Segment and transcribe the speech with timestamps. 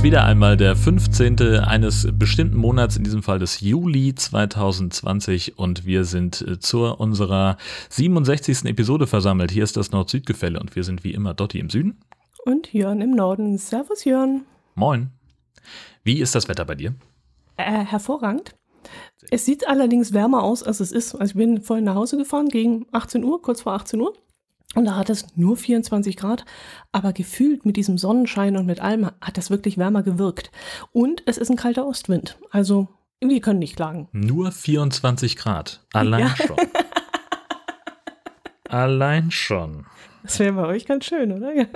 [0.00, 1.58] Ist wieder einmal der 15.
[1.58, 7.58] eines bestimmten Monats, in diesem Fall des Juli 2020 und wir sind äh, zu unserer
[7.90, 8.64] 67.
[8.64, 9.50] Episode versammelt.
[9.50, 12.00] Hier ist das Nord-Süd-Gefälle und wir sind wie immer Dotti im Süden.
[12.46, 13.58] Und Jörn im Norden.
[13.58, 14.46] Servus Jörn.
[14.74, 15.10] Moin.
[16.02, 16.94] Wie ist das Wetter bei dir?
[17.58, 18.54] Äh, hervorragend.
[19.30, 21.14] Es sieht allerdings wärmer aus, als es ist.
[21.14, 24.14] Also ich bin vorhin nach Hause gefahren gegen 18 Uhr, kurz vor 18 Uhr.
[24.76, 26.44] Und da hat es nur 24 Grad,
[26.92, 30.50] aber gefühlt mit diesem Sonnenschein und mit allem hat das wirklich wärmer gewirkt.
[30.92, 32.38] Und es ist ein kalter Ostwind.
[32.50, 32.88] Also
[33.20, 34.08] wir können nicht klagen.
[34.12, 35.84] Nur 24 Grad.
[35.92, 36.36] Allein Ja.
[36.46, 36.56] schon.
[38.68, 39.86] Allein schon.
[40.22, 41.52] Das wäre bei euch ganz schön, oder?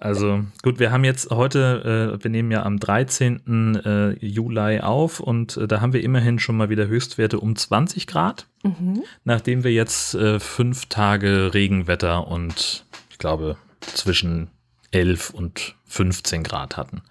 [0.00, 3.76] Also gut, wir haben jetzt heute, äh, wir nehmen ja am 13.
[3.84, 8.08] Äh, Juli auf und äh, da haben wir immerhin schon mal wieder Höchstwerte um 20
[8.08, 9.04] Grad, Mhm.
[9.22, 14.50] nachdem wir jetzt äh, fünf Tage Regenwetter und ich glaube zwischen
[14.90, 17.02] 11 und 15 Grad hatten.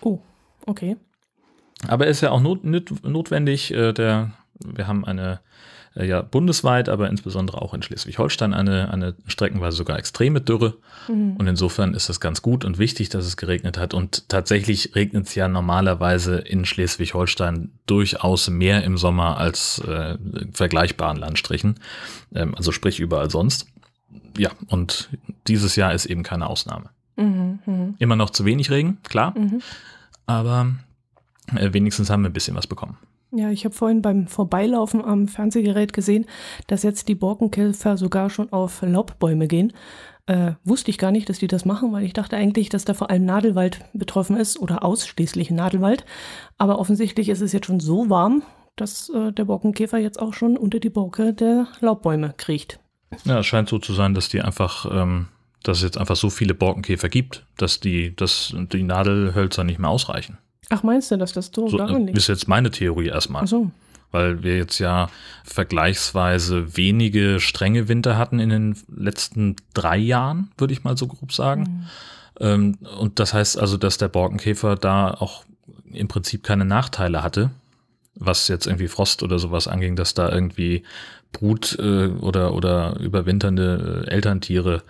[0.00, 0.18] Oh,
[0.66, 0.96] okay.
[1.86, 5.38] Aber ist ja auch not, not, notwendig, äh, der, wir haben eine,
[5.94, 10.74] äh, ja, bundesweit, aber insbesondere auch in Schleswig-Holstein eine, eine streckenweise sogar extreme Dürre.
[11.08, 11.36] Mhm.
[11.36, 13.94] Und insofern ist es ganz gut und wichtig, dass es geregnet hat.
[13.94, 20.16] Und tatsächlich regnet es ja normalerweise in Schleswig-Holstein durchaus mehr im Sommer als äh,
[20.52, 21.76] vergleichbaren Landstrichen.
[22.34, 23.66] Ähm, also sprich überall sonst.
[24.36, 25.08] Ja, und
[25.48, 26.90] dieses Jahr ist eben keine Ausnahme.
[27.16, 29.60] Mhm, mhm, Immer noch zu wenig Regen, klar, mhm.
[30.26, 30.74] aber
[31.54, 32.96] äh, wenigstens haben wir ein bisschen was bekommen.
[33.32, 36.26] Ja, ich habe vorhin beim Vorbeilaufen am Fernsehgerät gesehen,
[36.66, 39.72] dass jetzt die Borkenkäfer sogar schon auf Laubbäume gehen.
[40.26, 42.94] Äh, wusste ich gar nicht, dass die das machen, weil ich dachte eigentlich, dass da
[42.94, 46.04] vor allem Nadelwald betroffen ist oder ausschließlich Nadelwald.
[46.58, 48.42] Aber offensichtlich ist es jetzt schon so warm,
[48.76, 52.80] dass äh, der Borkenkäfer jetzt auch schon unter die Borke der Laubbäume kriecht.
[53.24, 55.28] Ja, es scheint so zu sein, dass die einfach, ähm,
[55.62, 59.90] dass es jetzt einfach so viele Borkenkäfer gibt, dass die, dass die Nadelhölzer nicht mehr
[59.90, 60.38] ausreichen.
[60.70, 62.18] Ach, meinst du, dass das so, So daran äh, liegt?
[62.18, 63.44] ist jetzt meine Theorie erstmal.
[63.44, 63.70] Ach so.
[64.12, 65.08] Weil wir jetzt ja
[65.44, 71.32] vergleichsweise wenige strenge Winter hatten in den letzten drei Jahren, würde ich mal so grob
[71.32, 71.86] sagen.
[72.40, 75.44] Ähm, und das heißt also, dass der Borkenkäfer da auch
[75.92, 77.50] im Prinzip keine Nachteile hatte,
[78.14, 80.82] was jetzt irgendwie Frost oder sowas anging, dass da irgendwie
[81.32, 84.82] Brut äh, oder, oder überwinternde äh, Elterntiere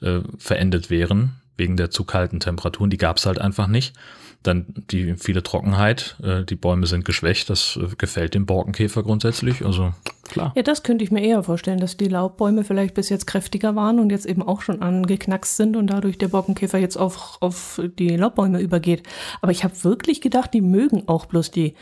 [0.00, 2.90] äh, verendet wären, wegen der zu kalten Temperaturen.
[2.90, 3.94] Die gab es halt einfach nicht.
[4.42, 9.64] Dann die viele Trockenheit, äh, die Bäume sind geschwächt, das äh, gefällt dem Borkenkäfer grundsätzlich.
[9.64, 9.92] Also
[10.24, 10.52] klar.
[10.54, 13.98] Ja, das könnte ich mir eher vorstellen, dass die Laubbäume vielleicht bis jetzt kräftiger waren
[13.98, 18.16] und jetzt eben auch schon angeknackst sind und dadurch der Borkenkäfer jetzt auf, auf die
[18.16, 19.02] Laubbäume übergeht.
[19.40, 21.74] Aber ich habe wirklich gedacht, die mögen auch bloß die,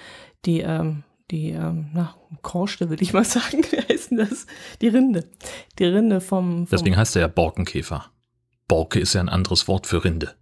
[0.46, 3.64] die, ähm, die, ähm, na, Korschte, würde ich mal sagen.
[3.70, 4.46] Wie heißt denn das?
[4.80, 5.28] Die Rinde.
[5.78, 8.06] Die Rinde vom, vom Deswegen heißt er ja Borkenkäfer.
[8.68, 10.34] Borke ist ja ein anderes Wort für Rinde,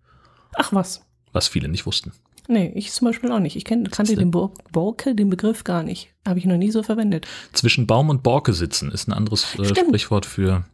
[0.57, 1.05] Ach was.
[1.35, 2.13] Was viele nicht wussten.
[2.47, 3.57] Nee, ich zum Beispiel auch nicht.
[3.57, 6.11] Ich kenn, kannte den Bor Borke, den Begriff gar nicht.
[6.27, 7.27] Habe ich noch nie so verwendet.
[7.53, 9.65] Zwischen Baum und Borke sitzen ist ein anderes äh.
[9.65, 10.65] Sprichwort für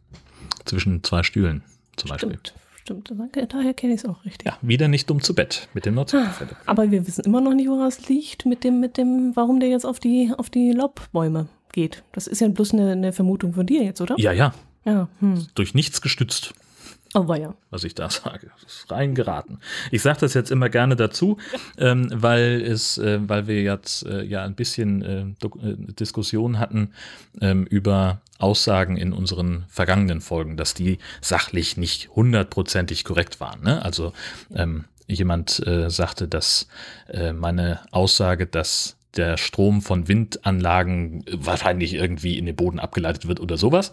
[0.65, 1.63] zwischen zwei Stühlen
[1.95, 2.31] zum Beispiel.
[2.31, 2.53] Stimmt.
[2.81, 3.13] Stimmt.
[3.49, 4.47] Daher kenne ich es auch richtig.
[4.47, 6.55] Ja, wieder nicht dumm zu Bett mit dem Nordseefälle.
[6.65, 9.69] Aber wir wissen immer noch nicht, woran es liegt, mit dem, mit dem, warum der
[9.69, 12.03] jetzt auf die, auf die Laubbäume geht.
[12.11, 14.15] Das ist ja bloß eine, eine Vermutung von dir jetzt, oder?
[14.17, 15.45] Ja, ja, Ja, hm.
[15.53, 16.53] durch nichts gestützt,
[17.13, 17.53] Aber ja.
[17.69, 18.51] was ich da sage.
[18.61, 19.15] Das ist rein.
[19.91, 21.37] Ich sage das jetzt immer gerne dazu,
[21.77, 26.91] ähm, weil es, äh, weil wir jetzt äh, ja ein bisschen äh, äh, Diskussion hatten
[27.41, 33.61] ähm, über Aussagen in unseren vergangenen Folgen, dass die sachlich nicht hundertprozentig korrekt waren.
[33.61, 33.83] Ne?
[33.83, 34.13] Also
[34.55, 36.67] ähm, jemand äh, sagte, dass
[37.09, 43.39] äh, meine Aussage, dass der Strom von Windanlagen wahrscheinlich irgendwie in den Boden abgeleitet wird
[43.39, 43.91] oder sowas,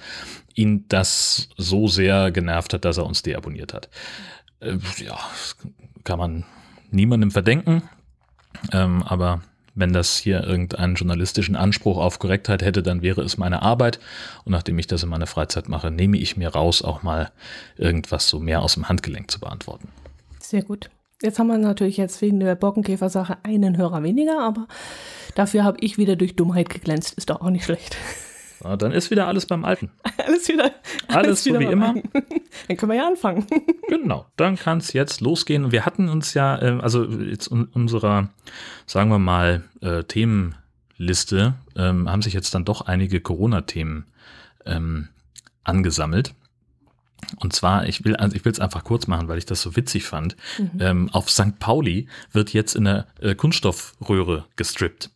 [0.54, 3.88] ihn das so sehr genervt hat, dass er uns deabonniert hat.
[4.60, 5.18] Äh, ja,
[6.04, 6.44] kann man
[6.90, 7.82] niemandem verdenken,
[8.72, 9.42] ähm, aber
[9.74, 14.00] wenn das hier irgendeinen journalistischen Anspruch auf Korrektheit hätte, dann wäre es meine Arbeit.
[14.44, 17.30] Und nachdem ich das in meiner Freizeit mache, nehme ich mir raus, auch mal
[17.76, 19.88] irgendwas so mehr aus dem Handgelenk zu beantworten.
[20.40, 20.90] Sehr gut.
[21.20, 24.68] Jetzt haben wir natürlich jetzt wegen der Borkenkäfer-Sache einen Hörer weniger, aber
[25.34, 27.14] dafür habe ich wieder durch Dummheit geglänzt.
[27.14, 27.96] Ist doch auch nicht schlecht.
[28.62, 29.90] Ja, dann ist wieder alles beim Alten.
[30.24, 30.70] Alles wieder.
[31.08, 31.88] Alles so wieder wie immer.
[31.88, 32.08] Alten.
[32.68, 33.46] Dann können wir ja anfangen.
[33.88, 35.64] Genau, dann kann es jetzt losgehen.
[35.64, 38.28] Und wir hatten uns ja, äh, also jetzt in unserer,
[38.84, 44.04] sagen wir mal, äh, Themenliste, ähm, haben sich jetzt dann doch einige Corona-Themen
[44.66, 45.08] ähm,
[45.64, 46.34] angesammelt.
[47.40, 49.76] Und zwar, ich will also ich will es einfach kurz machen, weil ich das so
[49.76, 50.36] witzig fand.
[50.78, 51.58] Ähm, auf St.
[51.58, 55.10] Pauli wird jetzt in der äh, Kunststoffröhre gestrippt.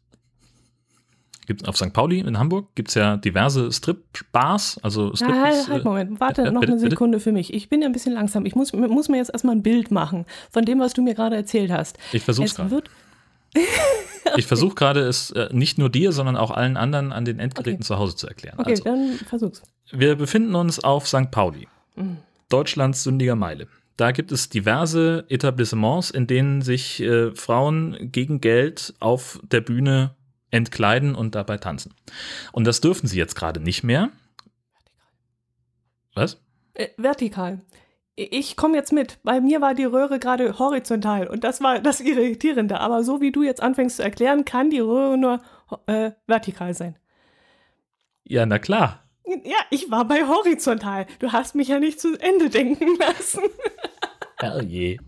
[1.47, 1.93] Gibt, auf St.
[1.93, 4.79] Pauli in Hamburg gibt es ja diverse Strip-Bars.
[4.83, 7.33] Also Strip Na, halt, ist, halt, äh, Moment, warte äh, noch bitte, eine Sekunde für
[7.33, 7.53] mich.
[7.53, 8.47] Ich bin ja ein bisschen langsam.
[8.47, 11.35] Ich muss, muss mir jetzt erstmal ein Bild machen von dem, was du mir gerade
[11.37, 11.99] erzählt hast.
[12.13, 12.71] Ich versuch's Es gerade.
[12.71, 12.91] wird
[14.37, 17.81] Ich versuche gerade, es äh, nicht nur dir, sondern auch allen anderen an den Endgeräten
[17.81, 17.85] Okay.
[17.87, 18.59] zu Hause zu erklären.
[18.59, 19.63] Okay, Also, dann versuch's.
[19.91, 21.31] wir befinden uns auf St.
[21.31, 21.67] Pauli,
[21.97, 22.19] Mhm.
[22.49, 23.69] Deutschlands sündiger Meile.
[23.97, 30.15] Da gibt es diverse Etablissements, in denen sich äh, Frauen gegen Geld auf der Bühne
[30.51, 31.95] entkleiden und dabei tanzen.
[32.53, 34.11] Und das dürfen sie jetzt gerade nicht mehr.
[36.15, 36.41] Was?
[36.75, 37.61] Äh, vertikal.
[38.15, 39.19] Ich komme jetzt mit.
[39.23, 42.79] Bei mir war die Röhre gerade horizontal und das war das Irritierende.
[42.81, 45.41] Aber so wie du jetzt anfängst zu erklären, kann die Röhre nur
[45.87, 46.99] äh, vertikal sein.
[48.25, 49.03] Ja, na klar.
[49.27, 51.07] Ja, ich war bei horizontal.
[51.21, 53.43] Du hast mich ja nicht zu Ende denken lassen.
[54.39, 54.99] Herrje.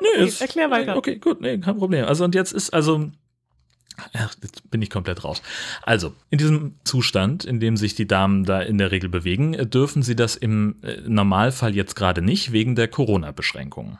[0.00, 0.96] Nö, Okay, ist- erklär weiter.
[0.96, 2.04] Okay, gut, nee, kein Problem.
[2.06, 3.10] Also und jetzt ist also
[4.12, 5.40] Ach, jetzt bin ich komplett raus.
[5.80, 9.66] Also, in diesem Zustand, in dem sich die Damen da in der Regel bewegen, äh,
[9.66, 13.98] dürfen sie das im äh, Normalfall jetzt gerade nicht, wegen der Corona-Beschränkungen.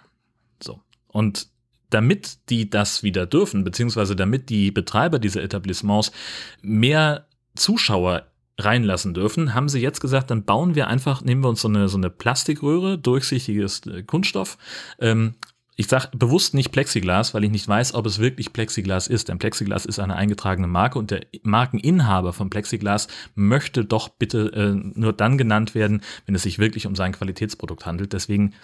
[0.62, 0.80] So.
[1.08, 1.48] Und
[1.88, 6.12] damit die das wieder dürfen, beziehungsweise damit die Betreiber dieser Etablissements
[6.60, 7.26] mehr
[7.56, 8.26] Zuschauer
[8.58, 11.88] reinlassen dürfen, haben sie jetzt gesagt, dann bauen wir einfach, nehmen wir uns so eine,
[11.88, 14.56] so eine Plastikröhre, durchsichtiges äh, Kunststoff,
[14.99, 15.35] ähm,
[15.79, 19.29] ich sage bewusst nicht Plexiglas, weil ich nicht weiß, ob es wirklich Plexiglas ist.
[19.29, 24.99] Denn Plexiglas ist eine eingetragene Marke und der Markeninhaber von Plexiglas möchte doch bitte äh,
[24.99, 28.14] nur dann genannt werden, wenn es sich wirklich um sein Qualitätsprodukt handelt.
[28.14, 28.55] Deswegen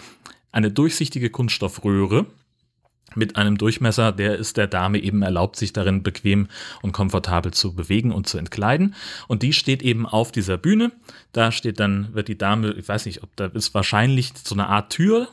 [0.53, 2.27] eine durchsichtige Kunststoffröhre
[3.15, 6.49] mit einem Durchmesser, der es der Dame eben erlaubt, sich darin bequem
[6.83, 8.95] und komfortabel zu bewegen und zu entkleiden.
[9.29, 10.93] Und die steht eben auf dieser Bühne.
[11.33, 14.69] Da steht dann, wird die Dame, ich weiß nicht, ob da ist wahrscheinlich so eine
[14.69, 15.29] Art Tür,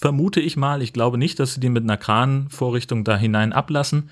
[0.00, 0.80] vermute ich mal.
[0.80, 4.08] Ich glaube nicht, dass sie die mit einer Kranvorrichtung da hinein ablassen.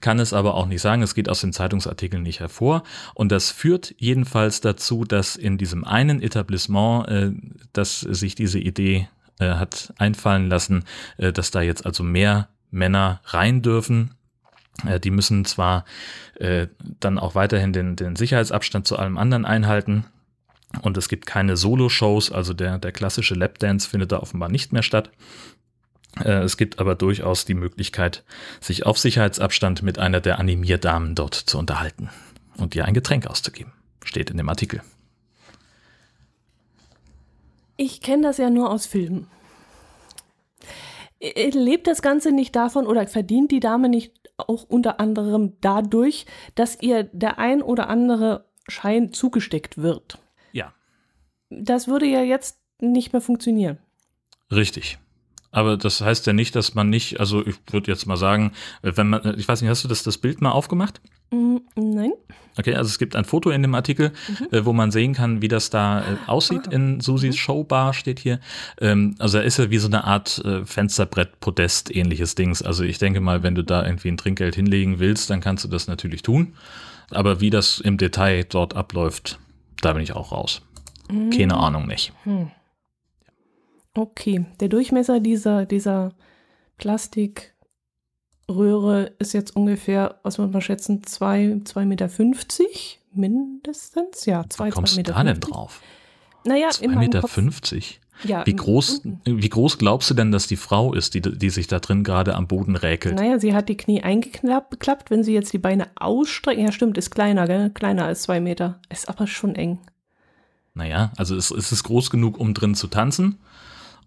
[0.00, 1.02] Kann es aber auch nicht sagen.
[1.02, 2.82] Es geht aus den Zeitungsartikeln nicht hervor.
[3.14, 7.30] Und das führt jedenfalls dazu, dass in diesem einen Etablissement, äh,
[7.72, 9.08] dass sich diese Idee
[9.40, 10.84] äh, hat einfallen lassen,
[11.16, 14.14] äh, dass da jetzt also mehr Männer rein dürfen.
[14.86, 15.84] Äh, die müssen zwar
[16.36, 16.68] äh,
[17.00, 20.04] dann auch weiterhin den, den Sicherheitsabstand zu allem anderen einhalten.
[20.82, 24.84] Und es gibt keine Solo-Shows, also der, der klassische Lapdance findet da offenbar nicht mehr
[24.84, 25.10] statt.
[26.24, 28.24] Äh, Es gibt aber durchaus die Möglichkeit,
[28.60, 32.08] sich auf Sicherheitsabstand mit einer der Animierdamen dort zu unterhalten
[32.56, 33.72] und ihr ein Getränk auszugeben.
[34.04, 34.82] Steht in dem Artikel.
[37.82, 39.26] Ich kenne das ja nur aus Filmen.
[41.18, 46.82] Lebt das Ganze nicht davon oder verdient die Dame nicht auch unter anderem dadurch, dass
[46.82, 50.18] ihr der ein oder andere Schein zugesteckt wird?
[50.52, 50.74] Ja,
[51.48, 53.78] Das würde ja jetzt nicht mehr funktionieren.
[54.50, 54.98] richtig.
[55.50, 59.08] Aber das heißt ja nicht, dass man nicht, also ich würde jetzt mal sagen, wenn
[59.08, 61.00] man, ich weiß nicht, hast du das, das Bild mal aufgemacht?
[61.30, 62.12] Mm, Nein.
[62.58, 64.12] Okay, also es gibt ein Foto in dem Artikel,
[64.50, 66.72] äh, wo man sehen kann, wie das da äh, aussieht Ah.
[66.72, 68.40] in Susis Showbar, steht hier.
[68.80, 72.62] Ähm, also er ist ja wie so eine Art äh, Fensterbrett-Podest ähnliches Dings.
[72.62, 75.68] Also ich denke mal, wenn du da irgendwie ein Trinkgeld hinlegen willst, dann kannst du
[75.68, 76.54] das natürlich tun.
[77.12, 79.38] Aber wie das im Detail dort abläuft,
[79.80, 80.62] da bin ich auch raus.
[81.36, 82.12] Keine Ahnung nicht.
[83.94, 86.12] Okay, der Durchmesser dieser, dieser
[88.50, 92.08] Plastikröhre ist jetzt ungefähr, was man schätzen, 2,50 Meter
[93.12, 94.26] mindestens?
[94.26, 95.12] Ja, 2 Wie kommst du Meter.
[95.12, 95.80] da denn drauf?
[96.44, 97.20] Naja, in 2,50 meinem Meter.
[97.20, 98.00] Kopf, 50.
[98.24, 101.66] ja, Wie groß, wie groß glaubst du denn, dass die Frau ist, die, die sich
[101.68, 103.14] da drin gerade am Boden räkelt?
[103.16, 106.60] Naja, sie hat die Knie eingeklappt, geklappt, wenn sie jetzt die Beine ausstreckt.
[106.60, 107.70] Ja, stimmt, ist kleiner, gell?
[107.70, 108.80] Kleiner als zwei Meter.
[108.88, 109.78] Ist aber schon eng.
[110.74, 113.38] Naja, also es, es ist groß genug, um drin zu tanzen.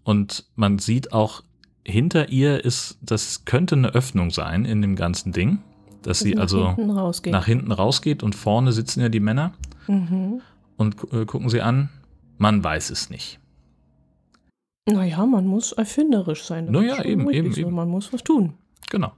[0.02, 1.42] Und man sieht auch,
[1.86, 5.58] hinter ihr ist, das könnte eine Öffnung sein in dem ganzen Ding.
[6.02, 9.54] Dass sie nach also hinten nach hinten rausgeht und vorne sitzen ja die Männer
[9.86, 10.40] Mhm.
[10.76, 11.88] und äh, gucken sie an.
[12.36, 13.38] Man weiß es nicht.
[14.86, 16.66] Naja, man muss erfinderisch sein.
[16.70, 17.60] Naja, eben, eben, so.
[17.62, 17.72] eben.
[17.72, 18.52] Man muss was tun.
[18.90, 19.12] Genau.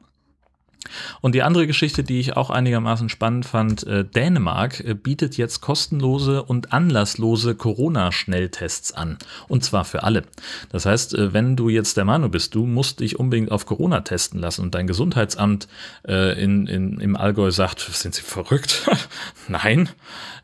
[1.20, 5.60] Und die andere Geschichte, die ich auch einigermaßen spannend fand, äh, Dänemark äh, bietet jetzt
[5.60, 9.18] kostenlose und anlasslose Corona-Schnelltests an.
[9.48, 10.24] Und zwar für alle.
[10.70, 14.00] Das heißt, äh, wenn du jetzt der Meinung bist, du musst dich unbedingt auf Corona
[14.00, 15.68] testen lassen und dein Gesundheitsamt
[16.04, 18.88] in, in, im Allgäu sagt, sind sie verrückt?
[19.48, 19.88] Nein.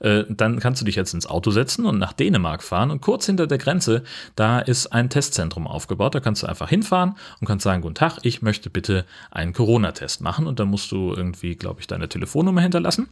[0.01, 2.91] Dann kannst du dich jetzt ins Auto setzen und nach Dänemark fahren.
[2.91, 4.03] Und kurz hinter der Grenze,
[4.35, 6.15] da ist ein Testzentrum aufgebaut.
[6.15, 10.21] Da kannst du einfach hinfahren und kannst sagen, guten Tag, ich möchte bitte einen Corona-Test
[10.21, 10.32] machen.
[10.39, 13.09] Und dann musst du irgendwie, glaube ich, deine Telefonnummer hinterlassen.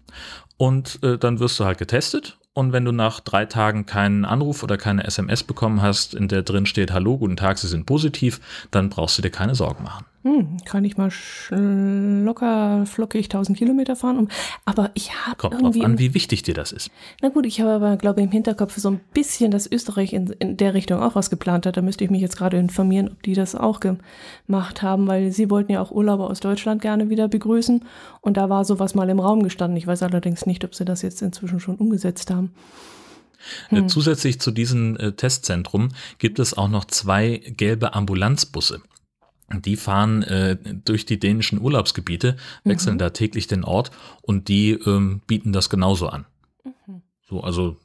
[0.57, 2.39] Und äh, dann wirst du halt getestet.
[2.53, 6.43] Und wenn du nach drei Tagen keinen Anruf oder keine SMS bekommen hast, in der
[6.43, 8.41] drin steht, hallo, guten Tag, Sie sind positiv,
[8.73, 10.05] dann brauchst du dir keine Sorgen machen.
[10.23, 11.11] Hm, kann ich mal
[11.51, 14.19] locker flockig 1000 Kilometer fahren.
[14.19, 14.29] Um,
[14.67, 16.91] aber ich habe Kommt drauf an, wie wichtig dir das ist.
[17.23, 20.27] Na gut, ich habe aber, glaube ich, im Hinterkopf so ein bisschen, dass Österreich in,
[20.39, 21.79] in der Richtung auch was geplant hat.
[21.79, 25.49] Da müsste ich mich jetzt gerade informieren, ob die das auch gemacht haben, weil sie
[25.49, 27.83] wollten ja auch Urlauber aus Deutschland gerne wieder begrüßen.
[28.21, 29.79] Und da war sowas mal im Raum gestanden.
[29.79, 32.40] Ich weiß allerdings nicht, ob sie das jetzt inzwischen schon umgesetzt haben.
[33.71, 33.89] Äh, hm.
[33.89, 38.83] Zusätzlich zu diesem äh, Testzentrum gibt es auch noch zwei gelbe Ambulanzbusse.
[39.53, 42.99] Die fahren äh, durch die dänischen Urlaubsgebiete, wechseln mhm.
[42.99, 43.91] da täglich den Ort
[44.23, 46.25] und die ähm, bieten das genauso an.
[46.65, 47.03] Mhm.
[47.29, 47.77] So, also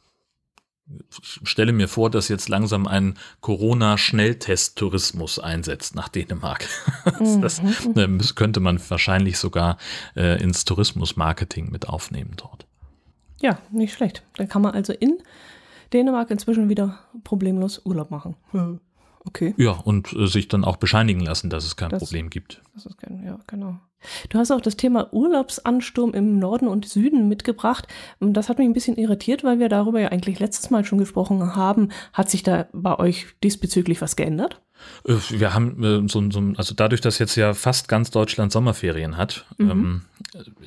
[1.09, 6.67] ich stelle mir vor, dass jetzt langsam ein Corona-Schnelltest-Tourismus einsetzt nach Dänemark.
[7.41, 7.95] das mhm.
[7.95, 9.79] äh, könnte man wahrscheinlich sogar
[10.15, 12.64] äh, ins Tourismus-Marketing mit aufnehmen dort.
[13.41, 14.23] Ja, nicht schlecht.
[14.37, 15.17] Dann kann man also in
[15.93, 18.35] Dänemark inzwischen wieder problemlos Urlaub machen.
[19.25, 19.53] Okay.
[19.57, 22.61] Ja, und äh, sich dann auch bescheinigen lassen, dass es kein das, Problem gibt.
[22.73, 23.79] Das ist kein, ja, genau.
[24.29, 27.87] Du hast auch das Thema Urlaubsansturm im Norden und Süden mitgebracht.
[28.19, 31.55] Das hat mich ein bisschen irritiert, weil wir darüber ja eigentlich letztes Mal schon gesprochen
[31.55, 31.89] haben.
[32.13, 34.61] Hat sich da bei euch diesbezüglich was geändert?
[35.05, 39.17] Äh, wir haben äh, so, so, also dadurch, dass jetzt ja fast ganz Deutschland Sommerferien
[39.17, 39.71] hat, mhm.
[39.71, 40.01] ähm,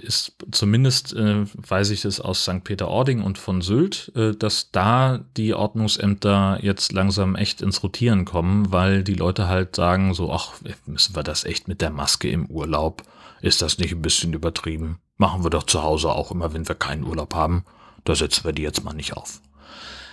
[0.03, 2.65] ist zumindest, äh, weiß ich es aus St.
[2.65, 8.73] Peter-Ording und von Sylt, äh, dass da die Ordnungsämter jetzt langsam echt ins Rotieren kommen,
[8.73, 10.53] weil die Leute halt sagen so, ach,
[10.87, 13.03] müssen wir das echt mit der Maske im Urlaub?
[13.41, 14.99] Ist das nicht ein bisschen übertrieben?
[15.17, 17.65] Machen wir doch zu Hause auch immer, wenn wir keinen Urlaub haben.
[18.05, 19.41] Da setzen wir die jetzt mal nicht auf.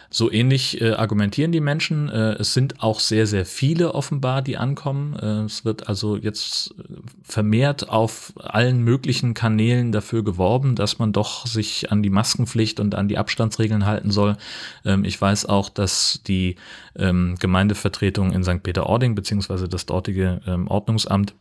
[0.09, 2.09] So ähnlich äh, argumentieren die Menschen.
[2.09, 5.13] Äh, es sind auch sehr, sehr viele offenbar, die ankommen.
[5.19, 6.83] Äh, es wird also jetzt äh,
[7.23, 12.95] vermehrt auf allen möglichen Kanälen dafür geworben, dass man doch sich an die Maskenpflicht und
[12.95, 14.37] an die Abstandsregeln halten soll.
[14.85, 16.55] Ähm, ich weiß auch, dass die
[16.95, 18.63] ähm, Gemeindevertretung in St.
[18.63, 21.33] Peter-Ording beziehungsweise das dortige ähm, Ordnungsamt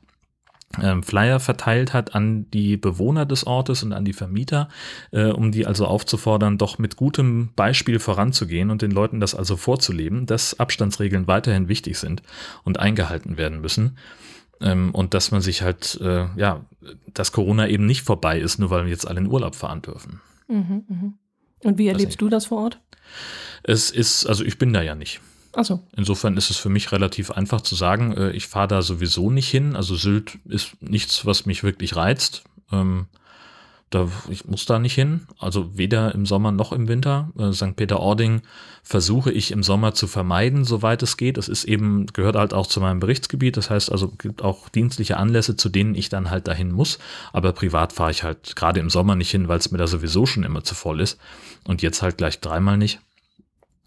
[1.03, 4.69] Flyer verteilt hat an die Bewohner des Ortes und an die Vermieter,
[5.11, 9.57] äh, um die also aufzufordern, doch mit gutem Beispiel voranzugehen und den Leuten das also
[9.57, 12.23] vorzuleben, dass Abstandsregeln weiterhin wichtig sind
[12.65, 13.99] und eingehalten werden müssen.
[14.61, 16.65] Ähm, und dass man sich halt, äh, ja,
[17.13, 20.21] dass Corona eben nicht vorbei ist, nur weil wir jetzt alle in Urlaub fahren dürfen.
[20.49, 21.13] Mhm, mh.
[21.65, 22.81] Und wie erlebst du das vor Ort?
[23.63, 25.21] Es ist, also ich bin da ja nicht.
[25.57, 25.65] Ach
[25.97, 29.49] Insofern ist es für mich relativ einfach zu sagen, äh, ich fahre da sowieso nicht
[29.49, 29.77] hin.
[29.77, 32.45] Also Sylt ist nichts, was mich wirklich reizt.
[32.73, 33.07] Ähm,
[33.91, 35.27] da, ich muss da nicht hin.
[35.39, 37.31] Also weder im Sommer noch im Winter.
[37.39, 37.77] Äh, St.
[37.77, 38.43] Peter-Ording
[38.83, 41.39] versuche ich im Sommer zu vermeiden, soweit es geht.
[41.39, 43.57] Es ist eben, gehört halt auch zu meinem Berichtsgebiet.
[43.57, 46.99] Das heißt also, gibt auch dienstliche Anlässe, zu denen ich dann halt dahin muss.
[47.33, 50.27] Aber privat fahre ich halt gerade im Sommer nicht hin, weil es mir da sowieso
[50.27, 51.19] schon immer zu voll ist.
[51.65, 52.99] Und jetzt halt gleich dreimal nicht.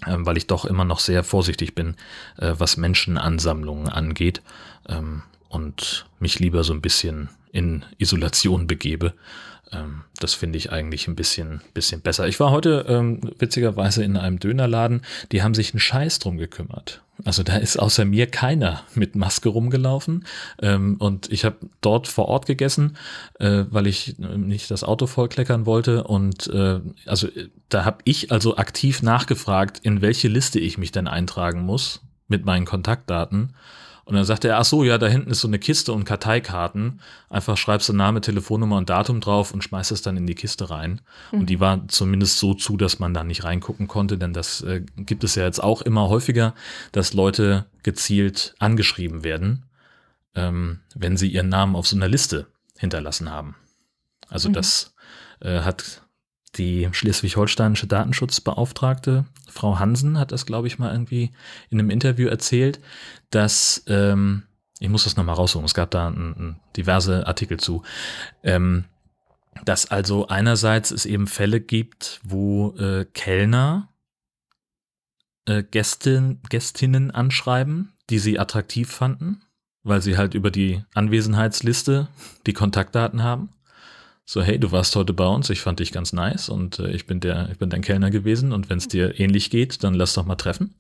[0.06, 1.96] Ähm, weil ich doch immer noch sehr vorsichtig bin,
[2.38, 4.44] äh, was Menschenansammlungen angeht
[4.88, 9.13] ähm, und mich lieber so ein bisschen in Isolation begebe.
[9.72, 12.28] Ähm, das finde ich eigentlich ein bisschen, bisschen besser.
[12.28, 17.02] Ich war heute ähm, witzigerweise in einem Dönerladen, die haben sich einen Scheiß drum gekümmert.
[17.26, 20.26] Also da ist außer mir keiner mit Maske rumgelaufen.
[20.62, 22.96] Ähm, und ich habe dort vor Ort gegessen,
[23.40, 26.04] äh, weil ich äh, nicht das Auto vollkleckern wollte.
[26.04, 27.28] Und äh, also
[27.70, 32.46] da habe ich also aktiv nachgefragt, in welche Liste ich mich denn eintragen muss mit
[32.46, 33.54] meinen Kontaktdaten.
[34.08, 37.02] Und dann sagte er, ach so, ja, da hinten ist so eine Kiste und Karteikarten.
[37.30, 40.70] Einfach schreibst du Name, Telefonnummer und Datum drauf und schmeißt es dann in die Kiste
[40.70, 41.02] rein.
[41.34, 41.42] Mhm.
[41.42, 44.82] Und die war zumindest so zu, dass man da nicht reingucken konnte, denn das äh,
[44.96, 46.56] gibt es ja jetzt auch immer häufiger,
[46.94, 49.66] dass Leute gezielt angeschrieben werden,
[50.36, 52.48] ähm, wenn sie ihren Namen auf so einer Liste
[52.78, 53.56] hinterlassen haben.
[54.30, 54.54] Also mhm.
[54.54, 54.96] das
[55.42, 56.02] äh, hat
[56.56, 61.32] die schleswig-holsteinische Datenschutzbeauftragte, Frau Hansen, hat das, glaube ich, mal irgendwie
[61.70, 62.80] in einem Interview erzählt,
[63.30, 64.44] dass, ähm,
[64.80, 67.84] ich muss das nochmal raussuchen, es gab da ein, ein diverse Artikel zu,
[68.44, 68.86] ähm,
[69.66, 73.90] dass also einerseits es eben Fälle gibt, wo äh, Kellner
[75.46, 79.42] äh, Gästin, Gästinnen anschreiben, die sie attraktiv fanden,
[79.84, 82.08] weil sie halt über die Anwesenheitsliste
[82.46, 83.50] die Kontaktdaten haben.
[84.26, 87.08] So, hey, du warst heute bei uns, ich fand dich ganz nice und äh, ich
[87.08, 90.14] bin der, ich bin dein Kellner gewesen und wenn es dir ähnlich geht, dann lass
[90.16, 90.76] doch mal treffen.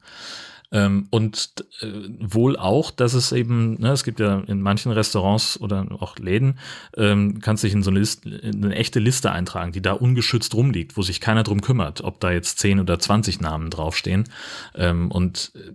[0.71, 1.87] Ähm, und äh,
[2.19, 6.59] wohl auch, dass es eben, ne, es gibt ja in manchen Restaurants oder auch Läden,
[6.95, 10.53] ähm, kannst dich in so eine, Liste, in eine echte Liste eintragen, die da ungeschützt
[10.53, 14.25] rumliegt, wo sich keiner drum kümmert, ob da jetzt 10 oder 20 Namen draufstehen.
[14.75, 15.71] Ähm, und äh,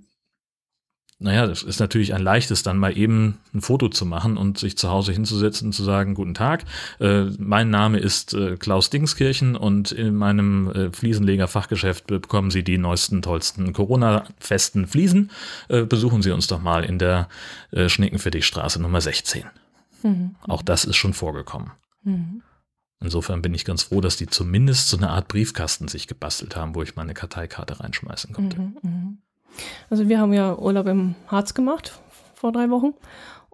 [1.22, 4.76] naja, das ist natürlich ein leichtes, dann mal eben ein Foto zu machen und sich
[4.76, 6.64] zu Hause hinzusetzen und zu sagen, guten Tag,
[7.00, 12.78] äh, mein Name ist äh, Klaus Dingskirchen und in meinem äh, Fliesenleger-Fachgeschäft bekommen Sie die
[12.78, 15.30] neuesten, tollsten Corona-festen Fliesen.
[15.68, 17.28] Äh, besuchen Sie uns doch mal in der
[17.70, 19.44] äh, Schnickenfittichstraße Nummer 16.
[20.02, 20.36] Mhm.
[20.48, 21.70] Auch das ist schon vorgekommen.
[22.02, 22.42] Mhm.
[23.00, 26.74] Insofern bin ich ganz froh, dass die zumindest so eine Art Briefkasten sich gebastelt haben,
[26.74, 28.60] wo ich meine Karteikarte reinschmeißen konnte.
[28.60, 29.18] Mhm, mhm.
[29.90, 32.00] Also wir haben ja Urlaub im Harz gemacht
[32.34, 32.94] vor drei Wochen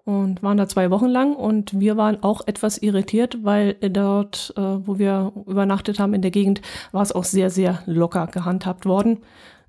[0.05, 4.61] und waren da zwei Wochen lang und wir waren auch etwas irritiert, weil dort, äh,
[4.61, 9.19] wo wir übernachtet haben in der Gegend, war es auch sehr, sehr locker gehandhabt worden.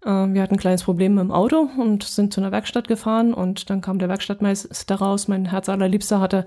[0.04, 3.34] Äh, wir hatten ein kleines Problem mit dem Auto und sind zu einer Werkstatt gefahren
[3.34, 5.28] und dann kam der Werkstattmeister raus.
[5.28, 6.46] Mein Herz allerliebster hatte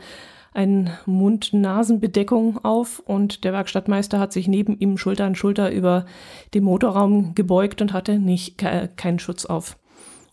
[0.54, 6.06] eine Mund-Nasen-Bedeckung auf und der Werkstattmeister hat sich neben ihm Schulter an Schulter über
[6.54, 9.78] den Motorraum gebeugt und hatte nicht ke keinen Schutz auf.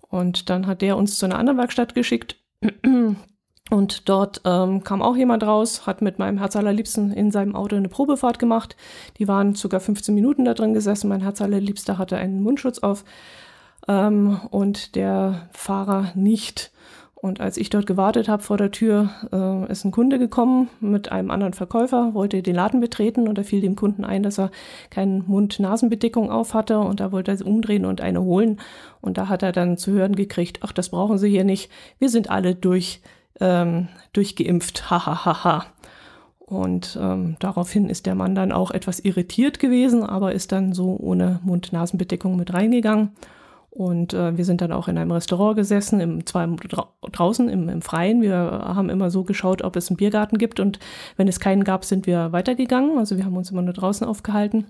[0.09, 2.37] Und dann hat der uns zu einer anderen Werkstatt geschickt.
[3.71, 7.77] Und dort ähm, kam auch jemand raus, hat mit meinem Herz allerliebsten in seinem Auto
[7.77, 8.77] eine Probefahrt gemacht.
[9.19, 11.09] Die waren sogar 15 Minuten da drin gesessen.
[11.09, 13.05] Mein Herz allerliebster hatte einen Mundschutz auf
[13.87, 16.73] ähm, und der Fahrer nicht.
[17.23, 21.13] Und als ich dort gewartet habe vor der Tür, äh, ist ein Kunde gekommen mit
[21.13, 24.51] einem anderen Verkäufer, wollte den Laden betreten und da fiel dem Kunden ein, dass er
[24.89, 28.59] keine Mund-Nasen-Bedeckung auf hatte und da wollte er umdrehen und eine holen.
[29.03, 32.09] Und da hat er dann zu hören gekriegt, ach, das brauchen Sie hier nicht, wir
[32.09, 33.03] sind alle durch,
[33.39, 35.25] ähm, durchgeimpft, hahaha.
[35.25, 35.67] Ha, ha, ha.
[36.51, 40.97] Und ähm, daraufhin ist der Mann dann auch etwas irritiert gewesen, aber ist dann so
[40.99, 43.11] ohne Mund-Nasen-Bedeckung mit reingegangen.
[43.71, 47.69] Und äh, wir sind dann auch in einem Restaurant gesessen, im, zwar im, draußen im,
[47.69, 48.21] im Freien.
[48.21, 50.59] Wir haben immer so geschaut, ob es einen Biergarten gibt.
[50.59, 50.81] Und
[51.17, 52.99] wenn es keinen gab, sind wir weitergegangen.
[52.99, 54.67] Also wir haben uns immer nur draußen aufgehalten.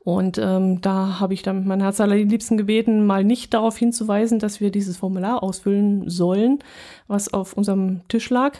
[0.00, 4.60] Und ähm, da habe ich dann mein Herz allerliebsten gebeten, mal nicht darauf hinzuweisen, dass
[4.60, 6.58] wir dieses Formular ausfüllen sollen,
[7.06, 8.58] was auf unserem Tisch lag.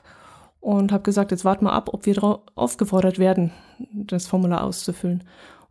[0.60, 3.50] Und habe gesagt, jetzt warten wir ab, ob wir aufgefordert werden,
[3.92, 5.24] das Formular auszufüllen.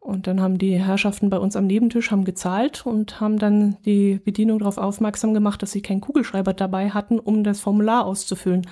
[0.03, 4.19] Und dann haben die Herrschaften bei uns am Nebentisch haben gezahlt und haben dann die
[4.23, 8.67] Bedienung darauf aufmerksam gemacht, dass sie keinen Kugelschreiber dabei hatten, um das Formular auszufüllen.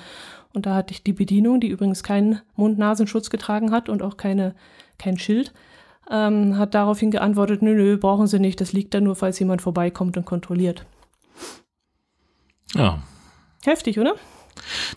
[0.54, 4.56] Und da hatte ich die Bedienung, die übrigens keinen Mund-Nasenschutz getragen hat und auch keine,
[5.00, 5.54] kein Schild,
[6.10, 9.62] ähm, hat daraufhin geantwortet, nö, nö, brauchen Sie nicht, das liegt da nur, falls jemand
[9.62, 10.86] vorbeikommt und kontrolliert.
[12.74, 13.02] Ja.
[13.64, 14.16] Heftig, oder?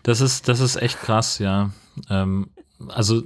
[0.03, 1.71] Das ist, das ist echt krass, ja.
[2.11, 2.49] Ähm,
[2.89, 3.23] also,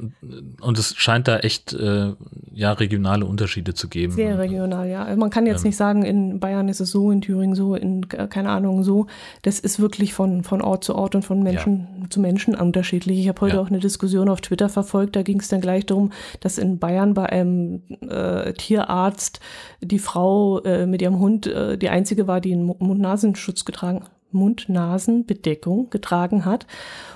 [0.60, 2.12] und es scheint da echt äh,
[2.52, 4.12] ja, regionale Unterschiede zu geben.
[4.12, 5.04] Sehr regional, ja.
[5.04, 7.74] Also man kann jetzt ähm, nicht sagen, in Bayern ist es so, in Thüringen so,
[7.74, 9.06] in keine Ahnung so.
[9.42, 12.10] Das ist wirklich von, von Ort zu Ort und von Menschen ja.
[12.10, 13.18] zu Menschen unterschiedlich.
[13.18, 13.62] Ich habe heute ja.
[13.62, 17.14] auch eine Diskussion auf Twitter verfolgt, da ging es dann gleich darum, dass in Bayern
[17.14, 19.40] bei einem äh, Tierarzt
[19.80, 25.90] die Frau äh, mit ihrem Hund äh, die einzige war, die einen Mund-Nasenschutz getragen Mund-Nasen-Bedeckung
[25.90, 26.66] getragen hat.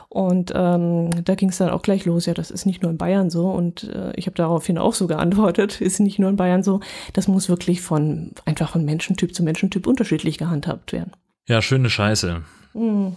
[0.08, 2.98] Und ähm, da ging es dann auch gleich los, ja, das ist nicht nur in
[2.98, 3.50] Bayern so.
[3.50, 6.80] Und äh, ich habe daraufhin auch so geantwortet, ist nicht nur in Bayern so.
[7.14, 11.12] Das muss wirklich von einfach von Menschentyp zu Menschentyp unterschiedlich gehandhabt werden.
[11.48, 12.42] Ja, schöne Scheiße.
[12.74, 13.16] Hm.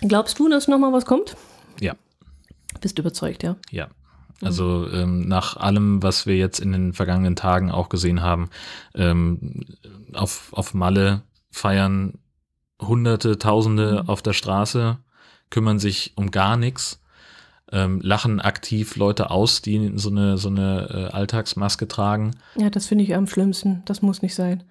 [0.00, 1.36] Glaubst du, dass nochmal was kommt?
[1.80, 1.94] Ja.
[2.80, 3.56] Bist überzeugt, ja?
[3.70, 3.88] Ja.
[4.42, 8.50] Also ähm, nach allem, was wir jetzt in den vergangenen Tagen auch gesehen haben,
[8.94, 9.64] ähm,
[10.12, 12.18] auf, auf Malle feiern
[12.80, 14.08] Hunderte, Tausende mhm.
[14.08, 14.98] auf der Straße
[15.50, 17.00] kümmern sich um gar nichts,
[17.72, 22.32] ähm, lachen aktiv Leute aus, die so eine, so eine äh, Alltagsmaske tragen.
[22.56, 23.82] Ja, das finde ich am schlimmsten.
[23.84, 24.62] Das muss nicht sein.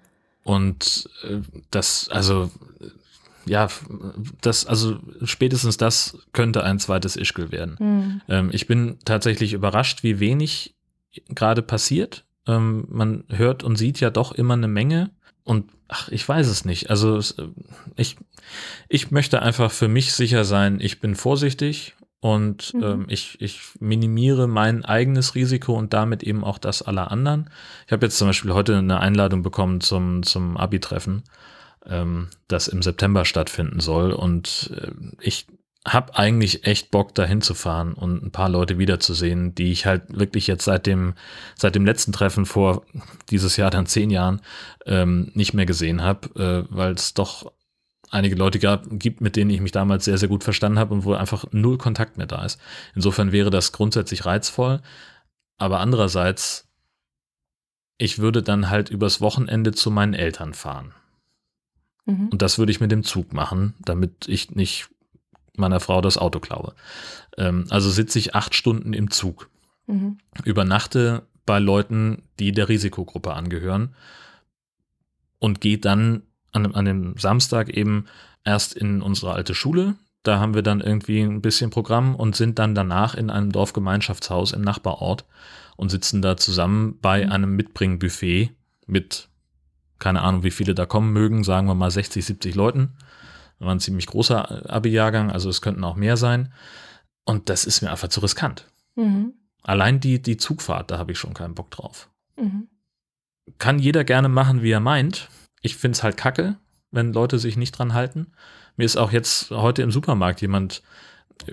[0.44, 1.40] Und äh,
[1.70, 2.50] das, also,
[3.44, 3.68] ja,
[4.40, 7.76] das, also spätestens das könnte ein zweites Ischgl werden.
[7.78, 8.20] Mhm.
[8.28, 10.74] Ähm, ich bin tatsächlich überrascht, wie wenig
[11.28, 12.24] gerade passiert.
[12.46, 15.10] Ähm, man hört und sieht ja doch immer eine Menge.
[15.46, 16.90] Und ach, ich weiß es nicht.
[16.90, 17.20] Also
[17.94, 18.16] ich,
[18.88, 22.82] ich möchte einfach für mich sicher sein, ich bin vorsichtig und mhm.
[22.82, 27.48] ähm, ich, ich minimiere mein eigenes Risiko und damit eben auch das aller anderen.
[27.86, 31.22] Ich habe jetzt zum Beispiel heute eine Einladung bekommen zum, zum Abi-Treffen,
[31.86, 34.10] ähm, das im September stattfinden soll.
[34.10, 35.46] Und äh, ich
[35.86, 40.02] habe eigentlich echt Bock, dahin zu fahren und ein paar Leute wiederzusehen, die ich halt
[40.08, 41.14] wirklich jetzt seit dem,
[41.54, 42.84] seit dem letzten Treffen vor
[43.30, 44.40] dieses Jahr dann zehn Jahren
[44.84, 47.52] ähm, nicht mehr gesehen habe, äh, weil es doch
[48.10, 51.04] einige Leute gab, gibt, mit denen ich mich damals sehr, sehr gut verstanden habe und
[51.04, 52.60] wo einfach null Kontakt mehr da ist.
[52.94, 54.80] Insofern wäre das grundsätzlich reizvoll.
[55.58, 56.68] Aber andererseits,
[57.96, 60.92] ich würde dann halt übers Wochenende zu meinen Eltern fahren.
[62.04, 62.28] Mhm.
[62.28, 64.88] Und das würde ich mit dem Zug machen, damit ich nicht
[65.58, 66.74] meiner Frau das Auto klaue.
[67.36, 69.48] Ähm, also sitze ich acht Stunden im Zug,
[69.86, 70.18] mhm.
[70.44, 73.94] übernachte bei Leuten, die der Risikogruppe angehören
[75.38, 78.06] und gehe dann an, an dem Samstag eben
[78.44, 79.94] erst in unsere alte Schule.
[80.22, 84.52] Da haben wir dann irgendwie ein bisschen Programm und sind dann danach in einem Dorfgemeinschaftshaus
[84.52, 85.24] im Nachbarort
[85.76, 87.32] und sitzen da zusammen bei mhm.
[87.32, 88.50] einem Mitbringbuffet
[88.86, 89.28] mit,
[89.98, 92.94] keine Ahnung, wie viele da kommen mögen, sagen wir mal 60, 70 Leuten
[93.58, 96.52] war ein ziemlich großer Abi-Jahrgang, also es könnten auch mehr sein.
[97.24, 98.66] Und das ist mir einfach zu riskant.
[98.94, 99.34] Mhm.
[99.62, 102.08] Allein die, die Zugfahrt, da habe ich schon keinen Bock drauf.
[102.36, 102.68] Mhm.
[103.58, 105.28] Kann jeder gerne machen, wie er meint.
[105.62, 106.56] Ich finde es halt kacke,
[106.90, 108.32] wenn Leute sich nicht dran halten.
[108.76, 110.82] Mir ist auch jetzt heute im Supermarkt jemand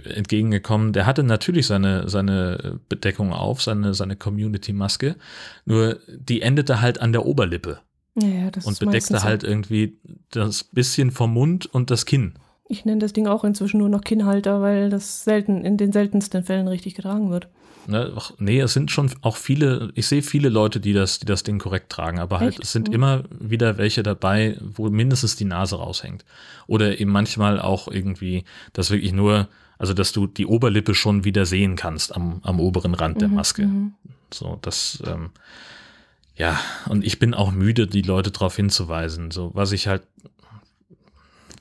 [0.04, 5.18] entgegengekommen, der hatte natürlich seine, seine Bedeckung auf, seine, seine Community-Maske,
[5.66, 7.82] nur die endete halt an der Oberlippe.
[8.16, 9.98] Ja, das und bedeckte halt irgendwie
[10.30, 12.34] das bisschen vom Mund und das Kinn.
[12.68, 16.44] Ich nenne das Ding auch inzwischen nur noch Kinnhalter, weil das selten, in den seltensten
[16.44, 17.48] Fällen richtig getragen wird.
[17.86, 21.26] Ne, ach, nee, es sind schon auch viele, ich sehe viele Leute, die das, die
[21.26, 22.64] das Ding korrekt tragen, aber halt, Echt?
[22.64, 22.94] es sind mhm.
[22.94, 26.24] immer wieder welche dabei, wo mindestens die Nase raushängt.
[26.66, 31.46] Oder eben manchmal auch irgendwie, dass wirklich nur, also dass du die Oberlippe schon wieder
[31.46, 33.66] sehen kannst am, am oberen Rand mhm, der Maske.
[33.66, 33.94] Mhm.
[34.34, 35.32] So, das, ähm,
[36.36, 39.32] ja, und ich bin auch müde, die Leute darauf hinzuweisen.
[39.32, 40.04] So, was ich halt,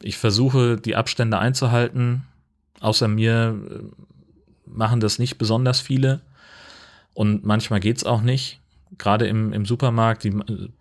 [0.01, 2.25] ich versuche, die Abstände einzuhalten.
[2.81, 3.79] Außer mir äh,
[4.67, 6.21] machen das nicht besonders viele.
[7.15, 8.61] Und manchmal geht es auch nicht.
[8.99, 10.31] Gerade im, im Supermarkt, die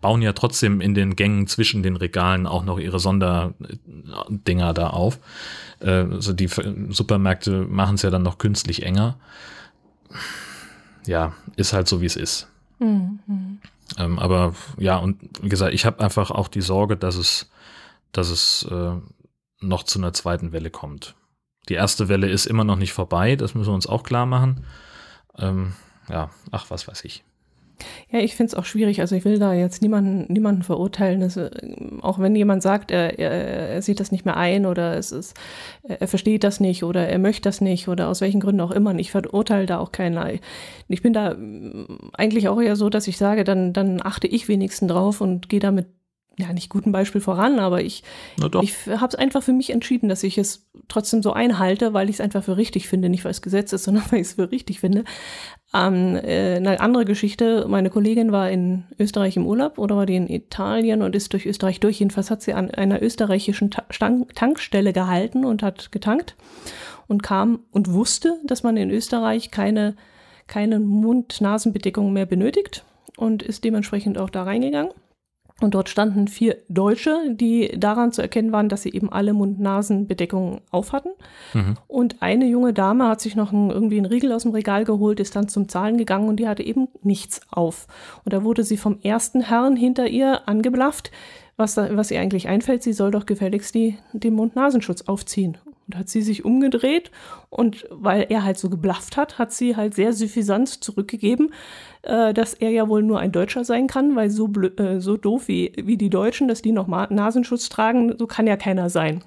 [0.00, 5.18] bauen ja trotzdem in den Gängen zwischen den Regalen auch noch ihre Sonderdinger da auf.
[5.80, 9.18] Äh, also die Supermärkte machen es ja dann noch künstlich enger.
[11.06, 12.48] Ja, ist halt so, wie es ist.
[12.78, 13.51] Mhm.
[13.98, 17.50] Ähm, aber ja, und wie gesagt, ich habe einfach auch die Sorge, dass es,
[18.12, 18.92] dass es äh,
[19.60, 21.14] noch zu einer zweiten Welle kommt.
[21.68, 24.64] Die erste Welle ist immer noch nicht vorbei, das müssen wir uns auch klar machen.
[25.38, 25.74] Ähm,
[26.08, 27.24] ja, ach, was weiß ich.
[28.10, 29.00] Ja, ich finde es auch schwierig.
[29.00, 31.22] Also ich will da jetzt niemanden, niemanden verurteilen.
[31.22, 31.48] Also,
[32.00, 35.34] auch wenn jemand sagt, er, er, er, sieht das nicht mehr ein oder es ist,
[35.82, 38.94] er versteht das nicht oder er möchte das nicht oder aus welchen Gründen auch immer.
[38.96, 40.40] Ich verurteile da auch keinen.
[40.88, 41.36] Ich bin da
[42.14, 45.60] eigentlich auch eher so, dass ich sage, dann, dann achte ich wenigstens drauf und gehe
[45.60, 45.86] damit
[46.38, 48.04] ja, nicht gutem Beispiel voran, aber ich,
[48.62, 52.16] ich habe es einfach für mich entschieden, dass ich es trotzdem so einhalte, weil ich
[52.16, 54.50] es einfach für richtig finde, nicht weil es Gesetz ist, sondern weil ich es für
[54.50, 55.04] richtig finde.
[55.74, 60.16] Ähm, äh, eine andere Geschichte, meine Kollegin war in Österreich im Urlaub oder war die
[60.16, 62.00] in Italien und ist durch Österreich durch.
[62.00, 63.84] Jedenfalls hat sie an einer österreichischen Ta
[64.34, 66.36] Tankstelle gehalten und hat getankt
[67.08, 69.96] und kam und wusste, dass man in Österreich keine,
[70.46, 72.84] keine Mund-Nasen-Bedeckung mehr benötigt
[73.16, 74.92] und ist dementsprechend auch da reingegangen
[75.62, 80.60] und dort standen vier Deutsche, die daran zu erkennen waren, dass sie eben alle Mund-Nasen-Bedeckungen
[80.70, 81.12] aufhatten.
[81.54, 81.76] Mhm.
[81.88, 85.20] Und eine junge Dame hat sich noch einen, irgendwie einen Riegel aus dem Regal geholt,
[85.20, 87.86] ist dann zum Zahlen gegangen und die hatte eben nichts auf.
[88.24, 91.10] Und da wurde sie vom ersten Herrn hinter ihr angeblafft,
[91.56, 95.58] was, da, was ihr eigentlich einfällt, sie soll doch gefälligst die, den Mund-Nasenschutz aufziehen.
[95.92, 97.10] Und hat sie sich umgedreht
[97.50, 101.52] und weil er halt so geblafft hat, hat sie halt sehr suffisant zurückgegeben,
[102.02, 105.48] äh, dass er ja wohl nur ein Deutscher sein kann, weil so, äh, so doof
[105.48, 109.22] wie, wie die Deutschen, dass die noch Nasenschutz tragen, so kann ja keiner sein.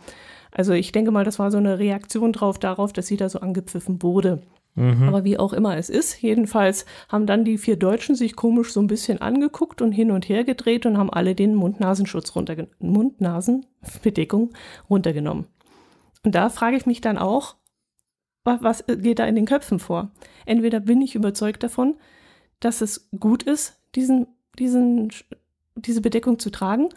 [0.52, 3.42] Also ich denke mal, das war so eine Reaktion drauf, darauf, dass sie da so
[3.42, 4.42] angepfiffen wurde.
[4.76, 5.04] Mhm.
[5.08, 8.82] Aber wie auch immer es ist, jedenfalls haben dann die vier Deutschen sich komisch so
[8.82, 14.52] ein bisschen angeguckt und hin und her gedreht und haben alle den Mund-Nasenschutz runtergenommen, Mund-Nasen-Bedeckung
[14.90, 15.46] runtergenommen.
[16.26, 17.56] Und da frage ich mich dann auch,
[18.44, 20.12] was geht da in den Köpfen vor?
[20.46, 21.96] Entweder bin ich überzeugt davon,
[22.60, 24.28] dass es gut ist, diesen,
[24.60, 25.10] diesen,
[25.76, 26.90] diese Bedeckung zu tragen,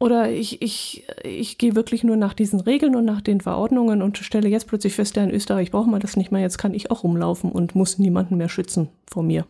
[0.00, 4.16] oder ich, ich, ich gehe wirklich nur nach diesen Regeln und nach den Verordnungen und
[4.18, 6.92] stelle jetzt plötzlich fest, ja, in Österreich braucht man das nicht mehr, jetzt kann ich
[6.92, 9.44] auch rumlaufen und muss niemanden mehr schützen vor mir.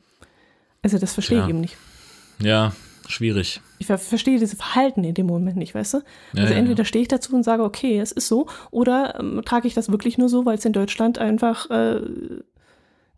[0.80, 1.76] Also das verstehe ich eben nicht.
[2.40, 2.72] Ja,
[3.08, 3.60] schwierig.
[3.78, 5.98] Ich ver verstehe dieses Verhalten in dem Moment nicht, weißt du?
[6.34, 6.84] Ja, also entweder ja.
[6.84, 10.18] stehe ich dazu und sage, okay, es ist so, oder ähm, trage ich das wirklich
[10.18, 12.00] nur so, weil es in Deutschland einfach äh,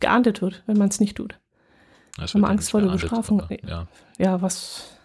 [0.01, 1.39] geahndet wird, wenn man es nicht tut.
[2.17, 3.41] Das Wenn man Angst vor der Bestrafung.
[3.41, 3.87] Aber, ja.
[4.19, 4.97] ja, was.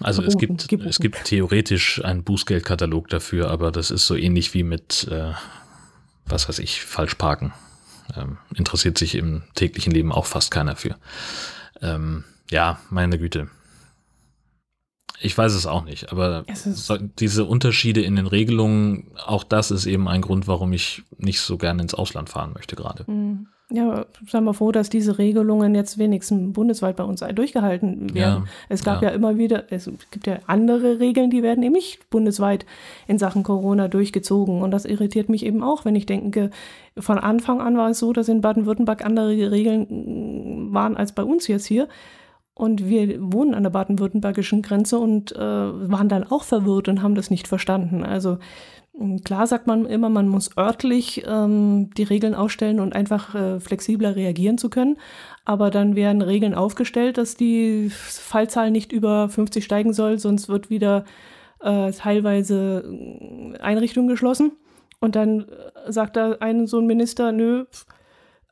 [0.00, 0.88] Also es gibt, geboten.
[0.88, 5.32] es gibt theoretisch einen Bußgeldkatalog dafür, aber das ist so ähnlich wie mit, äh,
[6.26, 7.52] was weiß ich, Falschparken.
[8.16, 10.96] Ähm, interessiert sich im täglichen Leben auch fast keiner für.
[11.80, 13.48] Ähm, ja, meine Güte.
[15.22, 16.44] Ich weiß es auch nicht, aber
[17.18, 21.56] diese Unterschiede in den Regelungen, auch das ist eben ein Grund, warum ich nicht so
[21.56, 23.04] gerne ins Ausland fahren möchte gerade.
[23.06, 23.46] Mhm.
[23.74, 28.42] Ja, seien wir froh, dass diese Regelungen jetzt wenigstens bundesweit bei uns durchgehalten werden.
[28.42, 29.08] Ja, es gab ja.
[29.08, 29.14] ja.
[29.14, 32.66] immer wieder, es gibt ja andere Regeln, die werden eben nicht bundesweit
[33.06, 34.60] in Sachen Corona durchgezogen.
[34.60, 36.50] Und das irritiert mich eben auch, wenn ich denke,
[36.98, 41.46] von Anfang an war es so, dass in Baden-Württemberg andere Regeln waren als bei uns
[41.46, 41.88] jetzt hier.
[42.54, 47.14] Und wir wohnen an der baden-württembergischen Grenze und äh, waren dann auch verwirrt und haben
[47.14, 48.04] das nicht verstanden.
[48.04, 48.38] Also
[49.24, 54.16] klar sagt man immer, man muss örtlich ähm, die Regeln ausstellen und einfach äh, flexibler
[54.16, 54.98] reagieren zu können.
[55.44, 60.68] Aber dann werden Regeln aufgestellt, dass die Fallzahl nicht über 50 steigen soll, sonst wird
[60.68, 61.04] wieder
[61.60, 64.52] äh, teilweise äh, Einrichtungen geschlossen.
[65.00, 67.64] Und dann äh, sagt da ein so ein Minister, nö,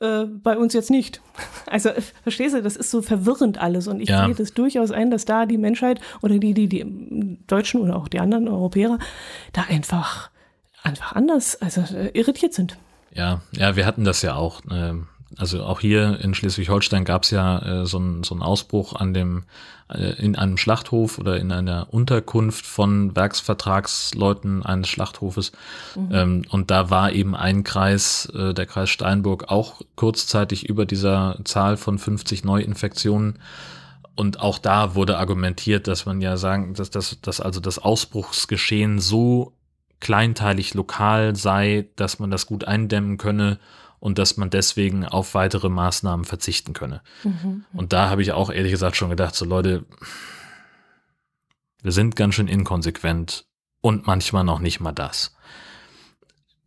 [0.01, 1.21] äh, bei uns jetzt nicht.
[1.67, 1.91] Also
[2.25, 4.25] verstehst du, das ist so verwirrend alles und ich Ja.
[4.25, 8.09] sehe das durchaus ein, dass da die Menschheit oder die, die, die Deutschen oder auch
[8.09, 8.99] die anderen Europäer
[9.53, 10.31] da einfach,
[10.83, 12.77] einfach anders, also äh, irritiert sind.
[13.13, 14.63] Ja, ja, wir hatten das ja auch.
[14.71, 18.95] ähm, Also auch hier in Schleswig-Holstein gab es ja äh, so einen so einen Ausbruch
[18.95, 19.45] an dem
[19.89, 25.53] äh, in einem Schlachthof oder in einer Unterkunft von Werksvertragsleuten eines Schlachthofes.
[26.11, 31.39] Ähm, und da war eben ein Kreis, äh, der Kreis Steinburg, auch kurzzeitig über dieser
[31.45, 33.39] Zahl von 50 Neuinfektionen.
[34.17, 38.99] Und auch da wurde argumentiert, dass man ja sagen, dass, dass, dass also das Ausbruchsgeschehen
[38.99, 39.53] so
[40.01, 43.59] kleinteilig lokal sei, dass man das gut eindämmen könne
[44.01, 47.03] und dass man deswegen auf weitere Maßnahmen verzichten könne.
[47.73, 49.85] Und da habe ich auch ehrlich gesagt schon gedacht, so Leute,
[51.83, 53.47] wir sind ganz schön inkonsequent
[53.81, 55.35] und manchmal noch nicht mal das.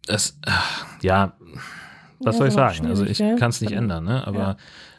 [0.06, 1.34] Das, ach, ja,
[2.20, 2.88] was Ja, soll ich aber sagen?
[2.88, 3.40] Also ich schwierig, ne?
[3.40, 4.26] kann es nicht ändern, ne?
[4.28, 4.58] Aber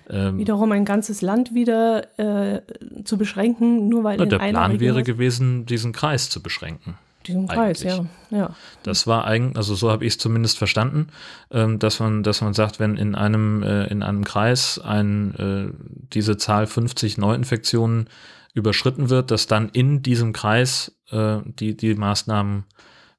[0.08, 2.62] ähm, Wiederum ein ganzes Land wieder äh,
[3.04, 6.98] zu beschränken, nur weil der Plan wäre gewesen, diesen Kreis zu beschränken.
[7.26, 8.06] Diesen Kreis, ja.
[8.30, 8.54] ja.
[8.82, 11.08] Das war eigentlich, also so habe ich es zumindest verstanden,
[11.50, 15.72] ähm, dass man, dass man sagt, wenn in einem äh, in einem Kreis ein äh,
[16.12, 18.08] diese Zahl 50 Neuinfektionen
[18.54, 22.64] überschritten wird, dass dann in diesem Kreis äh, die die Maßnahmen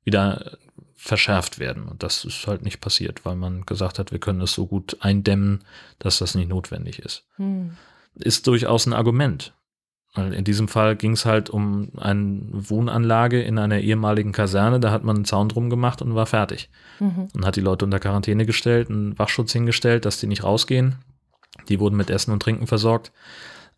[0.04, 0.58] wieder
[1.06, 1.88] verschärft werden.
[1.88, 4.98] Und das ist halt nicht passiert, weil man gesagt hat, wir können es so gut
[5.02, 5.64] eindämmen,
[6.00, 7.26] dass das nicht notwendig ist.
[7.36, 7.78] Hm.
[8.16, 9.54] Ist durchaus ein Argument.
[10.16, 14.92] Weil in diesem Fall ging es halt um eine Wohnanlage in einer ehemaligen Kaserne, da
[14.92, 16.70] hat man einen Zaun drum gemacht und war fertig.
[17.00, 17.28] Mhm.
[17.34, 20.96] Und hat die Leute unter Quarantäne gestellt, einen Wachschutz hingestellt, dass die nicht rausgehen.
[21.68, 23.12] Die wurden mit Essen und Trinken versorgt.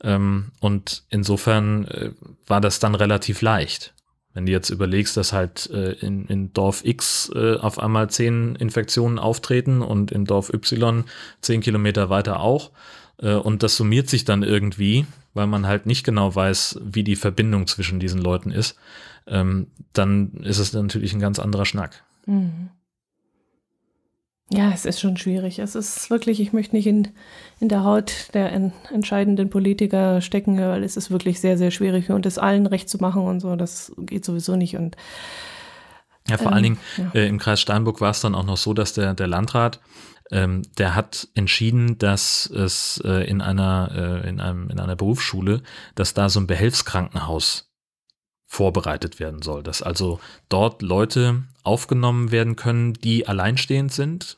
[0.04, 2.12] Ähm, und insofern äh,
[2.46, 3.96] war das dann relativ leicht.
[4.34, 8.56] Wenn du jetzt überlegst, dass halt äh, in, in Dorf X äh, auf einmal zehn
[8.56, 11.06] Infektionen auftreten und in Dorf Y
[11.42, 12.70] zehn Kilometer weiter auch.
[13.20, 17.16] Äh, und das summiert sich dann irgendwie, weil man halt nicht genau weiß, wie die
[17.16, 18.76] Verbindung zwischen diesen Leuten ist.
[19.26, 22.04] Ähm, dann ist es natürlich ein ganz anderer Schnack.
[22.26, 22.70] Mhm.
[24.50, 25.60] Ja, es ist schon schwierig.
[25.60, 27.10] Es ist wirklich, ich möchte nicht in,
[27.60, 32.10] in der Haut der en entscheidenden Politiker stecken, weil es ist wirklich sehr, sehr schwierig
[32.10, 34.78] und es allen recht zu machen und so, das geht sowieso nicht.
[34.78, 34.96] Und
[36.30, 37.12] Ja, vor Ähm, allen Dingen ja.
[37.14, 39.82] äh, im Kreis Steinburg war es dann auch noch so, dass der, der Landrat,
[40.32, 45.62] ähm, der hat entschieden, dass es äh, in einer äh, in einem in einer Berufsschule,
[45.96, 47.72] dass da so ein Behelfskrankenhaus
[48.46, 54.38] vorbereitet werden soll, dass also dort Leute aufgenommen werden können, die alleinstehend sind,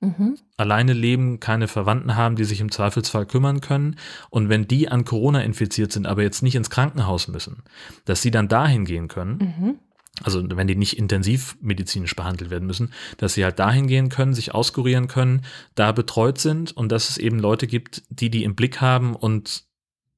[0.00, 0.38] mhm.
[0.56, 3.96] alleine leben, keine Verwandten haben, die sich im Zweifelsfall kümmern können.
[4.30, 7.64] Und wenn die an Corona infiziert sind, aber jetzt nicht ins Krankenhaus müssen,
[8.04, 9.78] dass sie dann dahin gehen können, Mhm.
[10.22, 14.34] Also wenn die nicht intensiv medizinisch behandelt werden müssen, dass sie halt dahin gehen können,
[14.34, 15.42] sich auskurieren können,
[15.74, 19.64] da betreut sind und dass es eben Leute gibt, die die im Blick haben und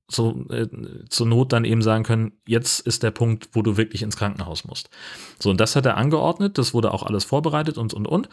[0.09, 0.69] so äh,
[1.09, 4.65] zur Not dann eben sagen können, jetzt ist der Punkt, wo du wirklich ins Krankenhaus
[4.65, 4.91] musst.
[5.39, 8.29] So, und das hat er angeordnet, das wurde auch alles vorbereitet und, und, und.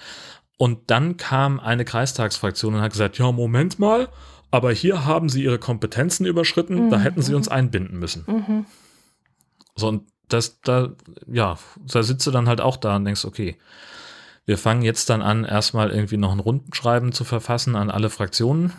[0.57, 4.09] Und dann kam eine Kreistagsfraktion und hat gesagt, ja, Moment mal,
[4.51, 8.25] aber hier haben sie ihre Kompetenzen überschritten, da Mhm, hätten sie uns einbinden müssen.
[8.27, 8.65] Mhm.
[9.75, 10.89] So, und das, da,
[11.27, 11.57] ja,
[11.91, 13.57] da sitzt du dann halt auch da und denkst, okay,
[14.45, 18.73] wir fangen jetzt dann an, erstmal irgendwie noch ein Rundschreiben zu verfassen an alle Fraktionen,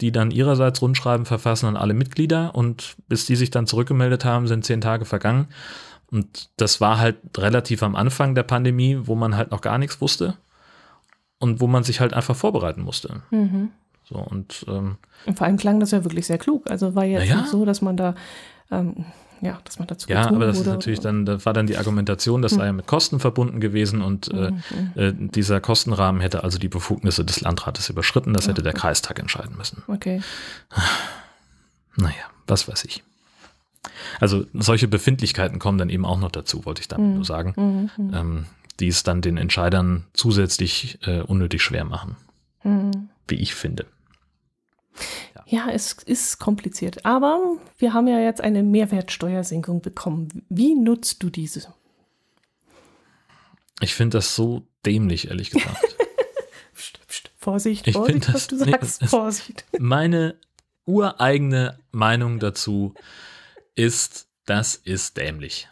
[0.00, 4.48] die dann ihrerseits Rundschreiben verfassen an alle Mitglieder und bis die sich dann zurückgemeldet haben,
[4.48, 5.48] sind zehn Tage vergangen.
[6.10, 10.00] Und das war halt relativ am Anfang der Pandemie, wo man halt noch gar nichts
[10.00, 10.36] wusste
[11.38, 13.22] und wo man sich halt einfach vorbereiten musste.
[13.30, 13.70] Mhm.
[14.04, 16.70] So, und ähm, Und vor allem klang das ja wirklich sehr klug.
[16.70, 17.36] Also war jetzt ja.
[17.36, 18.14] nicht so, dass man da,
[18.70, 19.04] ähm,
[19.42, 20.70] ja, dass man dazu Ja, aber das ist wurde.
[20.76, 24.32] natürlich dann, da war dann die Argumentation, das sei ja mit Kosten verbunden gewesen und
[24.32, 24.52] äh,
[24.94, 29.56] äh, dieser Kostenrahmen hätte also die Befugnisse des Landrates überschritten, das hätte der Kreistag entscheiden
[29.56, 29.82] müssen.
[29.88, 30.22] Okay.
[31.96, 32.14] Naja,
[32.46, 33.02] was weiß ich.
[34.20, 37.52] Also solche Befindlichkeiten kommen dann eben auch noch dazu, wollte ich damit nur sagen,
[37.98, 38.14] Mhm.
[38.14, 38.46] ähm,
[38.80, 42.16] die es dann den Entscheidern zusätzlich äh, unnötig schwer machen,
[42.62, 43.08] Mhm.
[43.28, 43.86] wie ich finde.
[45.52, 47.04] Ja, es ist kompliziert.
[47.04, 50.44] Aber wir haben ja jetzt eine Mehrwertsteuersenkung bekommen.
[50.48, 51.74] Wie nutzt du diese?
[53.80, 55.76] Ich finde das so dämlich, ehrlich gesagt.
[56.74, 59.02] Psst, psst, Vorsicht, Ich Vorsicht, was das- du nee, sagst.
[59.02, 59.64] das- Vorsicht.
[59.78, 60.36] Meine
[60.86, 62.94] ureigene Meinung dazu
[63.74, 65.68] ist, das ist dämlich.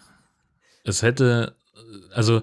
[0.84, 1.56] Es hätte,
[2.12, 2.42] also,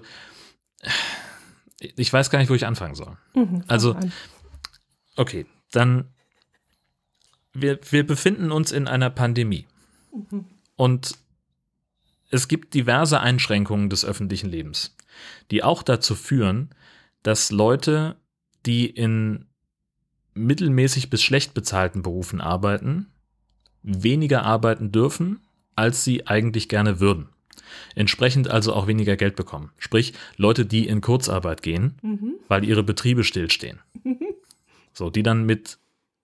[1.78, 3.16] ich weiß gar nicht, wo ich anfangen soll.
[3.34, 4.12] Mhm, Also- an.
[5.16, 6.08] Okay, dann,
[7.62, 9.66] wir, wir befinden uns in einer Pandemie.
[10.76, 11.12] Und
[12.30, 14.94] es gibt diverse Einschränkungen des öffentlichen Lebens.
[15.50, 16.70] die auch dazu führen,
[17.22, 18.16] dass Leute,
[18.66, 19.46] die in
[20.34, 23.06] mittelmäßig bis schlecht bezahlten Berufen arbeiten,
[23.82, 25.40] weniger arbeiten dürfen,
[25.74, 27.28] als sie eigentlich gerne würden.
[27.94, 29.72] Entsprechend also auch weniger Geld bekommen.
[29.78, 32.34] Sprich, Leute, die in Kurzarbeit gehen, mhm.
[32.48, 33.80] weil ihre Betriebe stillstehen.
[34.04, 34.18] Mhm.
[34.94, 35.78] So, die dann mit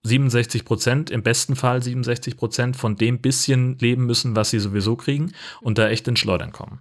[0.05, 4.97] 67 Prozent, im besten Fall 67 Prozent von dem bisschen leben müssen, was sie sowieso
[4.97, 6.81] kriegen und da echt in Schleudern kommen.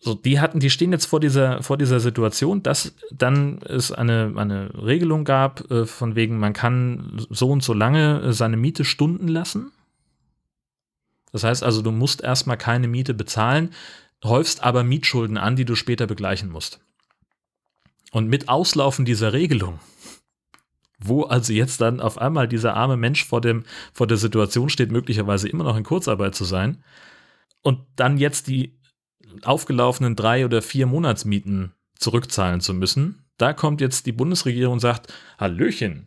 [0.00, 4.34] So, die hatten, die stehen jetzt vor dieser, vor dieser Situation, dass dann es eine,
[4.36, 8.84] eine Regelung gab, äh, von wegen, man kann so und so lange äh, seine Miete
[8.84, 9.72] stunden lassen.
[11.32, 13.70] Das heißt also, du musst erstmal keine Miete bezahlen,
[14.22, 16.80] häufst aber Mietschulden an, die du später begleichen musst.
[18.12, 19.80] Und mit Auslaufen dieser Regelung,
[20.98, 24.90] wo also jetzt dann auf einmal dieser arme Mensch vor, dem, vor der Situation steht,
[24.90, 26.82] möglicherweise immer noch in Kurzarbeit zu sein,
[27.62, 28.78] und dann jetzt die
[29.42, 35.12] aufgelaufenen drei oder vier Monatsmieten zurückzahlen zu müssen, da kommt jetzt die Bundesregierung und sagt,
[35.38, 36.06] Hallöchen,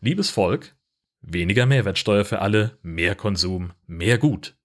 [0.00, 0.76] liebes Volk,
[1.22, 4.56] weniger Mehrwertsteuer für alle, mehr Konsum, mehr Gut.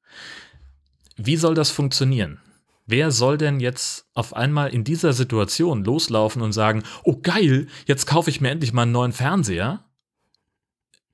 [1.16, 2.40] Wie soll das funktionieren?
[2.86, 8.06] Wer soll denn jetzt auf einmal in dieser Situation loslaufen und sagen, oh geil, jetzt
[8.06, 9.84] kaufe ich mir endlich mal einen neuen Fernseher?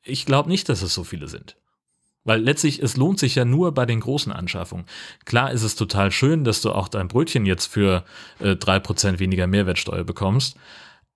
[0.03, 1.55] Ich glaube nicht, dass es so viele sind.
[2.23, 4.85] Weil letztlich, es lohnt sich ja nur bei den großen Anschaffungen.
[5.25, 8.03] Klar ist es total schön, dass du auch dein Brötchen jetzt für
[8.39, 10.57] äh, 3% weniger Mehrwertsteuer bekommst.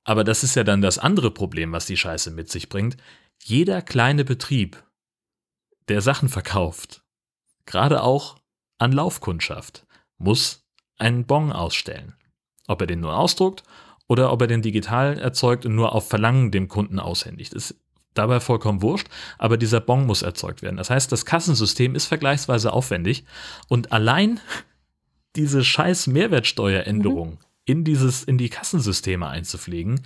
[0.03, 2.97] Aber das ist ja dann das andere Problem, was die Scheiße mit sich bringt.
[3.43, 4.81] Jeder kleine Betrieb,
[5.89, 7.03] der Sachen verkauft,
[7.65, 8.37] gerade auch
[8.77, 9.85] an Laufkundschaft,
[10.17, 10.65] muss
[10.97, 12.15] einen Bon ausstellen.
[12.67, 13.63] Ob er den nur ausdruckt
[14.07, 17.75] oder ob er den digital erzeugt und nur auf Verlangen dem Kunden aushändigt, ist
[18.13, 20.77] dabei vollkommen wurscht, aber dieser Bon muss erzeugt werden.
[20.77, 23.25] Das heißt, das Kassensystem ist vergleichsweise aufwendig
[23.67, 24.39] und allein
[25.35, 27.37] diese scheiß Mehrwertsteueränderung mhm.
[27.65, 30.01] in dieses, in die Kassensysteme einzupflegen,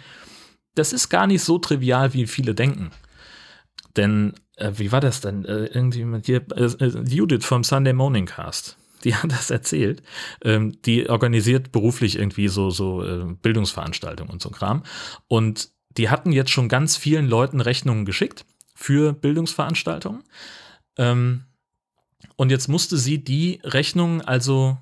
[0.76, 2.92] das ist gar nicht so trivial, wie viele denken.
[3.96, 5.46] Denn, äh, wie war das denn?
[5.46, 10.02] Äh, irgendwie hier, äh, äh, Judith vom Sunday Morning Cast, die hat das erzählt.
[10.44, 14.84] Ähm, die organisiert beruflich irgendwie so, so äh, Bildungsveranstaltungen und so Kram.
[15.28, 20.24] Und die hatten jetzt schon ganz vielen Leuten Rechnungen geschickt für Bildungsveranstaltungen.
[20.98, 21.46] Ähm,
[22.36, 24.78] und jetzt musste sie die Rechnungen also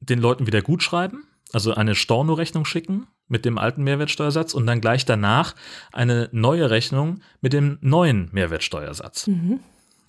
[0.00, 4.80] den Leuten wieder gut schreiben, also eine Storno-Rechnung schicken mit dem alten Mehrwertsteuersatz und dann
[4.80, 5.54] gleich danach
[5.92, 9.28] eine neue Rechnung mit dem neuen Mehrwertsteuersatz.
[9.28, 9.60] Mhm.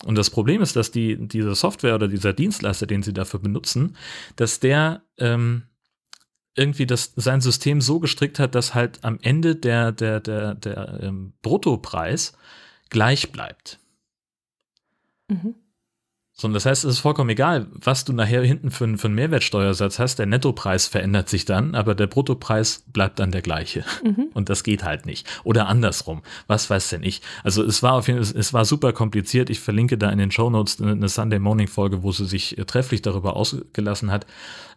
[0.04, 3.96] Und das Problem ist, dass die, diese Software oder dieser Dienstleister, den sie dafür benutzen,
[4.36, 5.64] dass der ähm,
[6.54, 11.00] irgendwie das, sein System so gestrickt hat, dass halt am Ende der, der, der, der
[11.02, 12.36] ähm, Bruttopreis
[12.90, 13.78] gleich bleibt.
[15.28, 15.54] Mhm.
[16.42, 20.00] Sondern das heißt, es ist vollkommen egal, was du nachher hinten für, für einen Mehrwertsteuersatz
[20.00, 20.18] hast.
[20.18, 23.84] Der Nettopreis verändert sich dann, aber der Bruttopreis bleibt dann der gleiche.
[24.02, 24.26] Mhm.
[24.34, 25.24] Und das geht halt nicht.
[25.44, 26.22] Oder andersrum.
[26.48, 27.22] Was weiß denn ich?
[27.44, 29.50] Also es war auf jeden Fall, es war super kompliziert.
[29.50, 32.64] Ich verlinke da in den Show Notes eine Sunday Morning Folge, wo sie sich äh,
[32.64, 34.26] trefflich darüber ausgelassen hat.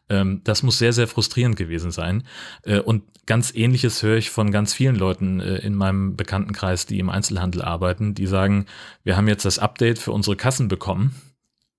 [0.08, 2.25] Ähm, das muss sehr, sehr frustrierend gewesen sein.
[2.62, 6.99] Äh, und ganz ähnliches höre ich von ganz vielen Leuten äh, in meinem Bekanntenkreis, die
[6.99, 8.67] im Einzelhandel arbeiten, die sagen,
[9.04, 11.15] wir haben jetzt das Update für unsere Kassen bekommen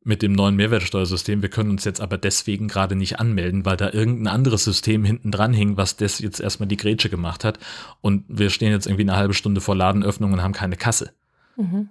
[0.07, 1.43] mit dem neuen Mehrwertsteuersystem.
[1.43, 5.33] Wir können uns jetzt aber deswegen gerade nicht anmelden, weil da irgendein anderes System hinten
[5.33, 7.59] dran hing, was das jetzt erstmal die Grätsche gemacht hat.
[8.01, 11.13] Und wir stehen jetzt irgendwie eine halbe Stunde vor Ladenöffnung und haben keine Kasse.
[11.57, 11.89] Mhm.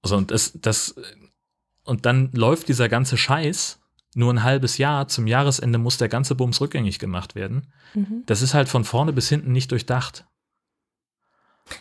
[0.00, 0.94] Also und das, das,
[1.84, 3.78] und dann läuft dieser ganze Scheiß
[4.14, 5.06] nur ein halbes Jahr.
[5.06, 7.68] Zum Jahresende muss der ganze Bums rückgängig gemacht werden.
[7.92, 8.22] Mhm.
[8.24, 10.24] Das ist halt von vorne bis hinten nicht durchdacht.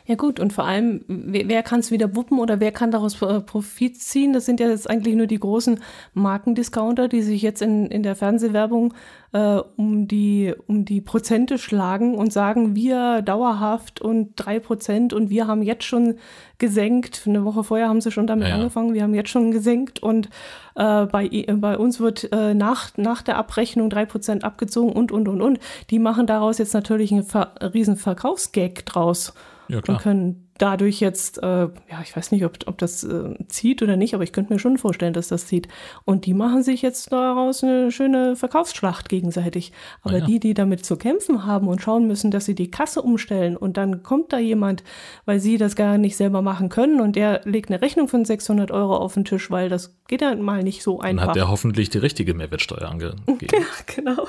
[0.06, 3.22] Ja gut, und vor allem, wer, wer kann es wieder wuppen oder wer kann daraus
[3.22, 4.34] äh, Profit ziehen?
[4.34, 5.80] Das sind ja jetzt eigentlich nur die großen
[6.14, 8.94] Markendiscounter, die sich jetzt in, in der Fernsehwerbung
[9.34, 15.30] äh, um, die, um die Prozente schlagen und sagen, wir dauerhaft und drei Prozent und
[15.30, 16.16] wir haben jetzt schon
[16.58, 17.24] gesenkt.
[17.26, 18.56] Eine Woche vorher haben sie schon damit ja.
[18.56, 20.30] angefangen, wir haben jetzt schon gesenkt und
[20.76, 25.28] äh, bei, bei uns wird äh, nach, nach der Abrechnung drei Prozent abgezogen und, und,
[25.28, 25.60] und, und.
[25.90, 29.34] Die machen daraus jetzt natürlich einen Ver riesen Verkaufsgag draus
[29.72, 33.82] ja, und können dadurch jetzt, äh, ja, ich weiß nicht, ob, ob das äh, zieht
[33.82, 35.68] oder nicht, aber ich könnte mir schon vorstellen, dass das zieht.
[36.06, 39.72] Und die machen sich jetzt daraus eine schöne Verkaufsschlacht gegenseitig.
[40.02, 40.26] Aber ah, ja.
[40.26, 43.78] die, die damit zu kämpfen haben und schauen müssen, dass sie die Kasse umstellen und
[43.78, 44.84] dann kommt da jemand,
[45.26, 48.70] weil sie das gar nicht selber machen können und der legt eine Rechnung von 600
[48.72, 51.22] Euro auf den Tisch, weil das geht dann mal nicht so einfach.
[51.22, 53.22] Dann hat der hoffentlich die richtige Mehrwertsteuer angegeben.
[53.52, 53.66] Ja,
[53.96, 54.28] genau.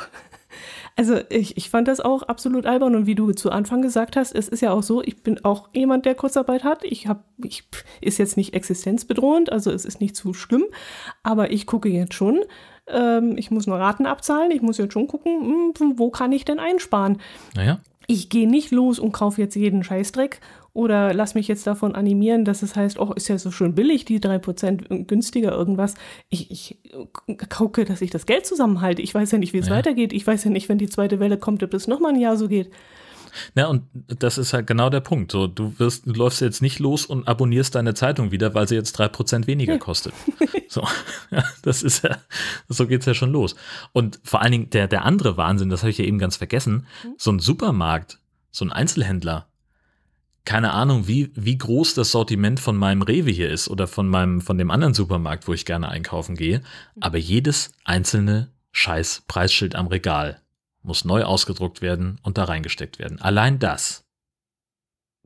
[0.96, 4.34] Also ich, ich fand das auch absolut albern und wie du zu Anfang gesagt hast,
[4.34, 6.84] es ist ja auch so, ich bin auch jemand, der Kurzarbeit hat.
[6.84, 7.64] Ich habe, ich
[8.00, 10.64] ist jetzt nicht existenzbedrohend, also es ist nicht zu schlimm,
[11.22, 12.40] aber ich gucke jetzt schon,
[12.88, 16.44] ähm, ich muss nur Raten abzahlen, ich muss jetzt schon gucken, hm, wo kann ich
[16.44, 17.20] denn einsparen.
[17.54, 17.80] Naja.
[18.06, 20.40] Ich gehe nicht los und kaufe jetzt jeden Scheißdreck
[20.74, 24.04] oder lass mich jetzt davon animieren, dass es heißt, oh, ist ja so schön billig,
[24.04, 25.94] die 3% günstiger irgendwas.
[26.30, 26.78] Ich, ich
[27.50, 29.02] gucke, dass ich das Geld zusammenhalte.
[29.02, 29.74] Ich weiß ja nicht, wie es ja.
[29.74, 30.12] weitergeht.
[30.12, 32.48] Ich weiß ja nicht, wenn die zweite Welle kommt, ob es nochmal ein Jahr so
[32.48, 32.70] geht.
[33.54, 35.32] Ja, und das ist halt genau der Punkt.
[35.32, 38.74] So, du wirst, du läufst jetzt nicht los und abonnierst deine Zeitung wieder, weil sie
[38.74, 40.14] jetzt drei Prozent weniger kostet.
[40.68, 40.86] so,
[41.30, 42.18] ja, das ist ja,
[42.68, 43.56] so geht's ja schon los.
[43.92, 46.86] Und vor allen Dingen der, der andere Wahnsinn, das habe ich ja eben ganz vergessen,
[47.04, 47.14] mhm.
[47.16, 48.18] so ein Supermarkt,
[48.50, 49.48] so ein Einzelhändler,
[50.44, 54.40] keine Ahnung, wie, wie groß das Sortiment von meinem Rewe hier ist oder von meinem,
[54.40, 56.62] von dem anderen Supermarkt, wo ich gerne einkaufen gehe.
[57.00, 60.40] Aber jedes einzelne scheiß Preisschild am Regal
[60.82, 63.20] muss neu ausgedruckt werden und da reingesteckt werden.
[63.20, 64.04] Allein das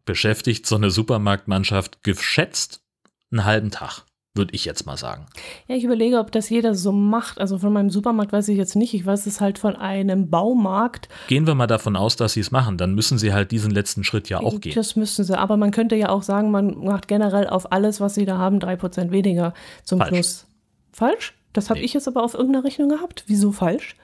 [0.05, 2.83] beschäftigt so eine Supermarktmannschaft geschätzt
[3.31, 4.05] einen halben Tag,
[4.37, 5.27] würde ich jetzt mal sagen.
[5.69, 7.41] Ja, ich überlege, ob das jeder so macht.
[7.41, 8.95] Also von meinem Supermarkt weiß ich jetzt nicht.
[8.95, 11.09] Ich weiß es halt von einem Baumarkt.
[11.29, 12.79] Gehen wir mal davon aus, dass sie es machen.
[12.79, 14.75] Dann müssen sie halt diesen letzten Schritt ja auch gehen.
[14.75, 15.39] Das müssen sie.
[15.39, 18.61] Aber man könnte ja auch sagen, man macht generell auf alles, was sie da haben,
[18.61, 20.15] drei Prozent weniger zum falsch.
[20.15, 20.47] Schluss.
[20.93, 21.35] Falsch?
[21.53, 21.87] Das habe nee.
[21.87, 23.25] ich jetzt aber auf irgendeiner Rechnung gehabt.
[23.27, 23.97] Wieso falsch?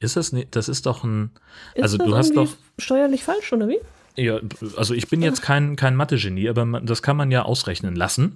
[0.00, 1.30] Ist das nicht, das ist doch ein,
[1.74, 2.48] ist also du hast doch.
[2.78, 3.78] Steuerlich falsch, oder wie?
[4.16, 4.40] Ja,
[4.76, 8.34] also ich bin jetzt kein, kein Mathe-Genie, aber das kann man ja ausrechnen lassen.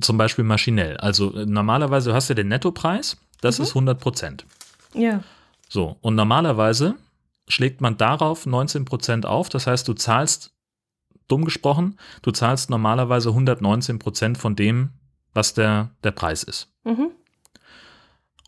[0.00, 0.96] Zum Beispiel maschinell.
[0.98, 3.64] Also normalerweise hast du den Nettopreis, das mhm.
[3.64, 4.46] ist 100 Prozent.
[4.94, 5.22] Ja.
[5.68, 6.94] So, und normalerweise
[7.48, 9.48] schlägt man darauf 19 Prozent auf.
[9.48, 10.52] Das heißt, du zahlst,
[11.28, 14.90] dumm gesprochen, du zahlst normalerweise 119 Prozent von dem,
[15.34, 16.72] was der, der Preis ist.
[16.84, 17.10] Mhm.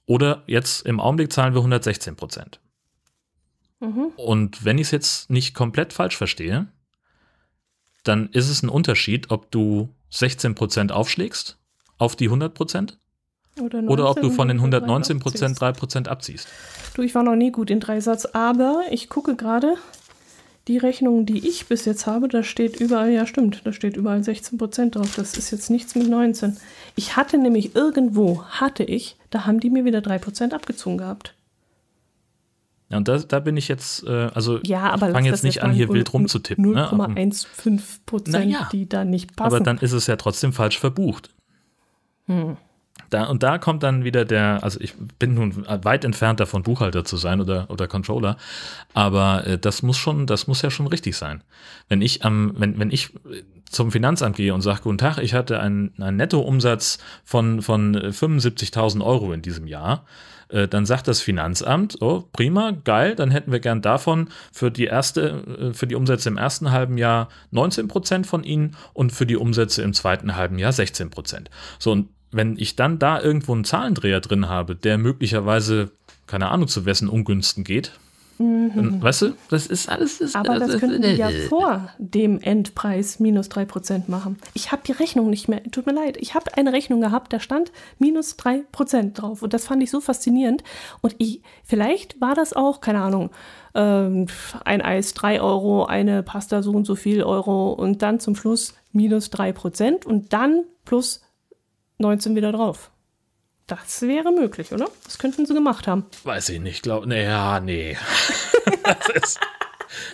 [0.06, 2.60] Oder jetzt im Augenblick zahlen wir 116 Prozent.
[3.82, 4.12] Mhm.
[4.16, 6.68] Und wenn ich es jetzt nicht komplett falsch verstehe,
[8.04, 11.58] dann ist es ein Unterschied, ob du 16 Prozent aufschlägst
[11.98, 12.98] auf die 100 Prozent
[13.60, 16.48] oder, oder, ob du von den 119 Prozent 3 Prozent abziehst.
[16.94, 19.74] Du, ich war noch nie gut in Dreisatz, aber ich gucke gerade,
[20.68, 24.22] die Rechnungen, die ich bis jetzt habe, da steht überall, ja stimmt, da steht überall
[24.22, 25.14] 16 Prozent drauf.
[25.16, 26.56] Das ist jetzt nichts mit 19.
[26.94, 31.34] Ich hatte nämlich irgendwo, hatte ich, da haben die mir wieder 3 Prozent abgezogen gehabt.
[32.92, 35.62] Ja, und da, da bin ich jetzt, äh, also ja, aber ich fange jetzt nicht
[35.62, 36.74] an, hier wild rumzutippen.
[36.76, 37.82] 0,15 ne?
[38.04, 39.54] Prozent, ja, die da nicht passen.
[39.54, 41.30] Aber dann ist es ja trotzdem falsch verbucht.
[42.26, 42.58] Hm.
[43.08, 47.02] Da, und da kommt dann wieder der, also ich bin nun weit entfernt davon, Buchhalter
[47.02, 48.36] zu sein oder, oder Controller,
[48.92, 51.42] aber äh, das muss schon, das muss ja schon richtig sein.
[51.88, 53.08] Wenn ich am, wenn, wenn ich
[53.70, 59.02] zum Finanzamt gehe und sage, guten Tag, ich hatte einen, einen Nettoumsatz von, von 75.000
[59.02, 60.04] Euro in diesem Jahr,
[60.52, 64.84] äh, dann sagt das Finanzamt, oh, prima, geil, dann hätten wir gern davon für die
[64.84, 69.26] erste, äh, für die Umsätze im ersten halben Jahr 19 Prozent von Ihnen und für
[69.26, 71.50] die Umsätze im zweiten halben Jahr 16 Prozent.
[71.78, 75.90] So, und wenn ich dann da irgendwo einen Zahlendreher drin habe, der möglicherweise,
[76.26, 77.92] keine Ahnung, zu wessen Ungünsten geht,
[78.42, 79.02] mhm.
[79.02, 80.18] weißt du, das ist alles.
[80.18, 84.38] Das, Aber das, das könnten die ja vor dem Endpreis minus 3% machen.
[84.54, 86.16] Ich habe die Rechnung nicht mehr, tut mir leid.
[86.20, 89.42] Ich habe eine Rechnung gehabt, da stand minus 3% drauf.
[89.42, 90.62] Und das fand ich so faszinierend.
[91.00, 93.30] Und ich, vielleicht war das auch, keine Ahnung,
[93.74, 94.26] ähm,
[94.64, 98.74] ein Eis 3 Euro, eine Pasta so und so viel Euro und dann zum Schluss
[98.92, 101.22] minus 3% und dann plus
[101.98, 102.91] 19 wieder drauf.
[103.66, 104.88] Das wäre möglich, oder?
[105.04, 106.04] Das könnten sie gemacht haben.
[106.24, 107.96] Weiß ich nicht, glaube nee, ja, nee.
[108.84, 109.40] das ist,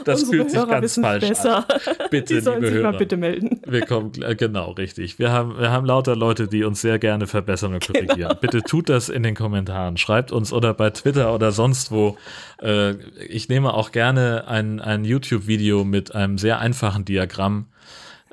[0.04, 1.58] das fühlt sich Hörer ganz falsch besser.
[1.58, 2.08] an.
[2.10, 2.92] Bitte, die sollen liebe sich Hörer.
[2.92, 3.60] mal bitte melden.
[3.66, 5.18] Wir kommen, äh, genau, richtig.
[5.18, 8.16] Wir haben, wir haben lauter Leute, die uns sehr gerne verbessern und korrigieren.
[8.16, 8.34] Genau.
[8.34, 9.96] Bitte tut das in den Kommentaren.
[9.96, 12.16] Schreibt uns oder bei Twitter oder sonst wo.
[12.60, 12.94] Äh,
[13.26, 17.66] ich nehme auch gerne ein, ein YouTube-Video mit einem sehr einfachen Diagramm.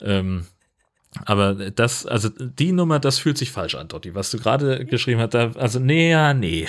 [0.01, 0.45] Ähm,
[1.23, 4.15] aber das, also die Nummer, das fühlt sich falsch an, Dotti.
[4.15, 6.67] Was du gerade geschrieben hast, da, also nee, ja, nee.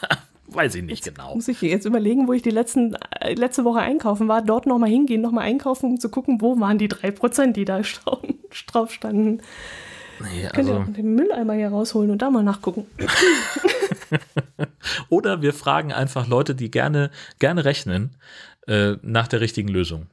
[0.00, 0.18] da
[0.54, 1.34] weiß ich nicht jetzt genau.
[1.34, 4.90] Muss ich jetzt überlegen, wo ich die letzten, äh, letzte Woche einkaufen war, dort nochmal
[4.90, 7.82] hingehen, nochmal einkaufen, um zu gucken, wo waren die drei Prozent, die da
[8.66, 9.42] drauf standen.
[10.20, 12.86] Nee, also, Könnt ihr also den Mülleimer hier rausholen und da mal nachgucken.
[15.08, 18.16] Oder wir fragen einfach Leute, die gerne, gerne rechnen,
[18.66, 20.08] äh, nach der richtigen Lösung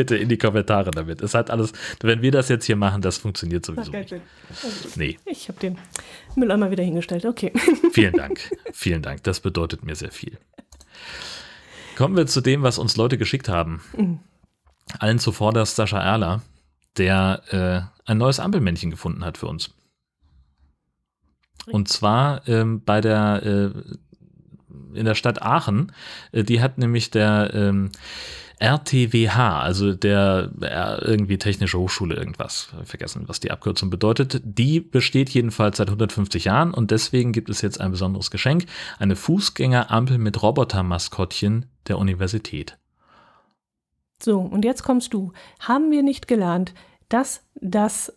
[0.00, 1.20] bitte in die Kommentare damit.
[1.20, 4.14] Es hat alles, wenn wir das jetzt hier machen, das funktioniert sowieso nicht.
[4.96, 5.18] Nee.
[5.26, 5.76] Ich habe den
[6.36, 7.52] Mülleimer wieder hingestellt, okay.
[7.92, 9.22] Vielen Dank, vielen Dank.
[9.24, 10.38] Das bedeutet mir sehr viel.
[11.96, 13.82] Kommen wir zu dem, was uns Leute geschickt haben.
[13.94, 14.20] Mhm.
[14.98, 16.40] Allen zuvorderst Sascha Erler,
[16.96, 17.42] der
[18.06, 19.74] äh, ein neues Ampelmännchen gefunden hat für uns.
[21.66, 23.70] Und zwar ähm, bei der äh,
[24.94, 25.92] in der Stadt Aachen.
[26.32, 27.90] Äh, die hat nämlich der ähm,
[28.60, 30.50] RTWH, also der
[31.02, 34.42] irgendwie Technische Hochschule irgendwas, vergessen, was die Abkürzung bedeutet.
[34.44, 38.66] Die besteht jedenfalls seit 150 Jahren und deswegen gibt es jetzt ein besonderes Geschenk,
[38.98, 42.76] eine Fußgängerampel mit Robotermaskottchen der Universität.
[44.22, 45.32] So, und jetzt kommst du.
[45.60, 46.74] Haben wir nicht gelernt,
[47.08, 48.12] dass das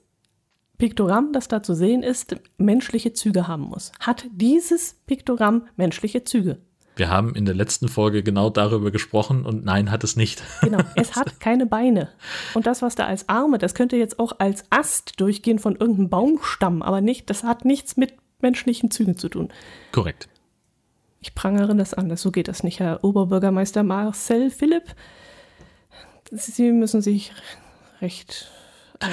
[0.78, 3.94] Piktogramm, das da zu sehen ist, menschliche Züge haben muss?
[4.02, 6.58] Hat dieses Piktogramm menschliche Züge?
[6.96, 10.44] Wir haben in der letzten Folge genau darüber gesprochen und nein, hat es nicht.
[10.62, 12.10] Genau, es hat keine Beine.
[12.54, 16.10] Und das, was da als Arme, das könnte jetzt auch als Ast durchgehen von irgendeinem
[16.10, 19.50] Baumstamm, aber nicht, das hat nichts mit menschlichen Zügen zu tun.
[19.92, 20.30] Korrekt.
[21.22, 24.96] Ich prangere das an, so geht das nicht, Herr Oberbürgermeister Marcel Philipp.
[26.32, 27.32] Sie müssen sich
[28.02, 28.52] recht.
[29.00, 29.08] Äh,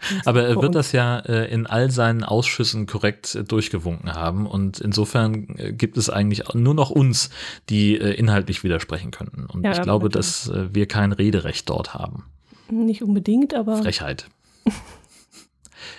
[0.24, 4.80] aber er wird das ja äh, in all seinen Ausschüssen korrekt äh, durchgewunken haben und
[4.80, 7.30] insofern äh, gibt es eigentlich nur noch uns,
[7.68, 9.46] die äh, inhaltlich widersprechen könnten.
[9.46, 10.26] Und ja, ich glaube, natürlich.
[10.26, 12.24] dass äh, wir kein Rederecht dort haben.
[12.70, 13.78] Nicht unbedingt, aber.
[13.78, 14.28] Frechheit.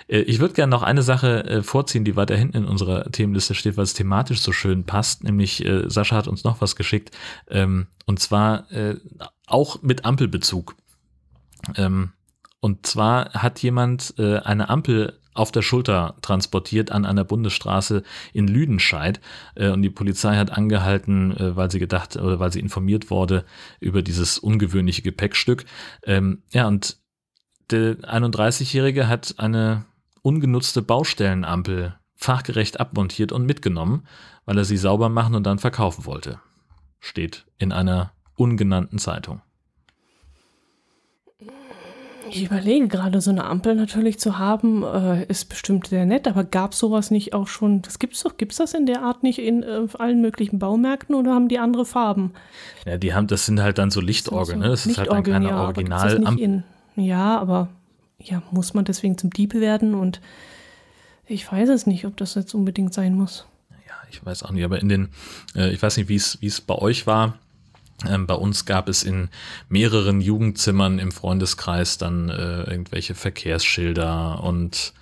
[0.08, 3.76] Äh, ich würde gerne noch eine Sache vorziehen, die weiter hinten in unserer Themenliste steht,
[3.76, 5.24] weil es thematisch so schön passt.
[5.24, 7.16] Nämlich Sascha hat uns noch was geschickt.
[7.48, 8.66] Ähm, und zwar
[9.46, 10.74] auch mit Ampelbezug.
[11.76, 12.12] Ähm,
[12.60, 18.02] und zwar hat jemand äh, eine Ampel auf der Schulter transportiert an einer Bundesstraße
[18.32, 19.20] in Lüdenscheid.
[19.54, 23.44] Äh, und die Polizei hat angehalten, äh, weil sie gedacht oder weil sie informiert wurde
[23.78, 25.64] über dieses ungewöhnliche Gepäckstück.
[26.04, 26.98] Ähm, ja, und
[27.70, 29.86] der 31-Jährige hat eine
[30.22, 34.06] ungenutzte Baustellenampel fachgerecht abmontiert und mitgenommen,
[34.44, 36.40] weil er sie sauber machen und dann verkaufen wollte.
[36.98, 39.40] Steht in einer ungenannten Zeitung.
[42.32, 46.44] Ich überlege gerade, so eine Ampel natürlich zu haben, äh, ist bestimmt sehr nett, aber
[46.44, 47.82] gab es sowas nicht auch schon?
[47.82, 51.34] Das gibt's doch, gibt's das in der Art nicht in äh, allen möglichen Baumärkten oder
[51.34, 52.32] haben die andere Farben?
[52.86, 54.70] Ja, die haben, das sind halt dann so Lichtorgeln, so ne?
[54.70, 56.62] Das ist halt dann keine ja, Original.
[56.96, 57.68] ja, aber
[58.18, 60.20] ja, muss man deswegen zum Diebe werden und
[61.26, 63.46] ich weiß es nicht, ob das jetzt unbedingt sein muss.
[63.86, 65.08] Ja, ich weiß auch nicht, aber in den,
[65.54, 67.38] äh, ich weiß nicht, wie es bei euch war
[68.26, 69.28] bei uns gab es in
[69.68, 74.92] mehreren Jugendzimmern im Freundeskreis dann äh, irgendwelche Verkehrsschilder und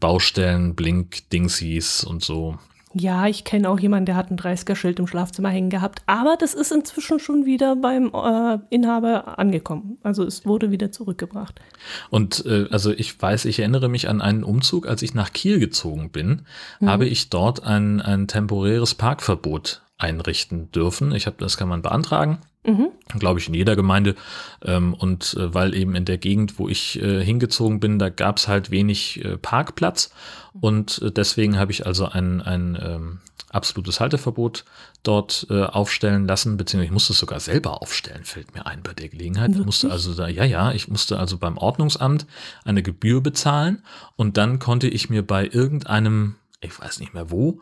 [0.00, 2.58] Baustellen, Blink-Dingsies und so.
[2.92, 6.54] Ja, ich kenne auch jemanden, der hat ein 30er-Schild im Schlafzimmer hängen gehabt, aber das
[6.54, 9.98] ist inzwischen schon wieder beim äh, Inhaber angekommen.
[10.02, 11.60] Also es wurde wieder zurückgebracht.
[12.08, 15.60] Und äh, also ich weiß, ich erinnere mich an einen Umzug, als ich nach Kiel
[15.60, 16.42] gezogen bin,
[16.80, 16.88] mhm.
[16.88, 21.12] habe ich dort ein, ein temporäres Parkverbot einrichten dürfen.
[21.14, 22.38] Ich habe, das kann man beantragen.
[22.64, 22.88] Mhm.
[23.18, 24.16] Glaube ich, in jeder Gemeinde.
[24.62, 28.36] Ähm, und äh, weil eben in der Gegend, wo ich äh, hingezogen bin, da gab
[28.36, 30.10] es halt wenig äh, Parkplatz.
[30.60, 33.20] Und deswegen habe ich also ein, ein ähm,
[33.50, 34.64] absolutes Halteverbot
[35.02, 39.08] dort aufstellen lassen, beziehungsweise ich musste es sogar selber aufstellen, fällt mir ein bei der
[39.08, 39.52] Gelegenheit.
[39.52, 42.26] Ich musste also da, ja, ja, ich musste also beim Ordnungsamt
[42.64, 43.82] eine Gebühr bezahlen
[44.16, 47.60] und dann konnte ich mir bei irgendeinem ich weiß nicht mehr wo,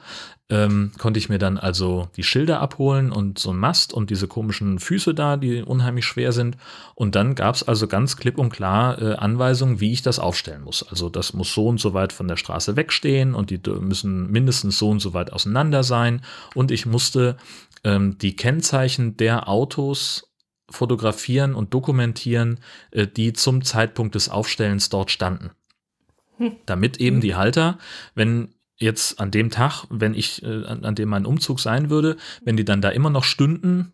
[0.49, 4.27] ähm, konnte ich mir dann also die Schilder abholen und so ein Mast und diese
[4.27, 6.57] komischen Füße da, die unheimlich schwer sind.
[6.97, 10.63] Und dann gab es also ganz klipp und klar äh, Anweisungen, wie ich das aufstellen
[10.63, 10.83] muss.
[10.83, 14.79] Also das muss so und so weit von der Straße wegstehen und die müssen mindestens
[14.79, 16.23] so und so weit auseinander sein.
[16.55, 17.37] Und ich musste
[17.85, 20.33] ähm, die Kennzeichen der Autos
[20.71, 22.59] fotografieren und dokumentieren,
[22.91, 25.51] äh, die zum Zeitpunkt des Aufstellens dort standen
[26.39, 26.57] hm.
[26.67, 27.21] damit eben hm.
[27.21, 27.79] die Halter,
[28.15, 32.17] wenn jetzt an dem Tag, wenn ich, äh, an, an, dem mein Umzug sein würde,
[32.45, 33.93] wenn die dann da immer noch stünden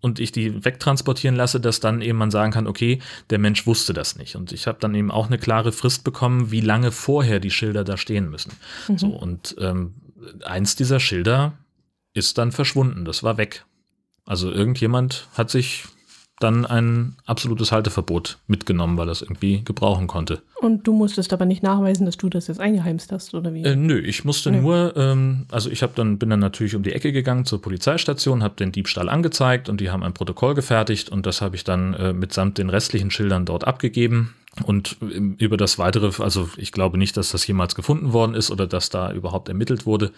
[0.00, 3.92] und ich die wegtransportieren lasse, dass dann eben man sagen kann, okay, der Mensch wusste
[3.92, 4.36] das nicht.
[4.36, 7.82] Und ich habe dann eben auch eine klare Frist bekommen, wie lange vorher die Schilder
[7.82, 8.52] da stehen müssen.
[8.88, 8.98] Mhm.
[8.98, 9.94] So, und ähm,
[10.44, 11.54] eins dieser Schilder
[12.14, 13.64] ist dann verschwunden, das war weg.
[14.24, 15.84] Also irgendjemand hat sich
[16.40, 20.40] dann ein absolutes Halteverbot mitgenommen, weil er es irgendwie gebrauchen konnte.
[20.60, 23.62] Und du musstest aber nicht nachweisen, dass du das jetzt eingeheimst hast, oder wie?
[23.62, 24.60] Äh, nö, ich musste nö.
[24.60, 28.42] nur, ähm, also ich habe dann bin dann natürlich um die Ecke gegangen zur Polizeistation,
[28.42, 31.94] habe den Diebstahl angezeigt und die haben ein Protokoll gefertigt und das habe ich dann
[31.94, 34.34] äh, mitsamt den restlichen Schildern dort abgegeben.
[34.64, 34.96] Und
[35.38, 38.90] über das weitere, also ich glaube nicht, dass das jemals gefunden worden ist oder dass
[38.90, 40.10] da überhaupt ermittelt wurde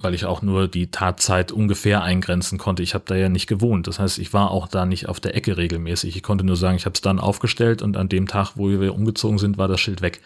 [0.00, 2.82] weil ich auch nur die Tatzeit ungefähr eingrenzen konnte.
[2.82, 3.86] Ich habe da ja nicht gewohnt.
[3.86, 6.16] Das heißt, ich war auch da nicht auf der Ecke regelmäßig.
[6.16, 8.94] Ich konnte nur sagen, ich habe es dann aufgestellt und an dem Tag, wo wir
[8.94, 10.20] umgezogen sind, war das Schild weg.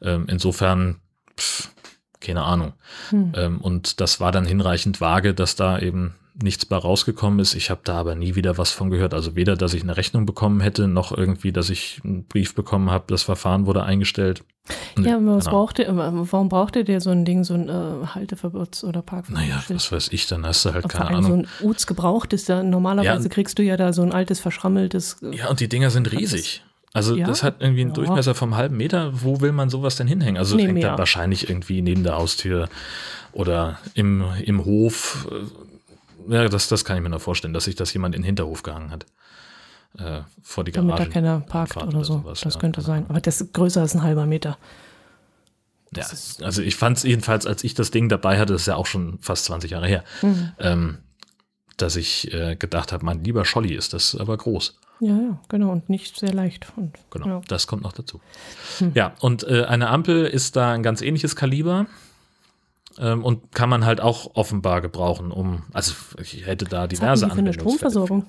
[0.00, 0.96] Ähm, insofern,
[1.38, 1.70] pff,
[2.20, 2.72] keine Ahnung.
[3.10, 3.32] Hm.
[3.36, 7.54] Ähm, und das war dann hinreichend vage, dass da eben nichts bei rausgekommen ist.
[7.54, 9.14] Ich habe da aber nie wieder was von gehört.
[9.14, 12.90] Also weder, dass ich eine Rechnung bekommen hätte, noch irgendwie, dass ich einen Brief bekommen
[12.90, 14.44] habe, das Verfahren wurde eingestellt.
[14.98, 15.56] Ja, aber was genau.
[15.56, 19.42] braucht ihr, warum braucht ihr so ein Ding, so ein äh, Halteverbots- oder Parkverbot?
[19.42, 21.24] Naja, was weiß ich, dann hast du halt keine Ahnung.
[21.24, 24.40] So ein Uts gebraucht ist da, normalerweise ja, kriegst du ja da so ein altes,
[24.40, 25.16] verschrammeltes.
[25.22, 26.62] Äh, ja, und die Dinger sind riesig.
[26.94, 27.26] Also ja?
[27.26, 27.94] das hat irgendwie einen ja.
[27.94, 29.10] Durchmesser vom halben Meter.
[29.14, 30.36] Wo will man sowas denn hinhängen?
[30.36, 32.68] Also nee, hängt da wahrscheinlich irgendwie neben der Haustür
[33.32, 35.26] oder im, im Hof.
[36.28, 38.62] Ja, das, das kann ich mir noch vorstellen, dass sich das jemand in den Hinterhof
[38.62, 39.06] gehangen hat.
[39.98, 41.10] Äh, vor die Damit Garage.
[41.10, 42.14] Damit da keiner parkt oder, oder so.
[42.18, 43.06] Sowas, das ja, könnte sein.
[43.08, 44.58] Aber das ist größer als ein halber Meter.
[45.94, 46.06] Ja,
[46.42, 48.86] also ich fand es jedenfalls, als ich das Ding dabei hatte, das ist ja auch
[48.86, 50.52] schon fast 20 Jahre her, mhm.
[50.58, 50.98] ähm,
[51.76, 54.78] dass ich äh, gedacht habe, mein lieber Scholli ist das aber groß.
[55.00, 56.72] Ja, ja, genau, und nicht sehr leicht.
[56.76, 57.40] Und, genau, ja.
[57.48, 58.20] das kommt noch dazu.
[58.78, 58.92] Hm.
[58.94, 61.86] Ja, und äh, eine Ampel ist da ein ganz ähnliches Kaliber
[62.98, 67.32] ähm, und kann man halt auch offenbar gebrauchen, um, also ich hätte da diverse Was
[67.32, 68.26] für eine Stromversorgung?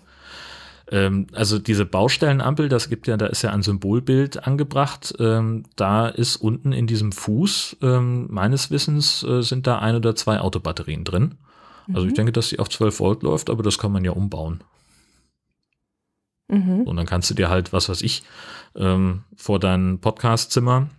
[0.91, 5.13] Ähm, also diese Baustellenampel, das gibt ja, da ist ja ein Symbolbild angebracht.
[5.19, 10.15] Ähm, da ist unten in diesem Fuß, ähm, meines Wissens, äh, sind da ein oder
[10.15, 11.35] zwei Autobatterien drin.
[11.87, 12.07] Also mhm.
[12.09, 14.61] ich denke, dass sie auf 12 Volt läuft, aber das kann man ja umbauen.
[16.47, 16.81] Mhm.
[16.81, 18.23] Und dann kannst du dir halt, was weiß ich,
[18.75, 20.89] ähm, vor dein Podcastzimmer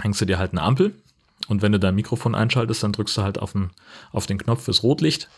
[0.00, 0.94] hängst du dir halt eine Ampel
[1.48, 3.70] und wenn du dein Mikrofon einschaltest, dann drückst du halt auf den,
[4.12, 5.28] auf den Knopf fürs Rotlicht.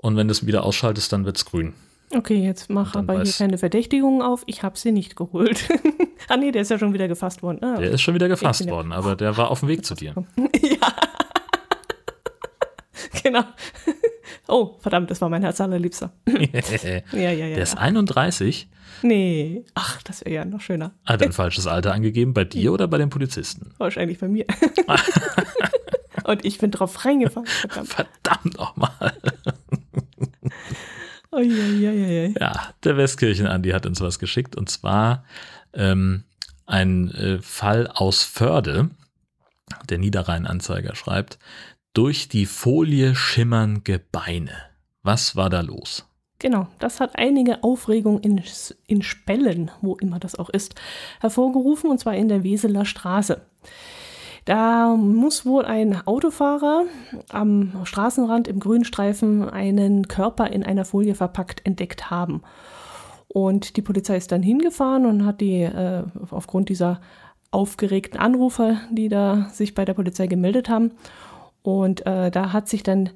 [0.00, 1.74] Und wenn du es wieder ausschaltest, dann wird es grün.
[2.14, 4.42] Okay, jetzt mach aber hier keine Verdächtigungen auf.
[4.46, 5.68] Ich habe sie nicht geholt.
[6.28, 7.62] ah nee, der ist ja schon wieder gefasst worden.
[7.62, 10.14] Ah, der ist schon wieder gefasst worden, aber der war auf dem Weg zu dir.
[10.36, 10.94] ja.
[13.22, 13.44] genau.
[14.46, 16.12] Oh, verdammt, das war mein Herz allerliebster.
[16.26, 16.40] ja,
[17.12, 17.54] ja, ja.
[17.54, 18.68] Der ist 31.
[19.02, 20.92] Nee, ach, das wäre ja noch schöner.
[21.04, 23.72] Hat er ein falsches Alter angegeben, bei dir oder bei den Polizisten?
[23.78, 24.46] Wahrscheinlich bei mir.
[26.24, 27.46] Und ich bin drauf reingefallen.
[27.46, 29.12] Verdammt, verdammt nochmal.
[31.30, 35.24] Oh, ja, ja, ja, ja, der Westkirchen-Andi hat uns was geschickt und zwar
[35.74, 36.24] ähm,
[36.66, 38.90] ein äh, Fall aus Förde.
[39.90, 41.38] Der Niederrhein-Anzeiger schreibt,
[41.98, 44.52] durch die Folie schimmern Gebeine.
[45.02, 46.06] Was war da los?
[46.38, 48.40] Genau, das hat einige Aufregung in,
[48.86, 50.76] in Spellen, wo immer das auch ist,
[51.18, 53.40] hervorgerufen, und zwar in der Weseler Straße.
[54.44, 56.84] Da muss wohl ein Autofahrer
[57.30, 62.42] am Straßenrand im Grünstreifen einen Körper in einer Folie verpackt entdeckt haben.
[63.26, 67.00] Und die Polizei ist dann hingefahren und hat die äh, aufgrund dieser
[67.50, 70.92] aufgeregten Anrufer, die da sich bei der Polizei gemeldet haben,
[71.68, 73.10] und äh, da hat sich dann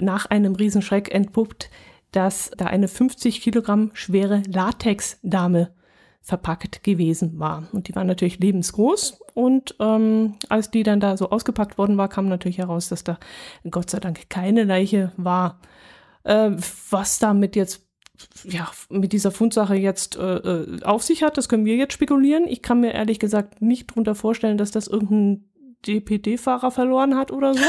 [0.00, 1.68] nach einem Riesenschreck entpuppt,
[2.10, 5.74] dass da eine 50 Kilogramm schwere Latexdame
[6.22, 7.68] verpackt gewesen war.
[7.72, 9.20] Und die war natürlich lebensgroß.
[9.34, 13.18] Und ähm, als die dann da so ausgepackt worden war, kam natürlich heraus, dass da
[13.70, 15.60] Gott sei Dank keine Leiche war.
[16.24, 16.52] Äh,
[16.88, 17.86] was damit jetzt
[18.44, 22.46] ja, mit dieser Fundsache jetzt äh, äh auf sich hat, das können wir jetzt spekulieren.
[22.48, 25.47] Ich kann mir ehrlich gesagt nicht darunter vorstellen, dass das irgendein
[25.86, 27.64] DPD-Fahrer verloren hat oder so.